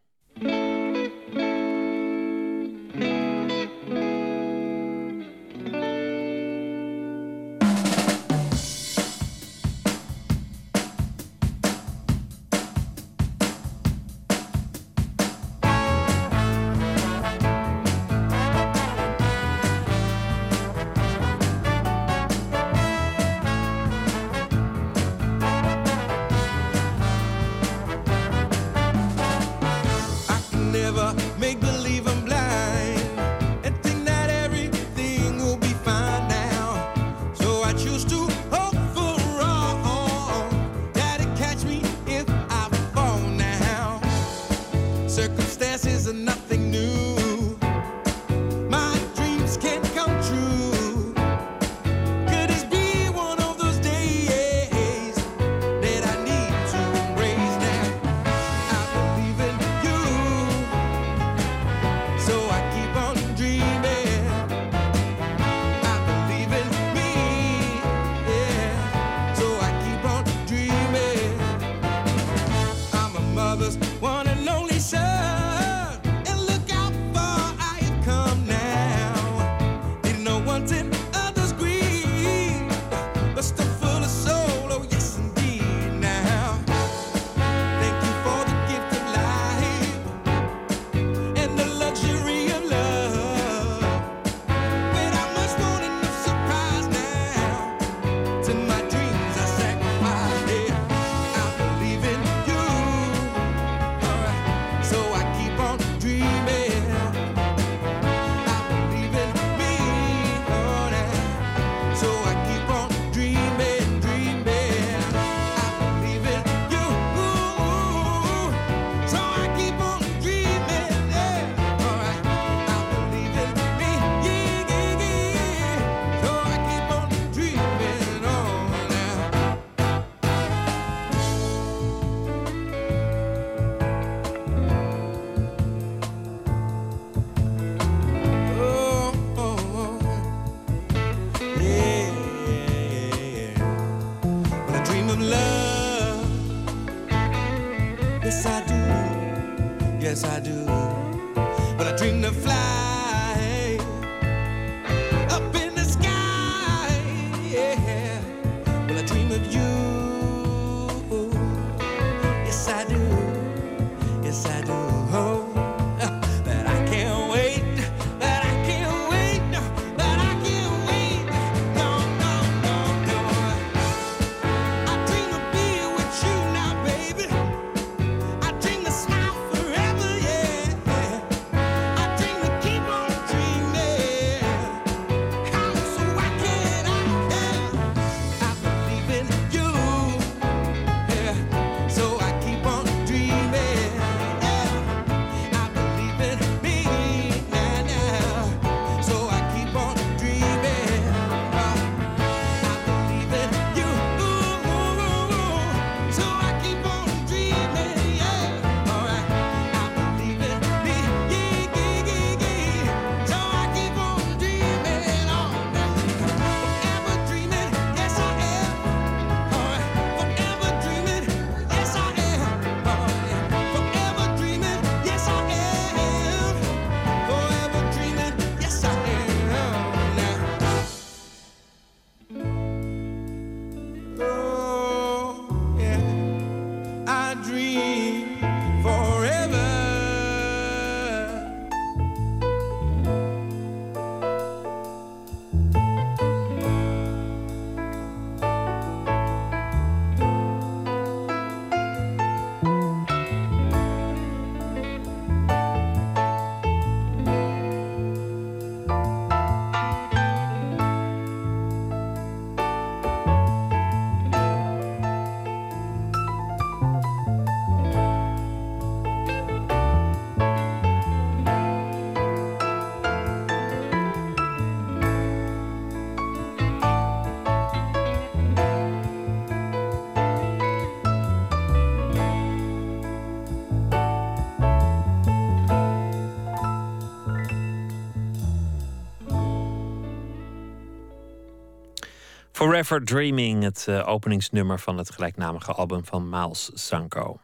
[292.74, 297.40] Forever Dreaming, het uh, openingsnummer van het gelijknamige album van Miles Sanko.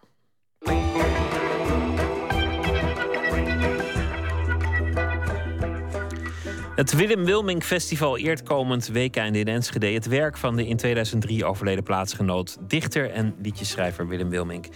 [6.80, 11.46] Het Willem Wilming Festival eert komend weekend in Enschede het werk van de in 2003
[11.46, 14.72] overleden plaatsgenoot, dichter en liedjeschrijver Willem Wilming.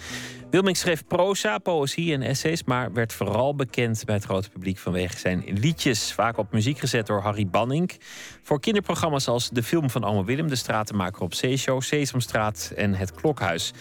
[0.49, 5.17] Wilming schreef proza, poëzie en essays, maar werd vooral bekend bij het grote publiek vanwege
[5.17, 7.99] zijn liedjes, vaak op muziek gezet door Harry Banning.
[8.41, 13.11] Voor kinderprogramma's als De Film van Ome Willem, De Stratenmaker op Zeeshow, Sesamstraat en Het
[13.11, 13.73] Klokhuis.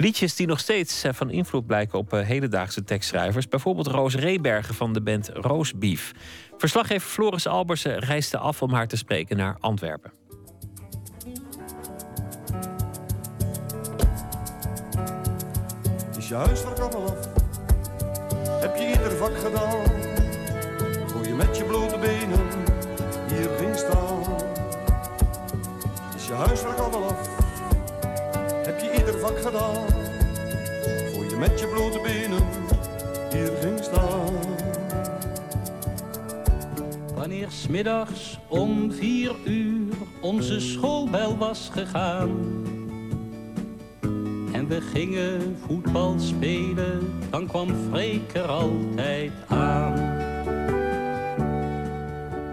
[0.00, 3.48] Liedjes die nog steeds eh, van invloed blijken op eh, hedendaagse tekstschrijvers.
[3.48, 6.12] Bijvoorbeeld Roos Rebergen van de band Roosbeef.
[6.60, 10.12] Verslaggever Floris Albersen reisde af om haar te spreken naar Antwerpen.
[16.18, 17.28] Is je huiswerk allemaal af?
[18.60, 19.84] Heb je ieder vak gedaan?
[21.06, 22.46] Voor je met je blote benen
[23.28, 24.22] hier ging staan?
[26.16, 27.28] Is je huiswerk allemaal af?
[28.64, 29.86] Heb je ieder vak gedaan?
[31.12, 32.46] Voor je met je blote benen
[33.30, 34.59] hier ging staan?
[37.20, 42.30] Wanneer smiddags om vier uur onze schoolbel was gegaan
[44.52, 49.96] en we gingen voetbal spelen, dan kwam Freek er altijd aan.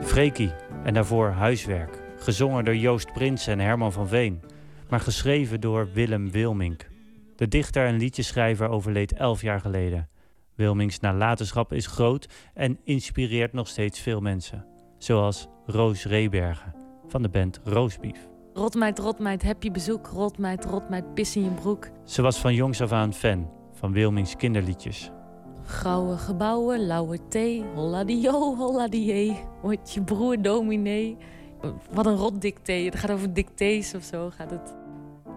[0.04, 0.52] Freekie
[0.84, 4.42] en daarvoor Huiswerk, gezongen door Joost Prins en Herman van Veen,
[4.90, 6.88] maar geschreven door Willem Wilmink.
[7.36, 10.10] De dichter en liedjeschrijver overleed elf jaar geleden.
[10.58, 14.66] Wilmings nalatenschap is groot en inspireert nog steeds veel mensen.
[14.98, 16.74] Zoals Roos Rebergen
[17.08, 18.28] van de band Roosbief.
[18.54, 20.08] Rotmeid, rotmeid, heb je bezoek?
[20.08, 21.90] Rotmeid, rotmeid, pis in je broek.
[22.04, 25.12] Ze was van jongs af aan fan van Wilmings kinderliedjes.
[25.66, 29.40] Grauwe gebouwen, lauwe thee, holladio, holladie.
[29.62, 31.18] Wordt je broer dominee.
[31.92, 32.86] Wat een rotdictee.
[32.86, 34.76] Het gaat over dictées of zo gaat het.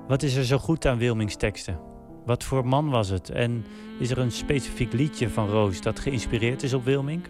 [0.09, 1.90] Wat is er zo goed aan Wilmings teksten?
[2.31, 3.31] Wat voor man was het?
[3.31, 3.65] En
[3.99, 7.23] is er een specifiek liedje van Roos dat geïnspireerd is op Wilming?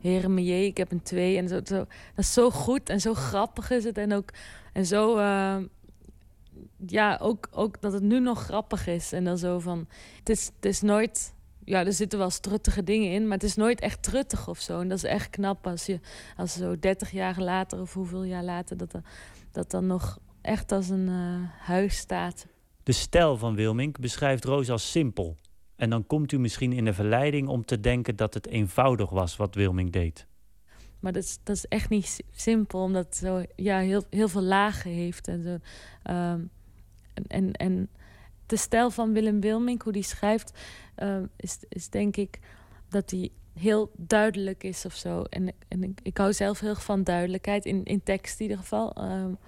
[0.00, 1.36] Heer ik heb een twee.
[1.36, 3.98] En zo, dat is zo goed en zo grappig is het.
[3.98, 4.30] En ook
[4.72, 5.56] en zo, uh,
[6.86, 9.12] ja, ook, ook dat het nu nog grappig is.
[9.12, 11.34] En dan zo van, het is, het is nooit,
[11.66, 14.80] ja, er zitten wel struttige dingen in, maar het is nooit echt truttig of zo.
[14.80, 16.00] En dat is echt knap als je,
[16.36, 18.94] als zo 30 jaar later of hoeveel jaar later, dat,
[19.52, 22.46] dat dan nog echt als een uh, huis staat.
[22.82, 25.36] De stijl van Wilmink beschrijft Roos als simpel.
[25.76, 29.36] En dan komt u misschien in de verleiding om te denken dat het eenvoudig was
[29.36, 30.26] wat Wilming deed.
[31.00, 34.42] Maar dat is, dat is echt niet simpel, omdat het zo ja, heel, heel veel
[34.42, 35.28] lagen heeft.
[35.28, 35.58] En, zo.
[36.12, 36.50] Um,
[37.26, 37.88] en, en
[38.46, 40.58] de stijl van Willem Wilming, hoe die schrijft,
[40.96, 42.38] um, is, is denk ik
[42.88, 45.22] dat hij heel duidelijk is of zo.
[45.22, 48.96] En, en ik, ik hou zelf heel van duidelijkheid, in, in tekst in ieder geval.
[49.04, 49.38] Um,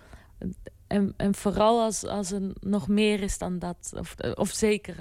[0.89, 3.93] en, en vooral als, als er nog meer is dan dat.
[3.97, 4.97] Of, of zeker,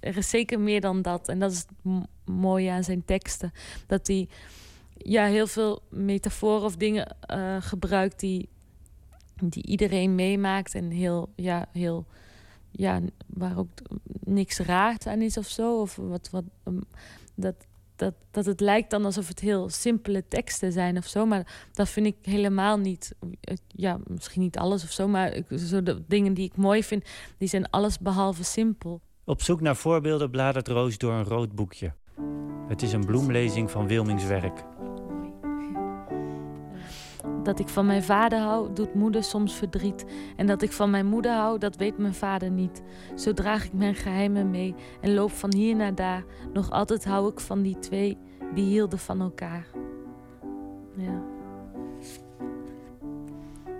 [0.00, 1.28] er is zeker meer dan dat.
[1.28, 3.52] En dat is het mooie aan zijn teksten.
[3.86, 4.28] Dat hij
[4.96, 8.48] ja, heel veel metaforen of dingen uh, gebruikt die,
[9.42, 10.74] die iedereen meemaakt.
[10.74, 12.06] En heel, ja, heel,
[12.70, 13.68] ja, waar ook
[14.24, 15.80] niks raars aan is of zo.
[15.80, 16.80] Of wat, wat, um,
[17.34, 17.54] dat,
[17.96, 21.26] dat, dat het lijkt dan alsof het heel simpele teksten zijn of zo.
[21.26, 23.14] Maar dat vind ik helemaal niet.
[23.66, 25.08] Ja, misschien niet alles of zo.
[25.08, 27.04] Maar zo de dingen die ik mooi vind,
[27.38, 29.00] die zijn alles behalve simpel.
[29.24, 31.92] Op zoek naar voorbeelden bladert Roos door een rood boekje.
[32.68, 34.64] Het is een bloemlezing van Wilmings werk.
[37.42, 40.04] Dat ik van mijn vader hou, doet moeder soms verdriet.
[40.36, 42.82] En dat ik van mijn moeder hou, dat weet mijn vader niet.
[43.14, 46.24] Zo draag ik mijn geheimen mee en loop van hier naar daar.
[46.52, 48.18] Nog altijd hou ik van die twee,
[48.54, 49.66] die hielden van elkaar.
[50.96, 51.29] Ja.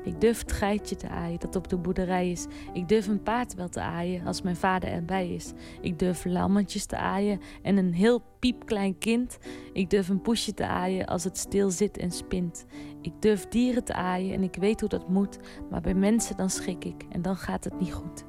[0.04, 2.46] Ik durf het geitje te aaien dat op de boerderij is.
[2.72, 5.52] Ik durf een paard wel te aaien als mijn vader erbij is.
[5.80, 9.38] Ik durf lammetjes te aaien en een heel piepklein kind.
[9.72, 12.64] Ik durf een poesje te aaien als het stil zit en spint.
[13.02, 15.38] Ik durf dieren te aaien en ik weet hoe dat moet.
[15.70, 18.24] Maar bij mensen dan schrik ik en dan gaat het niet goed.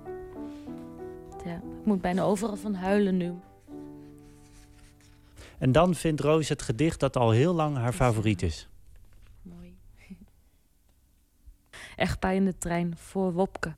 [1.46, 3.34] Ja, ik moet bijna overal van huilen nu.
[5.58, 8.71] En dan vindt Roos het gedicht dat al heel lang haar favoriet is.
[11.96, 13.76] Echtpaar in de trein voor Wopke.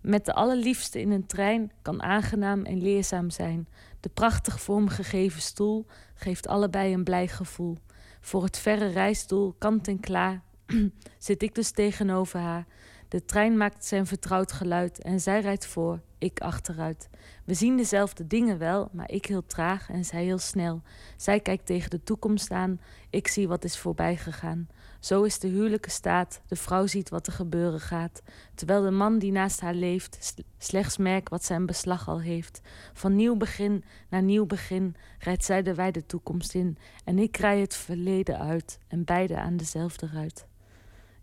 [0.00, 3.68] Met de allerliefste in een trein kan aangenaam en leerzaam zijn.
[4.00, 7.78] De prachtig vormgegeven stoel geeft allebei een blij gevoel.
[8.20, 10.42] Voor het verre reisdoel, kant en klaar,
[11.18, 12.66] zit ik dus tegenover haar.
[13.08, 17.08] De trein maakt zijn vertrouwd geluid en zij rijdt voor, ik achteruit.
[17.44, 20.82] We zien dezelfde dingen wel, maar ik heel traag en zij heel snel.
[21.16, 22.80] Zij kijkt tegen de toekomst aan,
[23.10, 24.68] ik zie wat is voorbij gegaan.
[25.06, 28.22] Zo is de huwelijke staat, de vrouw ziet wat er gebeuren gaat.
[28.54, 32.60] Terwijl de man die naast haar leeft, slechts merkt wat zijn beslag al heeft.
[32.92, 36.78] Van nieuw begin naar nieuw begin rijdt zij de wijde toekomst in.
[37.04, 40.46] En ik rij het verleden uit en beide aan dezelfde ruit.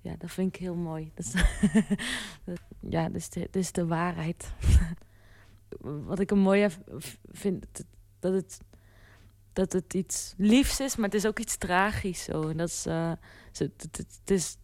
[0.01, 1.11] Ja, dat vind ik heel mooi.
[1.13, 1.33] Dat is,
[2.95, 4.53] ja, dat is, de, dat is de waarheid.
[6.07, 6.69] Wat ik een mooie
[7.31, 7.65] vind,
[8.19, 8.59] dat het,
[9.53, 12.23] dat het iets liefs is, maar het is ook iets tragisch.
[12.23, 12.49] Zo.
[12.49, 13.11] En dat is, uh,
[13.51, 14.57] het, het, is,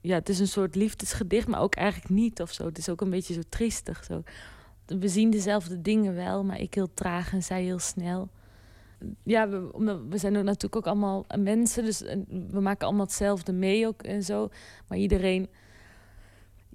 [0.00, 2.64] ja, het is een soort liefdesgedicht, maar ook eigenlijk niet of zo.
[2.64, 4.04] Het is ook een beetje zo triestig.
[4.04, 4.22] Zo.
[4.86, 8.30] We zien dezelfde dingen wel, maar ik heel traag en zij heel snel
[9.24, 14.02] ja, we, we zijn natuurlijk ook allemaal mensen, dus we maken allemaal hetzelfde mee ook
[14.02, 14.48] en zo.
[14.88, 15.48] Maar iedereen,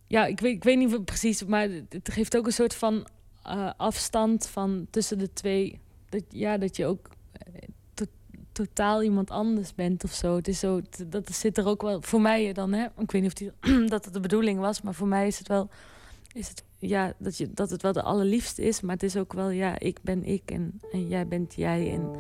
[0.08, 3.08] ja, ik weet, ik weet niet precies, maar het geeft ook een soort van
[3.48, 5.80] uh, afstand van tussen de twee.
[6.10, 7.10] Dat, ja, dat je ook
[8.56, 10.36] totaal iemand anders bent of zo.
[10.36, 12.86] Het is zo, dat zit er ook wel voor mij dan, hè?
[12.98, 15.48] Ik weet niet of die, dat het de bedoeling was, maar voor mij is het
[15.48, 15.70] wel,
[16.34, 19.34] is het ja, dat, je, dat het wel de allerliefste is, maar het is ook
[19.34, 21.92] wel, ja, ik ben ik en, en jij bent jij.
[21.94, 22.12] En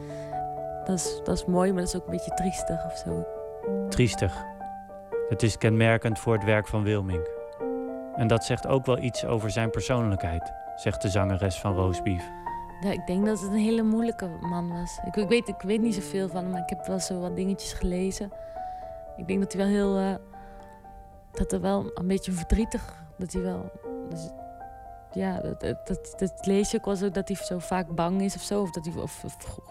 [0.85, 3.25] dat is, dat is mooi, maar dat is ook een beetje triestig of zo.
[3.89, 4.43] Triestig.
[5.29, 7.27] Het is kenmerkend voor het werk van Wilming.
[8.15, 12.23] En dat zegt ook wel iets over zijn persoonlijkheid, zegt de zangeres van Roosbief.
[12.81, 14.99] Ja, ik denk dat het een hele moeilijke man was.
[15.05, 17.35] Ik, ik, weet, ik weet niet zoveel van hem, maar ik heb wel zo wat
[17.35, 18.31] dingetjes gelezen.
[19.17, 19.99] Ik denk dat hij wel heel.
[19.99, 20.15] Uh,
[21.31, 23.03] dat er wel een beetje verdrietig.
[23.17, 23.71] Dat hij wel.
[24.09, 24.29] Dus
[25.11, 28.35] ja, dat, dat, dat, lees je ook wel zo dat hij zo vaak bang is
[28.35, 28.61] of zo.
[28.61, 29.25] Of dat hij of,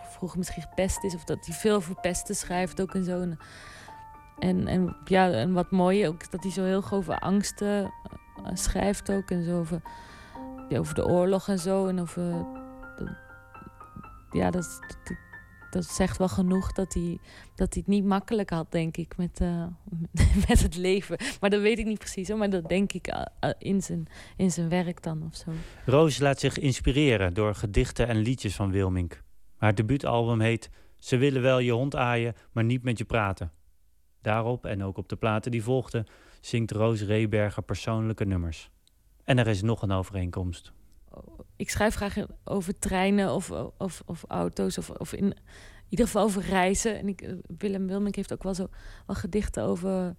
[0.09, 1.15] vroeger misschien gepest is.
[1.15, 3.21] Of dat hij veel over pesten schrijft ook en zo.
[4.39, 9.13] En, en, ja, en wat mooi ook, dat hij zo heel over angsten uh, schrijft
[9.13, 9.31] ook.
[9.31, 9.83] En zo over,
[10.71, 11.87] over de oorlog en zo.
[11.87, 12.63] En over...
[14.35, 15.17] ja, dat, dat,
[15.71, 17.19] dat zegt wel genoeg dat hij,
[17.55, 19.67] dat hij het niet makkelijk had, denk ik, met, uh,
[20.49, 21.19] met het leven.
[21.41, 24.07] Maar dat weet ik niet precies, hoor, maar dat denk ik uh, in, zijn,
[24.37, 25.51] in zijn werk dan of zo.
[25.87, 29.23] Roos laat zich inspireren door gedichten en liedjes van Wilmink.
[29.57, 33.53] Haar debuutalbum heet Ze willen wel je hond aaien, maar niet met je praten.
[34.23, 36.07] Daarop en ook op de platen die volgden
[36.41, 38.71] zingt Roos Reberger persoonlijke nummers.
[39.25, 40.73] En er is nog een overeenkomst
[41.57, 45.35] ik schrijf graag over treinen of, of, of auto's of, of in
[45.89, 46.99] ieder geval over reizen.
[46.99, 48.69] En ik, eh, Willem Wilmink heeft ook wel zo
[49.07, 50.15] wel gedichten over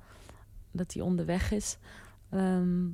[0.71, 1.77] dat hij onderweg is.
[2.29, 2.87] Ehm,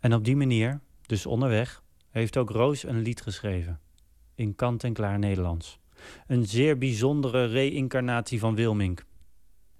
[0.00, 3.80] en op die manier, dus onderweg, heeft ook Roos een lied geschreven.
[4.34, 5.78] In kant-en-klaar Nederlands.
[6.26, 9.04] Een zeer bijzondere reïncarnatie van Wilmink.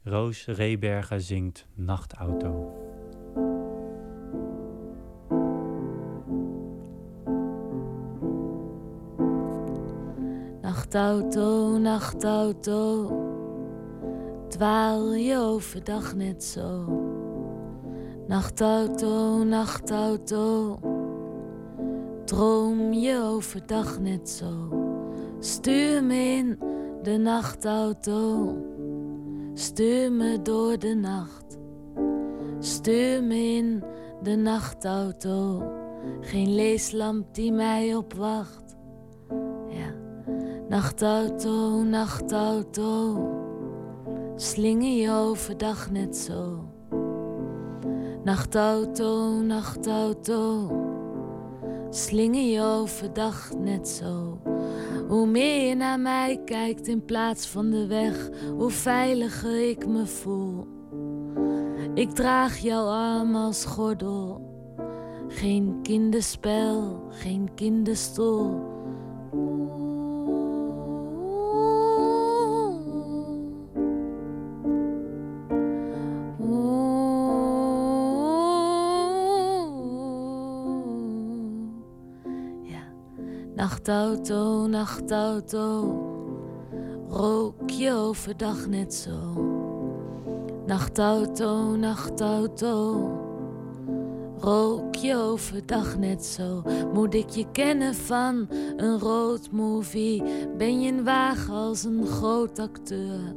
[0.03, 2.84] Roos Reberga zingt Nachtauto.
[10.95, 13.11] Nachtauto, nachtauto,
[14.49, 16.85] dwaal je overdag net zo.
[18.27, 20.79] Nachtauto, nachtauto,
[22.25, 24.69] droom je overdag net zo.
[25.39, 26.59] Stuur me in
[27.03, 28.55] de nachtauto,
[29.55, 31.59] stuur me door de nacht.
[32.59, 33.85] Stuur me in
[34.23, 35.63] de nachtauto,
[36.21, 38.64] geen leeslamp die mij opwacht.
[40.75, 43.19] Nachtauto, nachtauto,
[44.37, 46.69] slinger je overdag net zo.
[48.25, 50.71] Nachtauto, nachtauto,
[51.91, 54.41] slinger je overdag net zo.
[55.09, 60.07] Hoe meer je naar mij kijkt in plaats van de weg, hoe veiliger ik me
[60.07, 60.67] voel.
[61.95, 64.41] Ik draag jouw arm als gordel,
[65.29, 68.74] geen kinderspel, geen kinderstoel
[83.85, 85.63] Nachtauto, nachtauto,
[87.09, 89.19] rook je overdag net zo.
[90.67, 93.11] Nachtauto, nachtauto,
[94.39, 96.63] rook je overdag net zo.
[96.93, 100.23] Moet ik je kennen van een road movie?
[100.57, 103.35] Ben je een wagen als een groot acteur?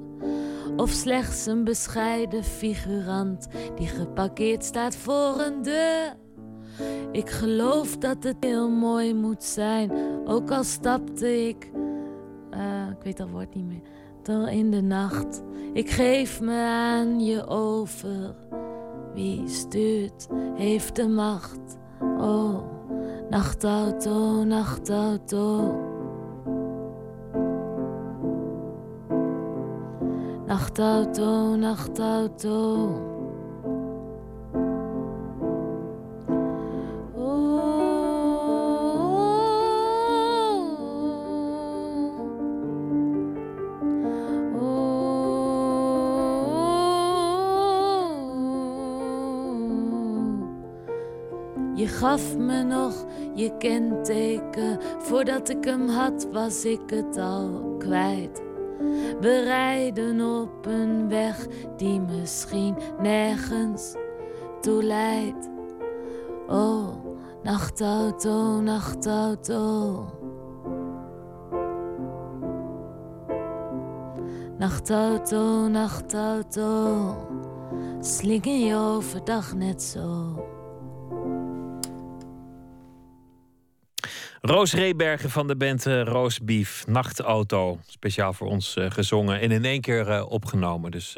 [0.75, 6.25] Of slechts een bescheiden figurant die geparkeerd staat voor een deur?
[7.11, 9.91] Ik geloof dat het heel mooi moet zijn,
[10.25, 11.71] ook al stapte ik,
[12.53, 13.81] uh, ik weet dat woord niet meer,
[14.23, 15.43] door in de nacht.
[15.73, 18.35] Ik geef me aan je over.
[19.13, 21.77] Wie stuurt, heeft de macht.
[22.01, 22.57] Oh,
[23.29, 25.75] nachtauto, nachtauto.
[30.45, 33.06] Nachtauto, nachtauto.
[51.97, 54.79] Gaf me nog je kenteken.
[54.97, 58.41] Voordat ik hem had, was ik het al kwijt.
[59.19, 61.47] We rijden op een weg
[61.77, 63.95] die misschien nergens
[64.61, 65.49] toe leidt.
[66.47, 66.87] Oh,
[67.43, 70.05] nachtauto, nachtauto.
[74.57, 77.15] Nachtauto, nachtauto.
[77.99, 80.35] Slinger je overdag net zo.
[84.41, 87.79] Roos Rebergen van de band uh, Roos Beef, Nachtauto.
[87.85, 90.91] Speciaal voor ons uh, gezongen en in één keer uh, opgenomen.
[90.91, 91.15] Dus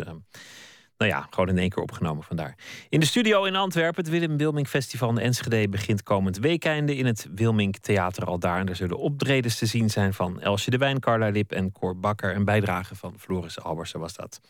[0.98, 2.58] nou ja, gewoon in één keer opgenomen vandaar.
[2.90, 7.06] In de studio in Antwerpen, het Willem Wilming Festival in Enschede begint komend weekende in
[7.06, 8.60] het Wilming Theater al daar.
[8.60, 12.00] En er zullen optredens te zien zijn van Elsje de Wijn, Carla Lip en Cor
[12.00, 12.36] Bakker.
[12.36, 14.42] Een bijdrage van Floris Albersen was dat.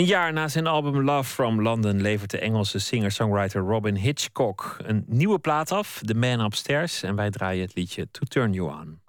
[0.00, 5.04] Een jaar na zijn album Love from London levert de Engelse singer-songwriter Robin Hitchcock een
[5.06, 7.02] nieuwe plaat af, The Man Upstairs.
[7.02, 9.00] En wij draaien het liedje To Turn You On.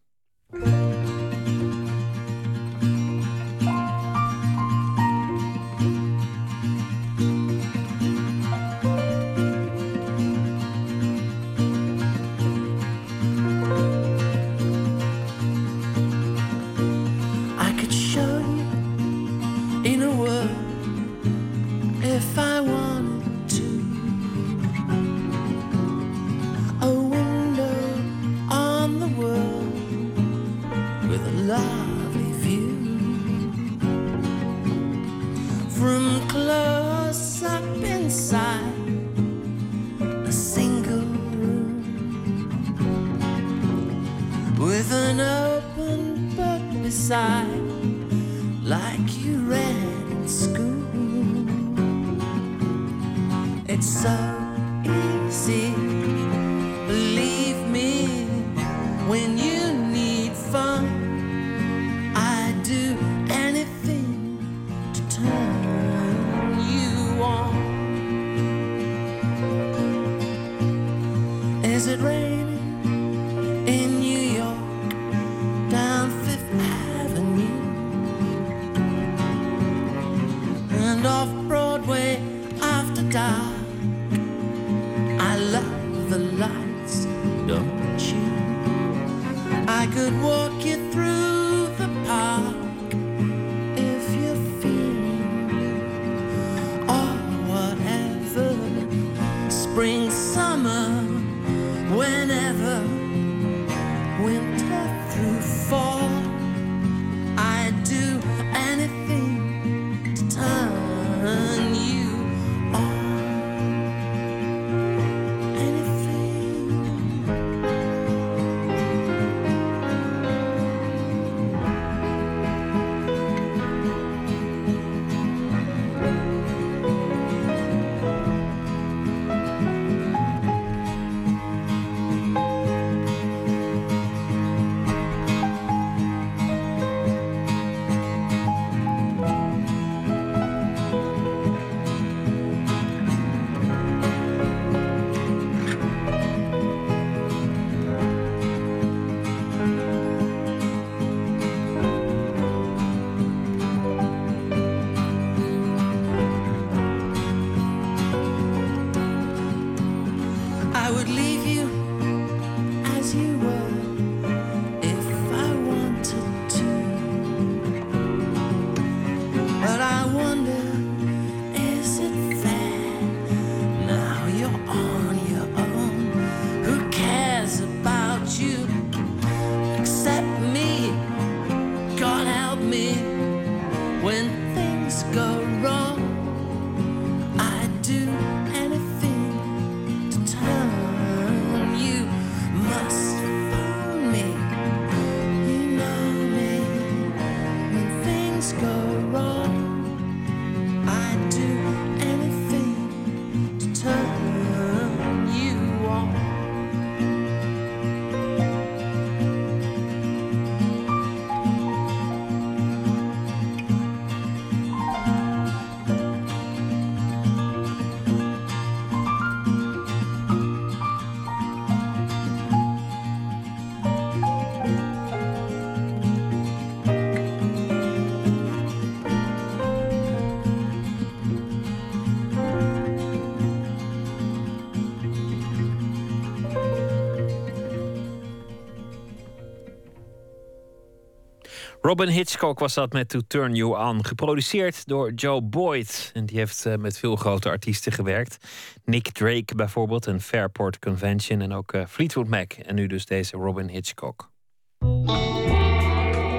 [241.91, 244.05] Robin Hitchcock was dat met To Turn You On.
[244.05, 246.11] Geproduceerd door Joe Boyd.
[246.13, 248.37] En die heeft uh, met veel grote artiesten gewerkt.
[248.83, 251.41] Nick Drake bijvoorbeeld, en Fairport Convention.
[251.41, 252.53] En ook uh, Fleetwood Mac.
[252.53, 254.29] En nu dus deze Robin Hitchcock.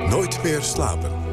[0.08, 1.31] Nooit meer slapen.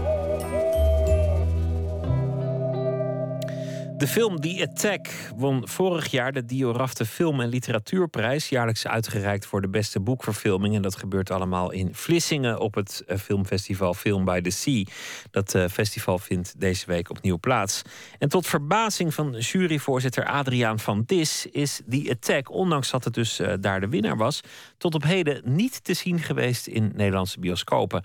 [4.00, 8.50] De film The Attack won vorig jaar de Diorafte Film- en Literatuurprijs.
[8.50, 10.76] Jaarlijks uitgereikt voor de beste boekverfilming.
[10.76, 14.84] En dat gebeurt allemaal in Vlissingen op het eh, filmfestival Film by the Sea.
[15.32, 17.82] Dat uh, festival vindt deze week opnieuw plaats.
[18.20, 23.40] En tot verbazing van juryvoorzitter Adriaan van Dis is The Attack, ondanks dat het dus
[23.40, 24.42] uh, daar de winnaar was,
[24.80, 28.04] tot op heden niet te zien geweest in Nederlandse bioscopen.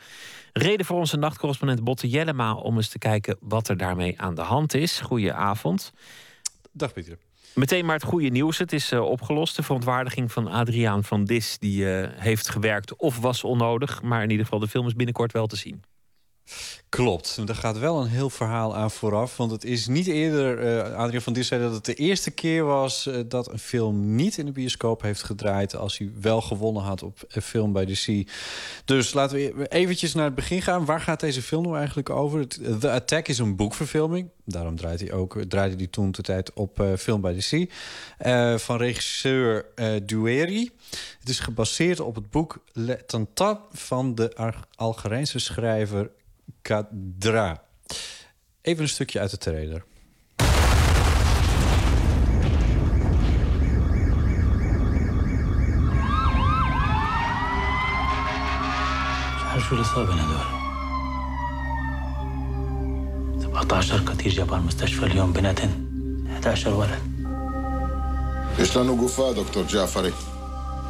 [0.53, 4.43] Reden voor onze nachtcorrespondent Botte Jellema om eens te kijken wat er daarmee aan de
[4.43, 5.01] hand is.
[5.01, 5.93] Goedenavond.
[6.73, 7.19] Dag Pieter.
[7.55, 8.59] Meteen maar het goede nieuws.
[8.59, 9.57] Het is uh, opgelost.
[9.57, 14.03] De verontwaardiging van Adriaan van Dis, die uh, heeft gewerkt of was onnodig.
[14.03, 15.83] Maar in ieder geval, de film is binnenkort wel te zien.
[16.89, 17.41] Klopt.
[17.47, 19.37] Er gaat wel een heel verhaal aan vooraf.
[19.37, 22.65] Want het is niet eerder, uh, Adriaan van Dis zei dat het de eerste keer
[22.65, 23.07] was...
[23.07, 25.77] Uh, dat een film niet in de bioscoop heeft gedraaid...
[25.77, 28.23] als hij wel gewonnen had op film bij de Sea.
[28.85, 30.85] Dus laten we eventjes naar het begin gaan.
[30.85, 32.49] Waar gaat deze film nou eigenlijk over?
[32.79, 34.29] The Attack is een boekverfilming.
[34.45, 37.69] Daarom draait hij ook, draaide hij toen de tijd op Film by the
[38.19, 38.59] Sea.
[38.59, 40.71] Van regisseur uh, Dueri.
[41.21, 46.11] Het is gebaseerd op het boek Le Tantat van de Algerijnse schrijver
[46.64, 47.64] Kadra.
[48.62, 49.88] Even een stukje uit de trailer.
[59.70, 60.46] شو الإصابة ندول
[63.42, 65.70] 17 قتيل جابوا المستشفى اليوم بنتن
[66.32, 67.00] 11 ولد
[68.60, 70.12] יש לנו גופה, דוקטור ג'עפרי,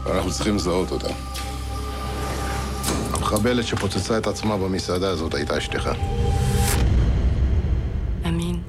[0.04, 1.08] ואנחנו צריכים לזהות אותה.
[3.13, 5.91] המחבלת שפוצצה את עצמה במסעדה הזאת הייתה אשתך.
[8.29, 8.63] אמין,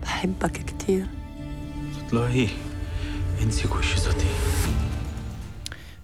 [0.00, 1.04] בחבק כתיר.
[1.92, 2.48] זאת לא היא.
[3.38, 4.50] אין סיכוי שזאת היא.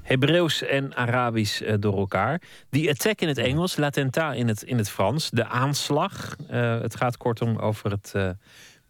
[0.09, 2.41] Hebreeuws en Arabisch eh, door elkaar.
[2.71, 5.31] Die attack in het Engels, Latenta in het, in het Frans.
[5.31, 6.37] De aanslag.
[6.51, 8.31] Uh, het gaat kortom over het uh,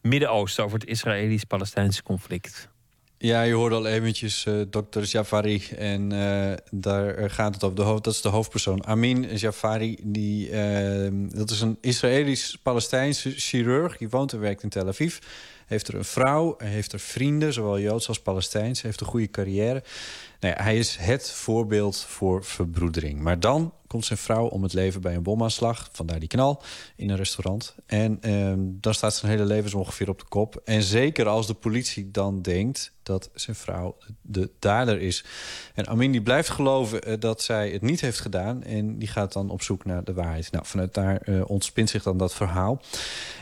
[0.02, 2.68] Midden-Oosten, over het Israëlisch-Palestijnse conflict.
[3.18, 5.62] Ja, je hoorde al eventjes uh, dokter Jafari.
[5.76, 7.76] En uh, daar gaat het over.
[7.76, 8.86] De hoofd, dat is de hoofdpersoon.
[8.86, 9.98] Amin Jafari.
[10.02, 10.50] Die,
[11.28, 13.96] dat is een Israëlisch-Palestijnse chirurg.
[13.96, 15.18] Die woont en werkt in Tel Aviv.
[15.66, 16.54] Heeft er een vrouw.
[16.58, 18.82] Heeft er vrienden, zowel Joods als Palestijns.
[18.82, 19.82] Heeft een goede carrière.
[20.40, 23.20] Nou ja, hij is het voorbeeld voor verbroedering.
[23.20, 25.88] Maar dan komt zijn vrouw om het leven bij een bomaanslag.
[25.92, 26.62] Vandaar die knal
[26.96, 27.74] in een restaurant.
[27.86, 30.60] En eh, dan staat zijn hele leven zo ongeveer op de kop.
[30.64, 35.24] En zeker als de politie dan denkt dat zijn vrouw de dader is.
[35.74, 38.62] En Amin die blijft geloven uh, dat zij het niet heeft gedaan.
[38.62, 40.52] En die gaat dan op zoek naar de waarheid.
[40.52, 42.80] Nou, vanuit daar uh, ontspint zich dan dat verhaal.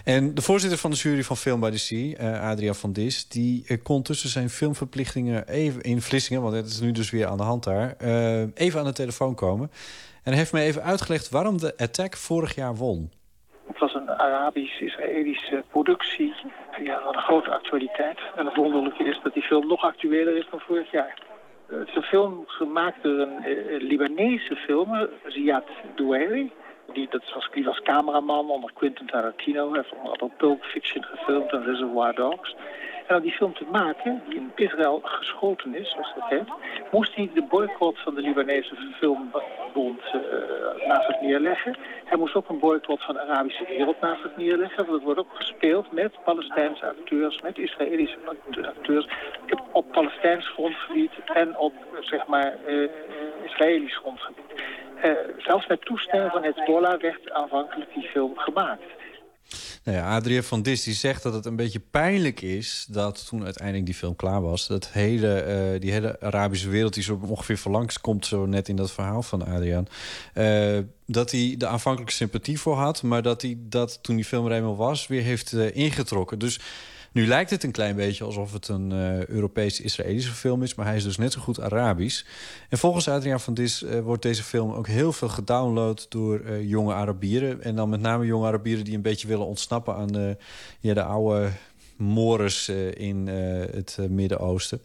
[0.04, 3.28] En de voorzitter van de jury van Film by the Sea, uh, Adria van Dis...
[3.28, 6.42] die kon tussen zijn filmverplichtingen even in Vlissingen...
[6.42, 7.96] want het is nu dus weer aan de hand daar...
[8.54, 9.70] even aan de telefoon komen...
[10.24, 13.10] En heeft mij even uitgelegd waarom de Attack vorig jaar won.
[13.66, 16.34] Het was een Arabisch-Israëlische productie.
[16.82, 18.18] Ja, had een grote actualiteit.
[18.36, 21.18] En het wonderlijke is dat die film nog actueler is dan vorig jaar.
[21.66, 26.52] Het is een film gemaakt door een uh, Libanese filmer, Ziad Doueri.
[26.92, 29.72] Die, dat was cameraman onder Quentin Tarantino.
[29.72, 32.54] Hij heeft onder andere Pulp Fiction gefilmd en Reservoir Dogs.
[33.08, 36.48] Om die film te maken, die in Israël geschoten is, zoals dat heet,
[36.90, 41.76] moest hij de boycott van de Libanese filmbond uh, naast zich neerleggen.
[42.04, 44.76] Hij moest ook een boycott van de Arabische wereld naast zich neerleggen.
[44.76, 48.18] Want het wordt ook gespeeld met Palestijnse acteurs, met Israëlische
[48.62, 49.08] acteurs,
[49.72, 52.88] op Palestijns grondgebied en op, zeg maar, uh,
[53.44, 54.62] Israëlisch grondgebied.
[55.04, 58.82] Uh, zelfs met toestemming van het Hezbollah werd aanvankelijk die film gemaakt.
[59.84, 62.86] Nou ja, Adrien van Dis die zegt dat het een beetje pijnlijk is...
[62.88, 64.66] dat toen uiteindelijk die film klaar was...
[64.66, 68.26] dat hele, uh, die hele Arabische wereld die zo ongeveer verlangs komt...
[68.26, 69.86] zo net in dat verhaal van Adriaan...
[70.34, 73.02] Uh, dat hij de aanvankelijke sympathie voor had...
[73.02, 75.06] maar dat hij dat toen die film er eenmaal was...
[75.06, 76.38] weer heeft uh, ingetrokken.
[76.38, 76.60] Dus...
[77.14, 80.74] Nu lijkt het een klein beetje alsof het een uh, Europees-Israëlische film is...
[80.74, 82.24] maar hij is dus net zo goed Arabisch.
[82.68, 86.06] En volgens Adriaan van Dis uh, wordt deze film ook heel veel gedownload...
[86.08, 87.62] door uh, jonge Arabieren.
[87.62, 89.94] En dan met name jonge Arabieren die een beetje willen ontsnappen...
[89.94, 90.36] aan de,
[90.80, 91.50] ja, de oude
[91.96, 94.80] mores in het Midden-Oosten.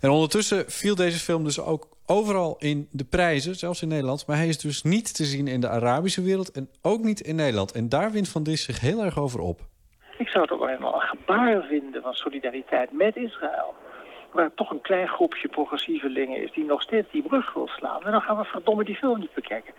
[0.00, 4.26] En ondertussen viel deze film dus ook overal in de prijzen, zelfs in Nederland.
[4.26, 7.36] Maar hij is dus niet te zien in de Arabische wereld en ook niet in
[7.36, 7.72] Nederland.
[7.72, 9.60] En daar wint Van Dis zich heel erg over op.
[10.18, 10.68] Ik zou het ook een
[11.26, 13.74] gebaar vinden van solidariteit met Israël.
[14.32, 18.04] Waar toch een klein groepje progressievelingen is die nog steeds die brug wil slaan.
[18.04, 19.74] En dan gaan we verdomme die film niet bekijken.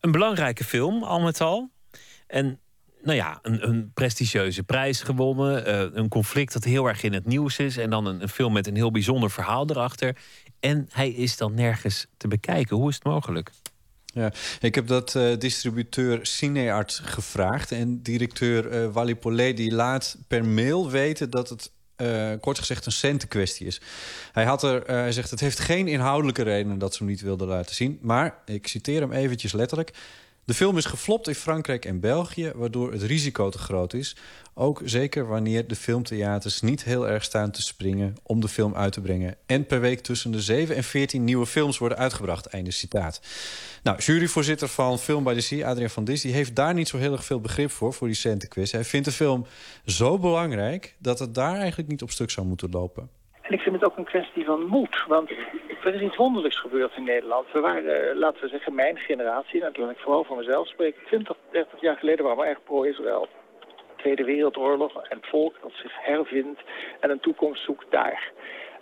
[0.00, 1.70] Een belangrijke film, al met al.
[2.26, 2.60] En
[3.02, 5.66] nou ja, een, een prestigieuze prijs gewonnen.
[5.66, 7.76] eh, een conflict dat heel erg in het nieuws is.
[7.76, 10.16] En dan een, een film met een heel bijzonder verhaal erachter.
[10.60, 12.76] En hij is dan nergens te bekijken.
[12.76, 13.50] Hoe is het mogelijk?
[14.14, 17.72] Ja, ik heb dat eh, distributeur Cineart gevraagd.
[17.72, 22.86] En directeur eh Wally Pollet die laat per mail weten dat het eh, kort gezegd
[22.86, 23.80] een centenkwestie is.
[24.32, 27.48] Hij, had er, hij zegt het heeft geen inhoudelijke redenen dat ze hem niet wilden
[27.48, 27.98] laten zien.
[28.02, 29.90] Maar, ik citeer hem eventjes letterlijk...
[30.48, 34.16] De film is geflopt in Frankrijk en België, waardoor het risico te groot is.
[34.54, 38.92] Ook zeker wanneer de filmtheaters niet heel erg staan te springen om de film uit
[38.92, 39.36] te brengen.
[39.46, 42.46] En per week tussen de 7 en 14 nieuwe films worden uitgebracht.
[42.46, 43.20] Einde citaat.
[43.82, 47.12] Nou, juryvoorzitter van Film by the Sea, Adriaan van Dis, heeft daar niet zo heel
[47.12, 48.72] erg veel begrip voor, voor die centenquiz.
[48.72, 49.46] Hij vindt de film
[49.84, 53.17] zo belangrijk dat het daar eigenlijk niet op stuk zou moeten lopen.
[53.48, 55.04] En ik vind het ook een kwestie van moed.
[55.06, 55.30] Want
[55.84, 57.52] er is iets wonderlijks gebeurd in Nederland.
[57.52, 60.68] We waren, eh, laten we zeggen, mijn generatie, en dat laat ik vooral voor mezelf
[60.68, 63.28] spreken, 20, 30 jaar geleden waren we erg pro-Israël.
[63.96, 66.60] Tweede Wereldoorlog en het volk dat zich hervindt
[67.00, 68.32] en een toekomst zoekt daar.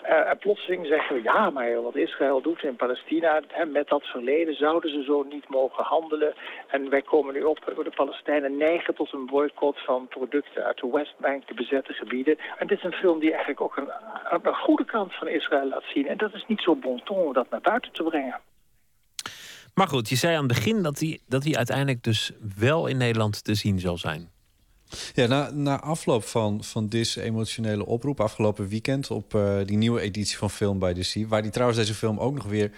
[0.06, 4.04] Eh, en plotseling zeggen we, ja, maar wat Israël doet in Palestina, hè, met dat
[4.04, 6.34] verleden zouden ze zo niet mogen handelen.
[6.68, 10.90] En wij komen nu op, de Palestijnen neigen tot een boycott van producten uit de
[10.92, 12.38] Westbank, de bezette gebieden.
[12.58, 16.06] En dit is een film die eigenlijk ook een, goede kant van Israël laat zien.
[16.06, 18.40] En dat is niet zo bon ton om dat naar buiten te brengen.
[19.74, 22.96] Maar goed, je zei aan het begin dat hij, dat hij uiteindelijk dus wel in
[22.96, 24.35] Nederland te zien zal zijn.
[25.14, 30.00] Ja, na, na afloop van, van deze emotionele oproep afgelopen weekend op eh, die nieuwe
[30.00, 32.70] editie van Film by the Sea, waar hij trouwens deze film ook nog weer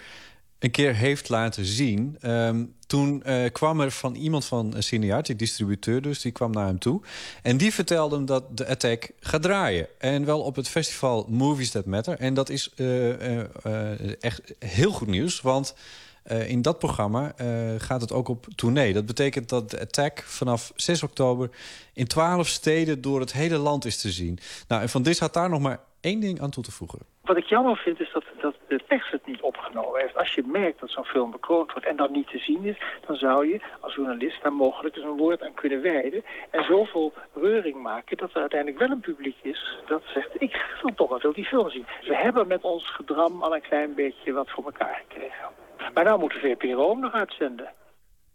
[0.59, 2.17] een keer heeft laten zien.
[2.21, 6.51] ehm, toen eh, kwam er van iemand van een Cineart, die distributeur dus, die kwam
[6.51, 7.01] naar hem toe.
[7.43, 9.87] En die vertelde hem dat de Attack gaat draaien.
[9.97, 12.19] En wel op het festival Movies That Matter.
[12.19, 15.75] En dat is eh, eh, eh, echt heel goed nieuws, want...
[16.23, 17.47] eh, in dat programma eh,
[17.77, 18.93] gaat het ook op tournee.
[18.93, 21.49] Dat betekent dat de Attack vanaf 6 oktober
[21.93, 24.39] in 12 steden door het hele land is te zien.
[24.67, 26.99] Nou, en Van Dis had daar nog maar één ding aan toe te voegen.
[27.29, 30.17] Wat ik jammer vind is dat, dat de tekst het niet opgenomen heeft.
[30.17, 32.77] Als je merkt dat zo'n film bekroond wordt en dan niet te zien is...
[33.07, 36.23] dan zou je als journalist daar mogelijk eens een woord aan kunnen wijden...
[36.49, 39.79] en zoveel reuring maken dat er uiteindelijk wel een publiek is...
[39.87, 41.85] dat zegt, ik wil toch wel die film zien.
[42.01, 45.49] We hebben met ons gedram al een klein beetje wat voor elkaar gekregen.
[45.93, 47.69] Maar nou moet de VPRO hem nog uitzenden.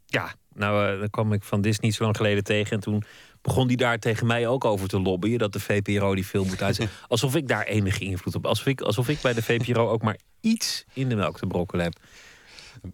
[0.07, 2.73] Ja, nou, eh, daar kwam ik van Dis niet zo lang geleden tegen.
[2.73, 3.05] En toen
[3.43, 5.39] begon hij daar tegen mij ook over te lobbyen...
[5.39, 6.95] dat de VPRO die film moet uitzenden.
[7.09, 8.47] Alsof ik daar enige invloed op...
[8.47, 11.85] Alsof ik, alsof ik bij de VPRO ook maar iets in de melk te brokkelen
[11.85, 11.95] heb.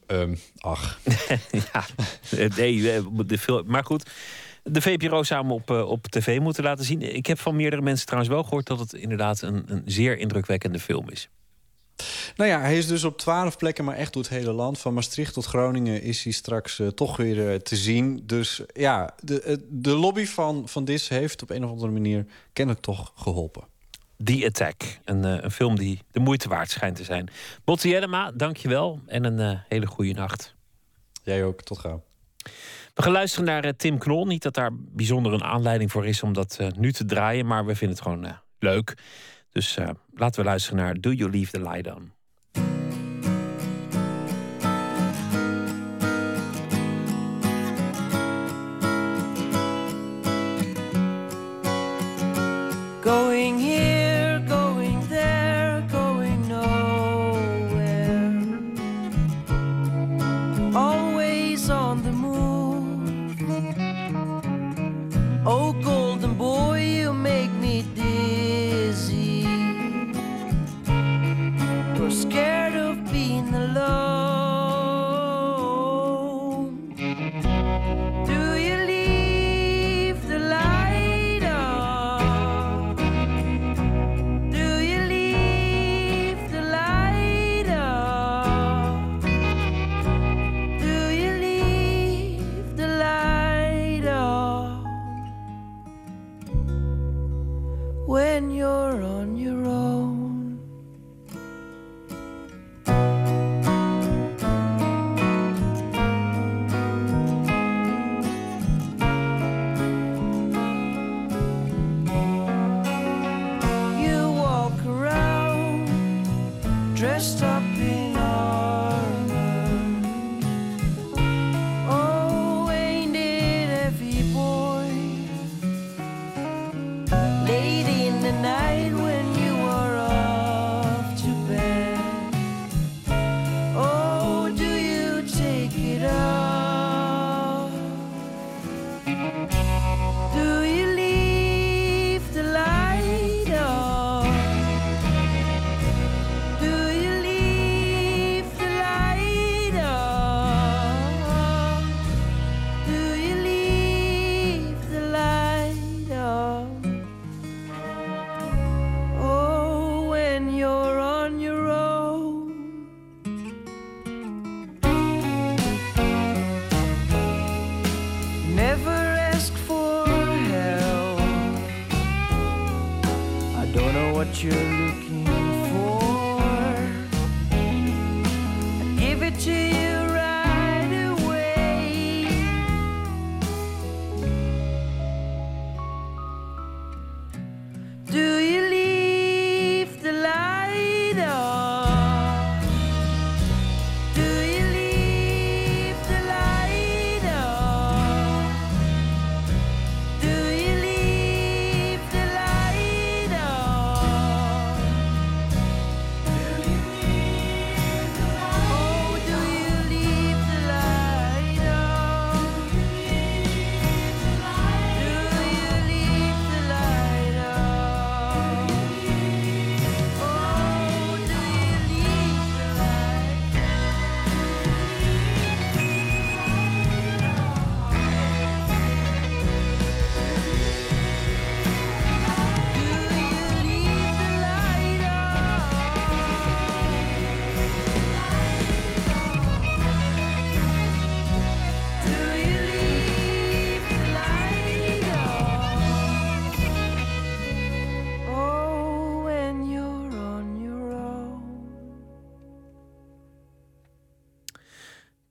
[0.06, 1.00] Ehm, ach.
[1.72, 1.84] ja,
[2.30, 4.10] eh, nee, eh, de film, maar goed...
[4.62, 7.14] De VPRO zou hem op, op tv moeten laten zien.
[7.14, 8.66] Ik heb van meerdere mensen trouwens wel gehoord...
[8.66, 11.28] dat het inderdaad een, een zeer indrukwekkende film is.
[12.36, 14.78] Nou ja, hij is dus op twaalf plekken, maar echt door het hele land.
[14.78, 18.22] Van Maastricht tot Groningen is hij straks eh, toch weer eh, te zien.
[18.26, 22.26] Dus ja, de, eh, de lobby van, van Dis heeft op een of andere manier
[22.52, 23.64] kennelijk toch geholpen.
[24.24, 24.82] The Attack.
[25.04, 27.28] Een, eh, een film die de moeite waard schijnt te zijn.
[27.64, 29.00] Botte Jellema, dankjewel.
[29.06, 30.54] En een eh, hele goede nacht.
[31.22, 32.02] Jij ook, tot gauw.
[32.94, 34.26] We gaan luisteren naar eh, Tim Knol.
[34.26, 37.46] Niet dat daar bijzonder een aanleiding voor is om dat eh, nu te draaien.
[37.46, 38.94] Maar we vinden het gewoon eh, leuk.
[39.52, 39.88] Dus eh,
[40.20, 42.19] laten we luisteren naar Do You Leave the Light On.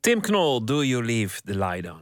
[0.10, 2.02] Tim Knol, Do You Leave the Light On?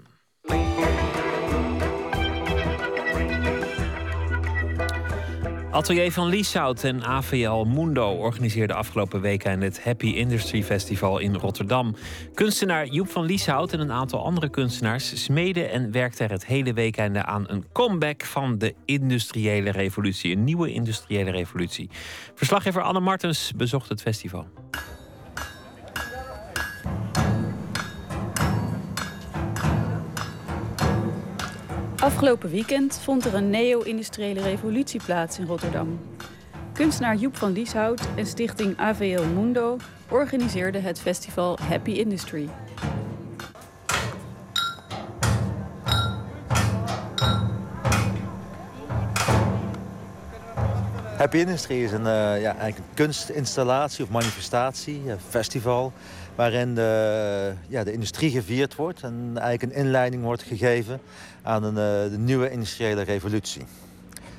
[5.72, 11.96] Atelier van Lieshout en AVL Mundo organiseerden afgelopen weekend het Happy Industry Festival in Rotterdam.
[12.34, 16.74] Kunstenaar Joep van Lieshout en een aantal andere kunstenaars smeden en werkten er het hele
[16.74, 20.36] weekend aan een comeback van de industriële revolutie.
[20.36, 21.90] Een nieuwe industriële revolutie.
[22.36, 24.48] Verslaggever Anne Martens bezocht het festival.
[32.08, 36.00] Afgelopen weekend vond er een neo-industriële revolutie plaats in Rotterdam.
[36.74, 39.78] Kunstenaar Joep van Lieshout en stichting AVL Mundo
[40.10, 42.50] organiseerden het festival Happy Industry.
[51.18, 55.94] Happy Industry is een, uh, ja, eigenlijk een kunstinstallatie of manifestatie, een festival,
[56.38, 61.00] waarin de, ja, de industrie gevierd wordt en eigenlijk een inleiding wordt gegeven
[61.42, 63.66] aan een, uh, de nieuwe industriële revolutie.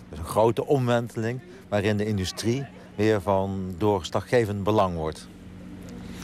[0.08, 5.28] Dus een grote omwenteling waarin de industrie weer van doorslaggevend belang wordt.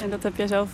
[0.02, 0.70] En dat heb jij zelf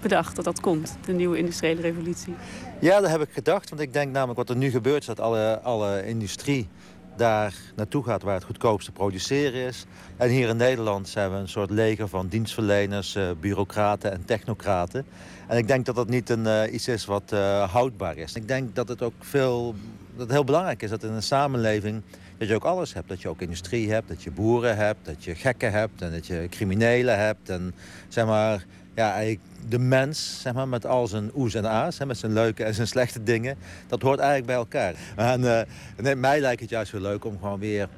[0.00, 2.34] bedacht, dat dat komt, de nieuwe industriële revolutie?
[2.80, 5.00] Ja, dat heb ik gedacht, want ik denk namelijk wat er nu gebeurt...
[5.00, 6.68] is dat alle, alle industrie
[7.16, 9.86] daar naartoe gaat waar het goedkoopste produceren is.
[10.16, 15.06] En hier in Nederland zijn we een soort leger van dienstverleners, uh, bureaucraten en technocraten.
[15.48, 18.34] En ik denk dat dat niet een, uh, iets is wat uh, houdbaar is.
[18.34, 19.74] Ik denk dat het ook veel,
[20.16, 22.02] dat heel belangrijk is dat in een samenleving
[22.38, 23.08] dat je ook alles hebt.
[23.08, 26.26] Dat je ook industrie hebt, dat je boeren hebt, dat je gekken hebt en dat
[26.26, 27.48] je criminelen hebt.
[27.48, 27.74] En
[28.08, 28.64] zeg maar,
[28.96, 29.36] ja,
[29.68, 32.74] de mens, zeg maar, met al zijn oes en a's, hè, met zijn leuke en
[32.74, 33.56] zijn slechte dingen,
[33.86, 34.94] dat hoort eigenlijk bij elkaar.
[35.16, 35.60] En uh,
[35.96, 37.88] nee, mij lijkt het juist wel leuk om gewoon weer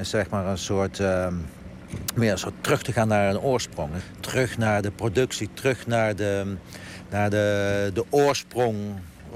[0.00, 1.02] zeg maar, een soort.
[2.14, 3.90] Meer een soort terug te gaan naar een oorsprong.
[4.20, 6.56] Terug naar de productie, terug naar de,
[7.10, 8.76] naar de, de oorsprong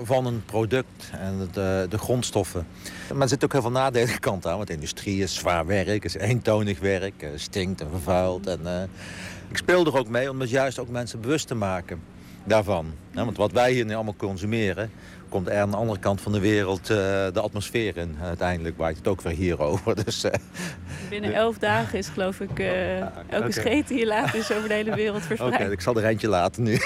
[0.03, 2.67] van een product en de, de grondstoffen.
[3.13, 4.57] Maar er zitten ook heel veel nadelige kanten aan.
[4.57, 8.47] Want industrie is zwaar werk, is eentonig werk, stinkt en vervuilt.
[8.47, 8.91] En,
[9.53, 12.01] ik speel er ook mee om het juist ook mensen bewust te maken
[12.45, 12.95] daarvan.
[13.13, 14.91] want wat wij hier nu allemaal consumeren,
[15.29, 16.97] komt er aan de andere kant van de wereld uh,
[17.33, 18.17] de atmosfeer in.
[18.23, 19.95] Uiteindelijk waait het ook weer hierover.
[20.05, 20.31] Dus, uh,
[21.09, 23.51] Binnen elf dagen is geloof ik uh, elke okay.
[23.51, 25.53] scheet die je laat is over de hele wereld verspreid.
[25.53, 26.79] Oké, okay, ik zal er eentje laten nu.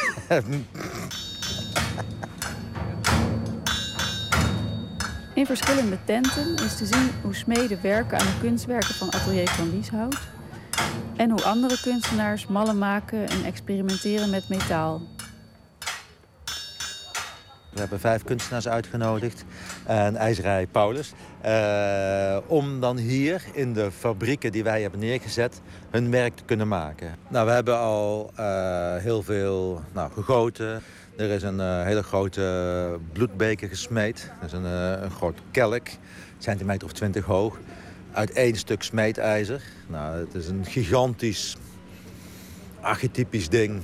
[5.35, 9.71] In verschillende tenten is te zien hoe smeden werken aan de kunstwerken van Atelier van
[9.71, 10.19] Lieshout.
[11.17, 15.03] En hoe andere kunstenaars mallen maken en experimenteren met metaal.
[17.77, 19.45] We hebben vijf kunstenaars uitgenodigd
[19.87, 21.13] en ijzerij Paulus.
[21.47, 26.69] Uh, om dan hier in de fabrieken die wij hebben neergezet hun werk te kunnen
[26.69, 27.15] maken.
[27.29, 30.83] Nou, we hebben al uh, heel veel nou, gegoten.
[31.17, 34.31] Er is een uh, hele grote bloedbeker gesmeed.
[34.41, 34.65] Dat is een,
[35.05, 35.87] een groot kelk,
[36.39, 37.59] centimeter of twintig hoog.
[38.17, 39.63] Uit één stuk smeedijzer.
[39.87, 41.57] Nou, het is een gigantisch
[42.81, 43.83] archetypisch ding.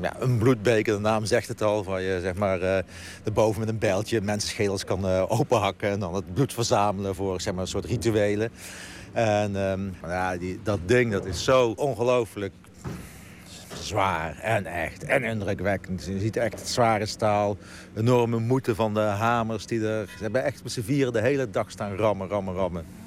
[0.00, 1.84] Ja, een bloedbeker, de naam zegt het al.
[1.84, 2.78] Waar je zeg maar, uh,
[3.24, 5.90] erboven met een bijltje mensenschedels kan uh, openhakken.
[5.90, 8.50] En dan het bloed verzamelen voor zeg maar, een soort rituelen.
[9.12, 12.52] En um, ja, die, dat ding dat is zo ongelooflijk
[13.80, 16.04] zwaar en echt en indrukwekkend.
[16.04, 17.56] Je ziet echt het zware staal,
[17.96, 20.06] enorme moeten van de hamers die er...
[20.16, 23.01] Ze hebben echt met z'n vieren de hele dag staan rammen, rammen, rammen.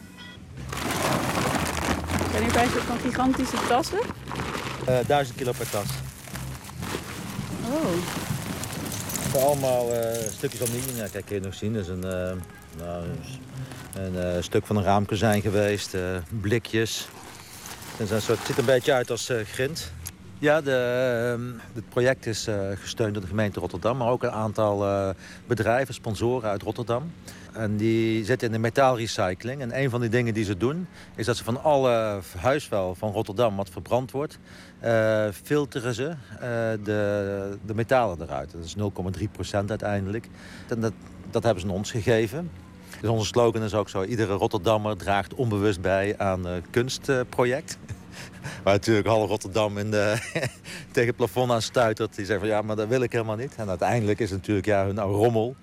[2.35, 3.99] Zijn hier bij van gigantische tassen?
[4.89, 5.85] Uh, duizend kilo per tas.
[7.69, 7.89] Oh.
[9.21, 9.99] Het zijn allemaal uh,
[10.31, 10.95] stukjes aluminium.
[10.95, 11.73] Ja, kijk, kun je nog zien.
[11.73, 12.31] Dat is een, uh,
[12.77, 13.03] nou,
[14.35, 15.95] een stuk van een raamkozijn geweest.
[16.41, 17.07] blikjes.
[17.97, 19.91] Het, een soort, het ziet er een beetje uit als grind.
[20.39, 24.31] Ja, de, uh, het project is uh, gesteund door de gemeente Rotterdam, maar ook een
[24.31, 25.09] aantal uh,
[25.47, 27.11] bedrijven, sponsoren uit Rotterdam.
[27.55, 29.61] En die zitten in de metaalrecycling.
[29.61, 33.11] En een van die dingen die ze doen, is dat ze van alle huisvuil van
[33.11, 34.39] Rotterdam wat verbrand wordt,
[34.83, 36.15] uh, filteren ze
[36.83, 38.51] de, de metalen eruit.
[38.51, 38.75] Dat is
[39.61, 40.29] 0,3% uiteindelijk.
[40.67, 40.93] En dat,
[41.31, 42.49] dat hebben ze ons gegeven.
[43.01, 47.77] Dus onze slogan is ook zo, iedere Rotterdammer draagt onbewust bij aan een kunstproject.
[48.63, 50.15] Waar natuurlijk half Rotterdam in de,
[50.91, 52.15] tegen het plafond aan stuitert.
[52.15, 53.55] Die zeggen van ja, maar dat wil ik helemaal niet.
[53.55, 55.55] En uiteindelijk is het natuurlijk ja, hun rommel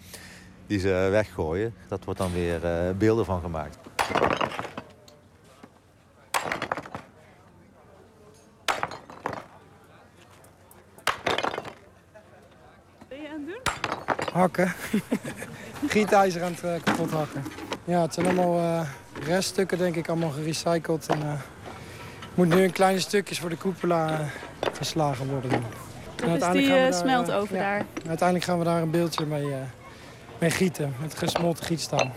[0.67, 1.75] die ze weggooien.
[1.89, 3.79] Dat wordt dan weer uh, beelden van gemaakt.
[12.99, 14.33] Wat ben je aan het doen?
[14.33, 14.73] Hakken.
[15.89, 17.43] Gietijzer aan het uh, kapot hakken.
[17.85, 18.81] Ja, het zijn allemaal uh,
[19.27, 21.07] reststukken denk ik, allemaal gerecycled.
[21.07, 21.19] En,
[22.35, 24.21] moet nu in kleine stukjes voor de cupola
[24.73, 25.51] geslagen worden.
[25.51, 25.61] Dat
[26.25, 27.85] is uiteindelijk die eh, daar, eh, ja, daar.
[28.07, 29.47] Uiteindelijk gaan we daar een beeldje mee,
[30.43, 30.95] eh, mee gieten.
[31.01, 32.11] Met gesmolten gietstaal.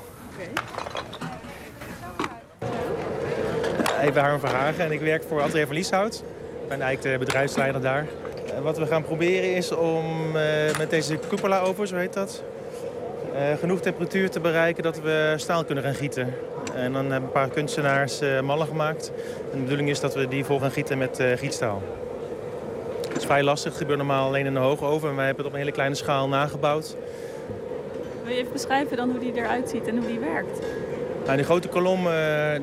[4.01, 6.15] Ik ben Harm Verhagen en ik werk voor Atelier van Lieshout.
[6.61, 8.05] Ik ben eigenlijk de bedrijfsleider daar.
[8.55, 12.43] En wat we gaan proberen is om eh, met deze cupola-oven, zo heet dat...
[13.35, 16.33] eh, genoeg temperatuur te bereiken dat we staal kunnen gaan gieten.
[16.75, 19.11] En dan hebben een paar kunstenaars eh, mallen gemaakt.
[19.51, 21.81] En de bedoeling is dat we die vol gaan gieten met eh, gietstaal.
[23.07, 25.09] Het is vrij lastig, het gebeurt normaal alleen in de hoge oven.
[25.09, 26.95] En wij hebben het op een hele kleine schaal nagebouwd.
[28.25, 30.59] Wil je even beschrijven dan hoe die eruit ziet en hoe die werkt?
[31.25, 32.13] Nou, die grote kolom, eh,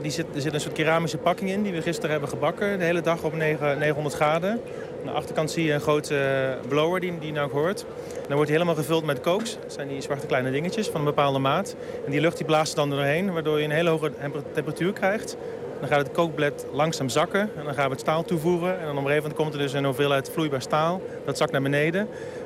[0.02, 2.78] die zit, er zit een soort keramische pakking in die we gisteren hebben gebakken.
[2.78, 4.50] De hele dag op 9, 900 graden.
[4.50, 7.84] Aan de achterkant zie je een grote blower die, nou ook hoort.
[8.14, 9.58] Dan wordt hij helemaal gevuld met kooks.
[9.62, 11.76] Dat zijn die zwarte kleine dingetjes van een bepaalde maat.
[12.04, 14.92] En die lucht die blaast er dan doorheen, waardoor je een hele hoge temper- temperatuur
[14.92, 15.36] krijgt.
[15.82, 18.78] Dan gaat het kookblad langzaam zakken en dan gaan we het staal toevoegen.
[18.78, 21.02] En dan op een gegeven moment komt er dus een hoeveelheid vloeibaar staal.
[21.24, 22.00] Dat zakt naar beneden.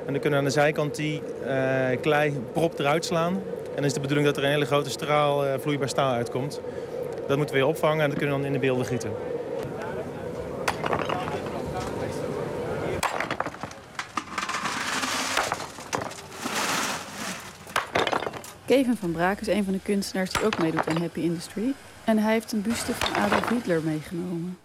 [0.05, 3.33] En dan kunnen we aan de zijkant die eh, klei prop eruit slaan.
[3.33, 6.61] En dan is de bedoeling dat er een hele grote straal eh, vloeibaar staal uitkomt.
[7.27, 9.11] Dat moeten we weer opvangen en dat kunnen we dan in de beelden gieten.
[18.65, 21.73] Kevin van Braak is een van de kunstenaars die ook meedoet aan Happy Industry.
[22.07, 24.57] En hij heeft een buste van Adolf Hitler meegenomen.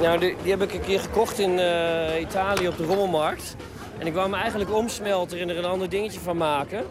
[0.00, 3.56] Nou, die, die heb ik een keer gekocht in eh, Italië op de Rommelmarkt.
[3.98, 6.84] En ik wou hem eigenlijk omsmelten en er een ander dingetje van maken.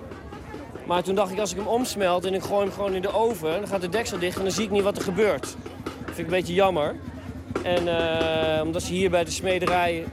[0.86, 3.14] Maar toen dacht ik, als ik hem omsmelt en ik gooi hem gewoon in de
[3.14, 3.52] oven...
[3.52, 5.42] dan gaat de deksel dicht en dan zie ik niet wat er gebeurt.
[5.42, 6.96] Dat vind ik een beetje jammer.
[7.64, 10.06] En eh, omdat ze hier bij de smederij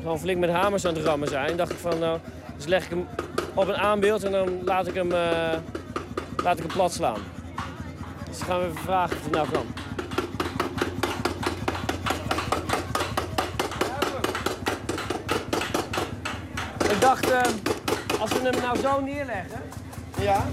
[0.00, 1.56] gewoon flink met hamers aan het rammen zijn...
[1.56, 2.18] dacht ik van, nou,
[2.56, 3.06] dus leg ik hem
[3.54, 5.58] op een aanbeeld en dan laat ik hem, eh,
[6.42, 7.20] laat ik hem plat slaan.
[8.34, 9.66] Dus gaan we even vragen of het nou kan.
[16.90, 17.40] Ik dacht, eh,
[18.20, 19.62] als we hem nou zo neerleggen.
[20.18, 20.46] Ja.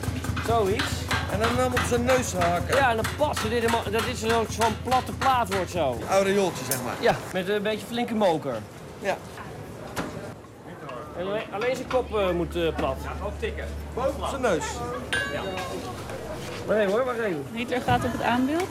[0.47, 0.83] Zoiets.
[1.31, 2.75] En dan hem op zijn neus haken.
[2.75, 5.97] Ja, en dan passen dit helemaal, dat dit zo'n zo'n platte plaat wordt zo.
[6.09, 6.95] Aureooltje, zeg maar.
[6.99, 8.55] Ja, met een beetje flinke moker.
[8.99, 9.17] Ja.
[11.17, 12.97] En alleen, alleen zijn kop eh, moet eh, plat.
[13.03, 13.67] Ja, ook tikken.
[13.93, 14.65] Boven op zijn neus.
[15.33, 15.41] Ja.
[16.67, 17.45] Maar even hoor, wacht even.
[17.51, 18.69] Hitler gaat op het aanbeeld.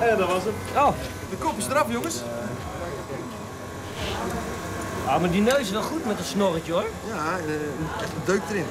[0.00, 0.54] En dat was het.
[0.76, 0.92] Oh.
[1.30, 2.22] De kop is eraf, jongens.
[5.06, 6.86] Ah, maar die neus is wel goed met een snorretje hoor.
[7.06, 7.54] Ja, eh,
[8.00, 8.66] echt een deuk erin.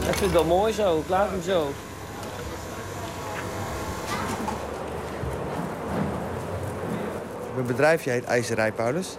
[0.00, 0.98] Ik vind het wel mooi zo.
[0.98, 1.72] Ik laat hem zo.
[7.54, 9.16] Mijn bedrijfje heet IJzerij Paulus.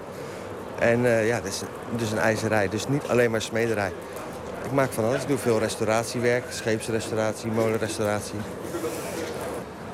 [0.79, 1.61] En eh, ja, dat is
[1.95, 3.91] dus een ijzerij, dus niet alleen maar smederij.
[4.63, 5.21] Ik maak van alles.
[5.21, 8.39] Ik doe veel restauratiewerk, scheepsrestauratie, molenrestauratie.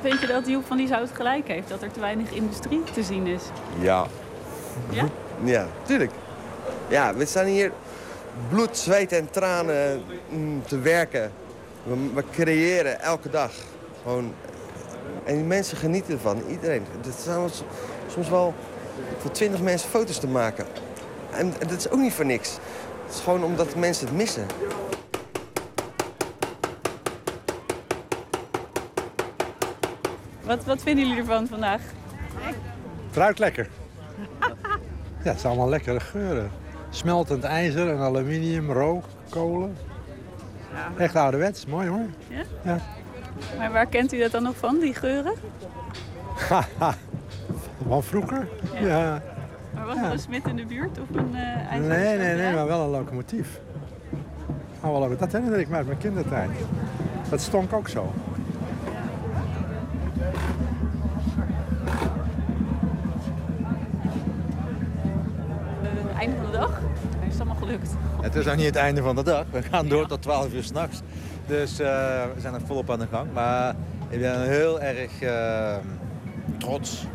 [0.01, 1.69] Vind je dat Joep van Lieshout gelijk heeft?
[1.69, 3.41] Dat er te weinig industrie te zien is?
[3.80, 4.05] Ja.
[4.89, 5.05] Ja?
[5.43, 6.11] Ja, tuurlijk.
[6.88, 7.72] Ja, we staan hier
[8.49, 11.31] bloed, zweet en tranen mm, te werken.
[11.84, 13.51] We, we creëren elke dag.
[14.01, 14.34] Gewoon.
[15.23, 16.41] En die mensen genieten ervan.
[16.49, 16.85] Iedereen.
[17.01, 17.49] Het zijn
[18.07, 18.53] soms wel
[19.18, 20.65] voor twintig mensen foto's te maken.
[21.32, 22.57] En, en dat is ook niet voor niks.
[23.06, 24.45] Het is gewoon omdat mensen het missen.
[30.44, 31.82] Wat, wat vinden jullie ervan vandaag?
[33.07, 33.70] Het ruikt lekker.
[35.24, 36.52] Ja, het zijn allemaal lekkere geuren.
[36.90, 39.78] Smeltend ijzer en aluminium, rook, kolen.
[40.74, 41.03] Ja.
[41.03, 42.06] Echt ouderwets, mooi hoor.
[42.28, 42.44] Ja?
[42.64, 42.80] Ja.
[43.57, 45.34] Maar waar kent u dat dan nog van, die geuren?
[47.88, 48.48] Van vroeger?
[48.82, 49.22] Ja.
[49.74, 52.68] Maar was er een smid in de buurt of een uh, Nee, nee, nee, maar
[52.68, 53.60] wel een locomotief.
[54.82, 55.20] Oh, wel, leuk.
[55.20, 56.50] dat herinner ik me uit mijn kindertijd.
[57.30, 58.14] Dat stonk ook zo.
[65.82, 66.80] Het einde van de dag?
[67.28, 67.90] Is het allemaal gelukt?
[68.22, 69.45] Het is nog niet het einde van de dag.
[69.52, 71.02] We gaan door tot 12 uur s'nachts.
[71.48, 71.88] Dus eh,
[72.36, 73.34] we zijn nog volop aan de gang.
[73.34, 73.76] Maar
[74.10, 75.76] ik ben heel erg eh,
[76.57, 77.05] trots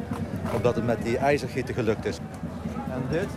[0.55, 2.19] op dat het met die ijzergieten gelukt is.
[2.91, 3.29] En dit,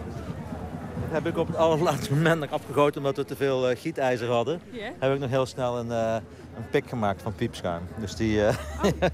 [1.11, 4.61] heb ik op het allerlaatste moment nog afgegoten omdat we te veel eh, gietijzer hadden.
[4.99, 6.15] Heb ik nog heel snel een, eh,
[6.55, 7.81] een pik gemaakt van piepschuim.
[7.99, 9.11] Dus die eh, op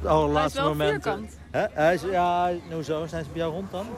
[0.00, 1.02] het allerlaatste wel moment.
[1.02, 1.38] vierkant.
[1.50, 1.66] Hè?
[1.72, 3.06] Hij is, ja, nou zo.
[3.06, 3.86] Zijn ze bij jou rond dan?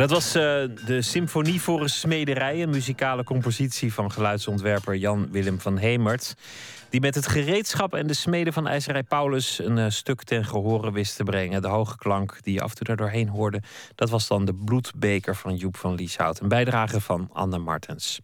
[0.00, 0.42] Dat was uh,
[0.86, 6.34] de Symfonie voor een Smederij, een muzikale compositie van geluidsontwerper Jan Willem van Hemert.
[6.88, 10.92] Die met het gereedschap en de smeden van IJzerij Paulus een uh, stuk ten gehore
[10.92, 11.62] wist te brengen.
[11.62, 13.62] De hoge klank die je af en toe daar doorheen hoorde,
[13.94, 16.40] dat was dan de bloedbeker van Joep van Lieshout.
[16.40, 18.20] Een bijdrage van Anne Martens.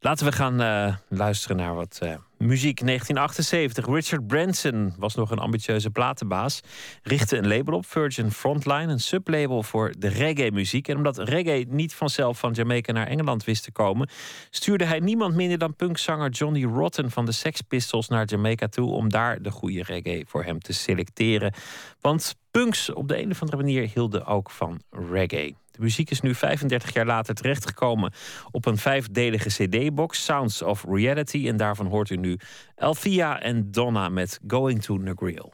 [0.00, 2.80] Laten we gaan uh, luisteren naar wat uh, muziek.
[2.86, 3.86] 1978.
[3.86, 6.60] Richard Branson was nog een ambitieuze platenbaas.
[7.02, 10.88] Richtte een label op, Virgin Frontline, een sublabel voor de reggae-muziek.
[10.88, 14.08] En omdat reggae niet vanzelf van Jamaica naar Engeland wist te komen,
[14.50, 18.90] stuurde hij niemand minder dan punkzanger Johnny Rotten van de Sex Pistols naar Jamaica toe
[18.90, 21.54] om daar de goede reggae voor hem te selecteren.
[22.00, 25.54] Want punks op de een of andere manier hielden ook van reggae.
[25.78, 28.12] De muziek is nu 35 jaar later terechtgekomen
[28.50, 31.48] op een vijfdelige CD-box, Sounds of Reality.
[31.48, 32.36] En daarvan hoort u nu
[32.76, 35.52] Althea en Donna met Going to Negril.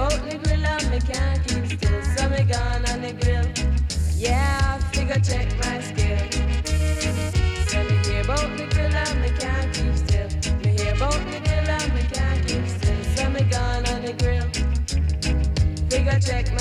[0.00, 3.44] About the grill and me can't keep still, so me gone on the grill.
[4.16, 6.16] Yeah, figure check my skill.
[7.68, 10.56] So me hear about the grill and me can't keep still.
[10.64, 14.14] Me hear about the grill and me can't keep still, so me gone on the
[14.14, 14.48] grill.
[15.90, 16.59] Figure check my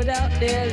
[0.00, 0.69] without their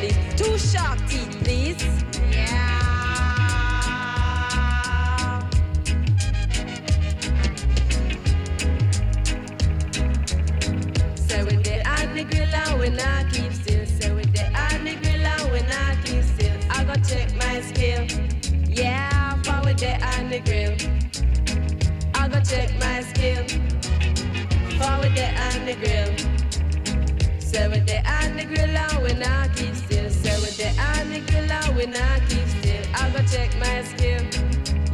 [25.68, 27.40] the grill.
[27.40, 30.10] Say with the on the grill and we not keep still.
[30.10, 32.86] Say with the on the grill and we not keep still.
[32.96, 34.24] I go check my skill.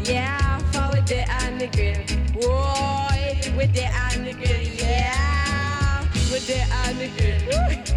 [0.03, 2.01] Yeah, for with the on the grill.
[2.33, 4.61] Boy, with the on the grill.
[4.61, 6.01] Yeah,
[6.31, 7.77] with the on the grill.
[7.77, 7.92] Woo.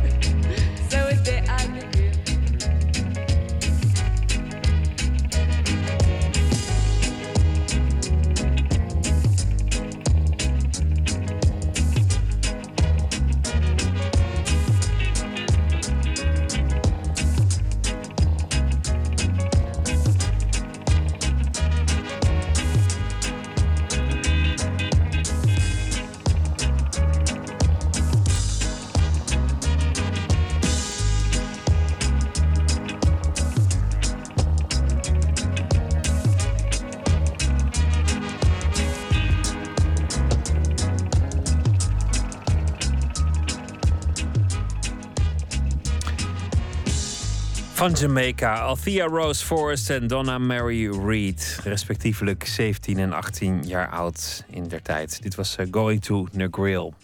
[47.87, 51.61] Van Jamaica, Althea Rose Forrest en Donna Mary Reed.
[51.65, 55.23] Respectievelijk 17 en 18 jaar oud in der tijd.
[55.23, 56.95] Dit was eh, Going to Negril.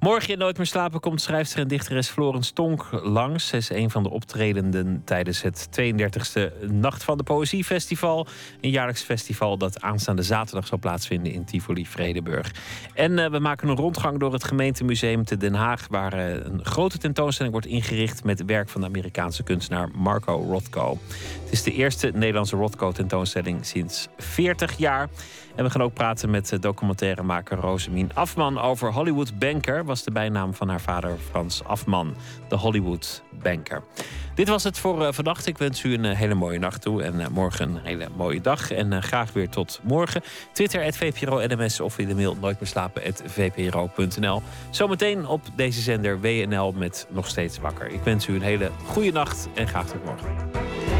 [0.00, 3.46] Morgen in Nooit meer slapen komt schrijfster en dichteres Florence Tonk langs.
[3.46, 8.26] Zij is een van de optredenden tijdens het 32e Nacht van de Poëzie Festival.
[8.60, 12.54] Een jaarlijks festival dat aanstaande zaterdag zal plaatsvinden in Tivoli Vredenburg.
[12.94, 15.86] En uh, we maken een rondgang door het gemeentemuseum te Den Haag...
[15.90, 20.98] waar uh, een grote tentoonstelling wordt ingericht met werk van de Amerikaanse kunstenaar Marco Rothko.
[21.42, 25.08] Het is de eerste Nederlandse Rothko-tentoonstelling sinds 40 jaar.
[25.54, 29.84] En we gaan ook praten met documentairemaker Rosemien Afman over Hollywood Banker.
[29.84, 32.14] Was de bijnaam van haar vader Frans Afman,
[32.48, 33.82] de Hollywood Banker.
[34.34, 35.46] Dit was het voor uh, vannacht.
[35.46, 38.70] Ik wens u een uh, hele mooie nacht toe en morgen een hele mooie dag.
[38.70, 40.22] En graag weer tot morgen.
[40.52, 43.02] Twitter, VPRO-NMS of in de mail nooit meer slapen.
[44.70, 47.86] Zometeen op deze zender WNL met Nog Steeds Wakker.
[47.86, 50.99] Ik wens u een hele goede nacht en graag tot morgen.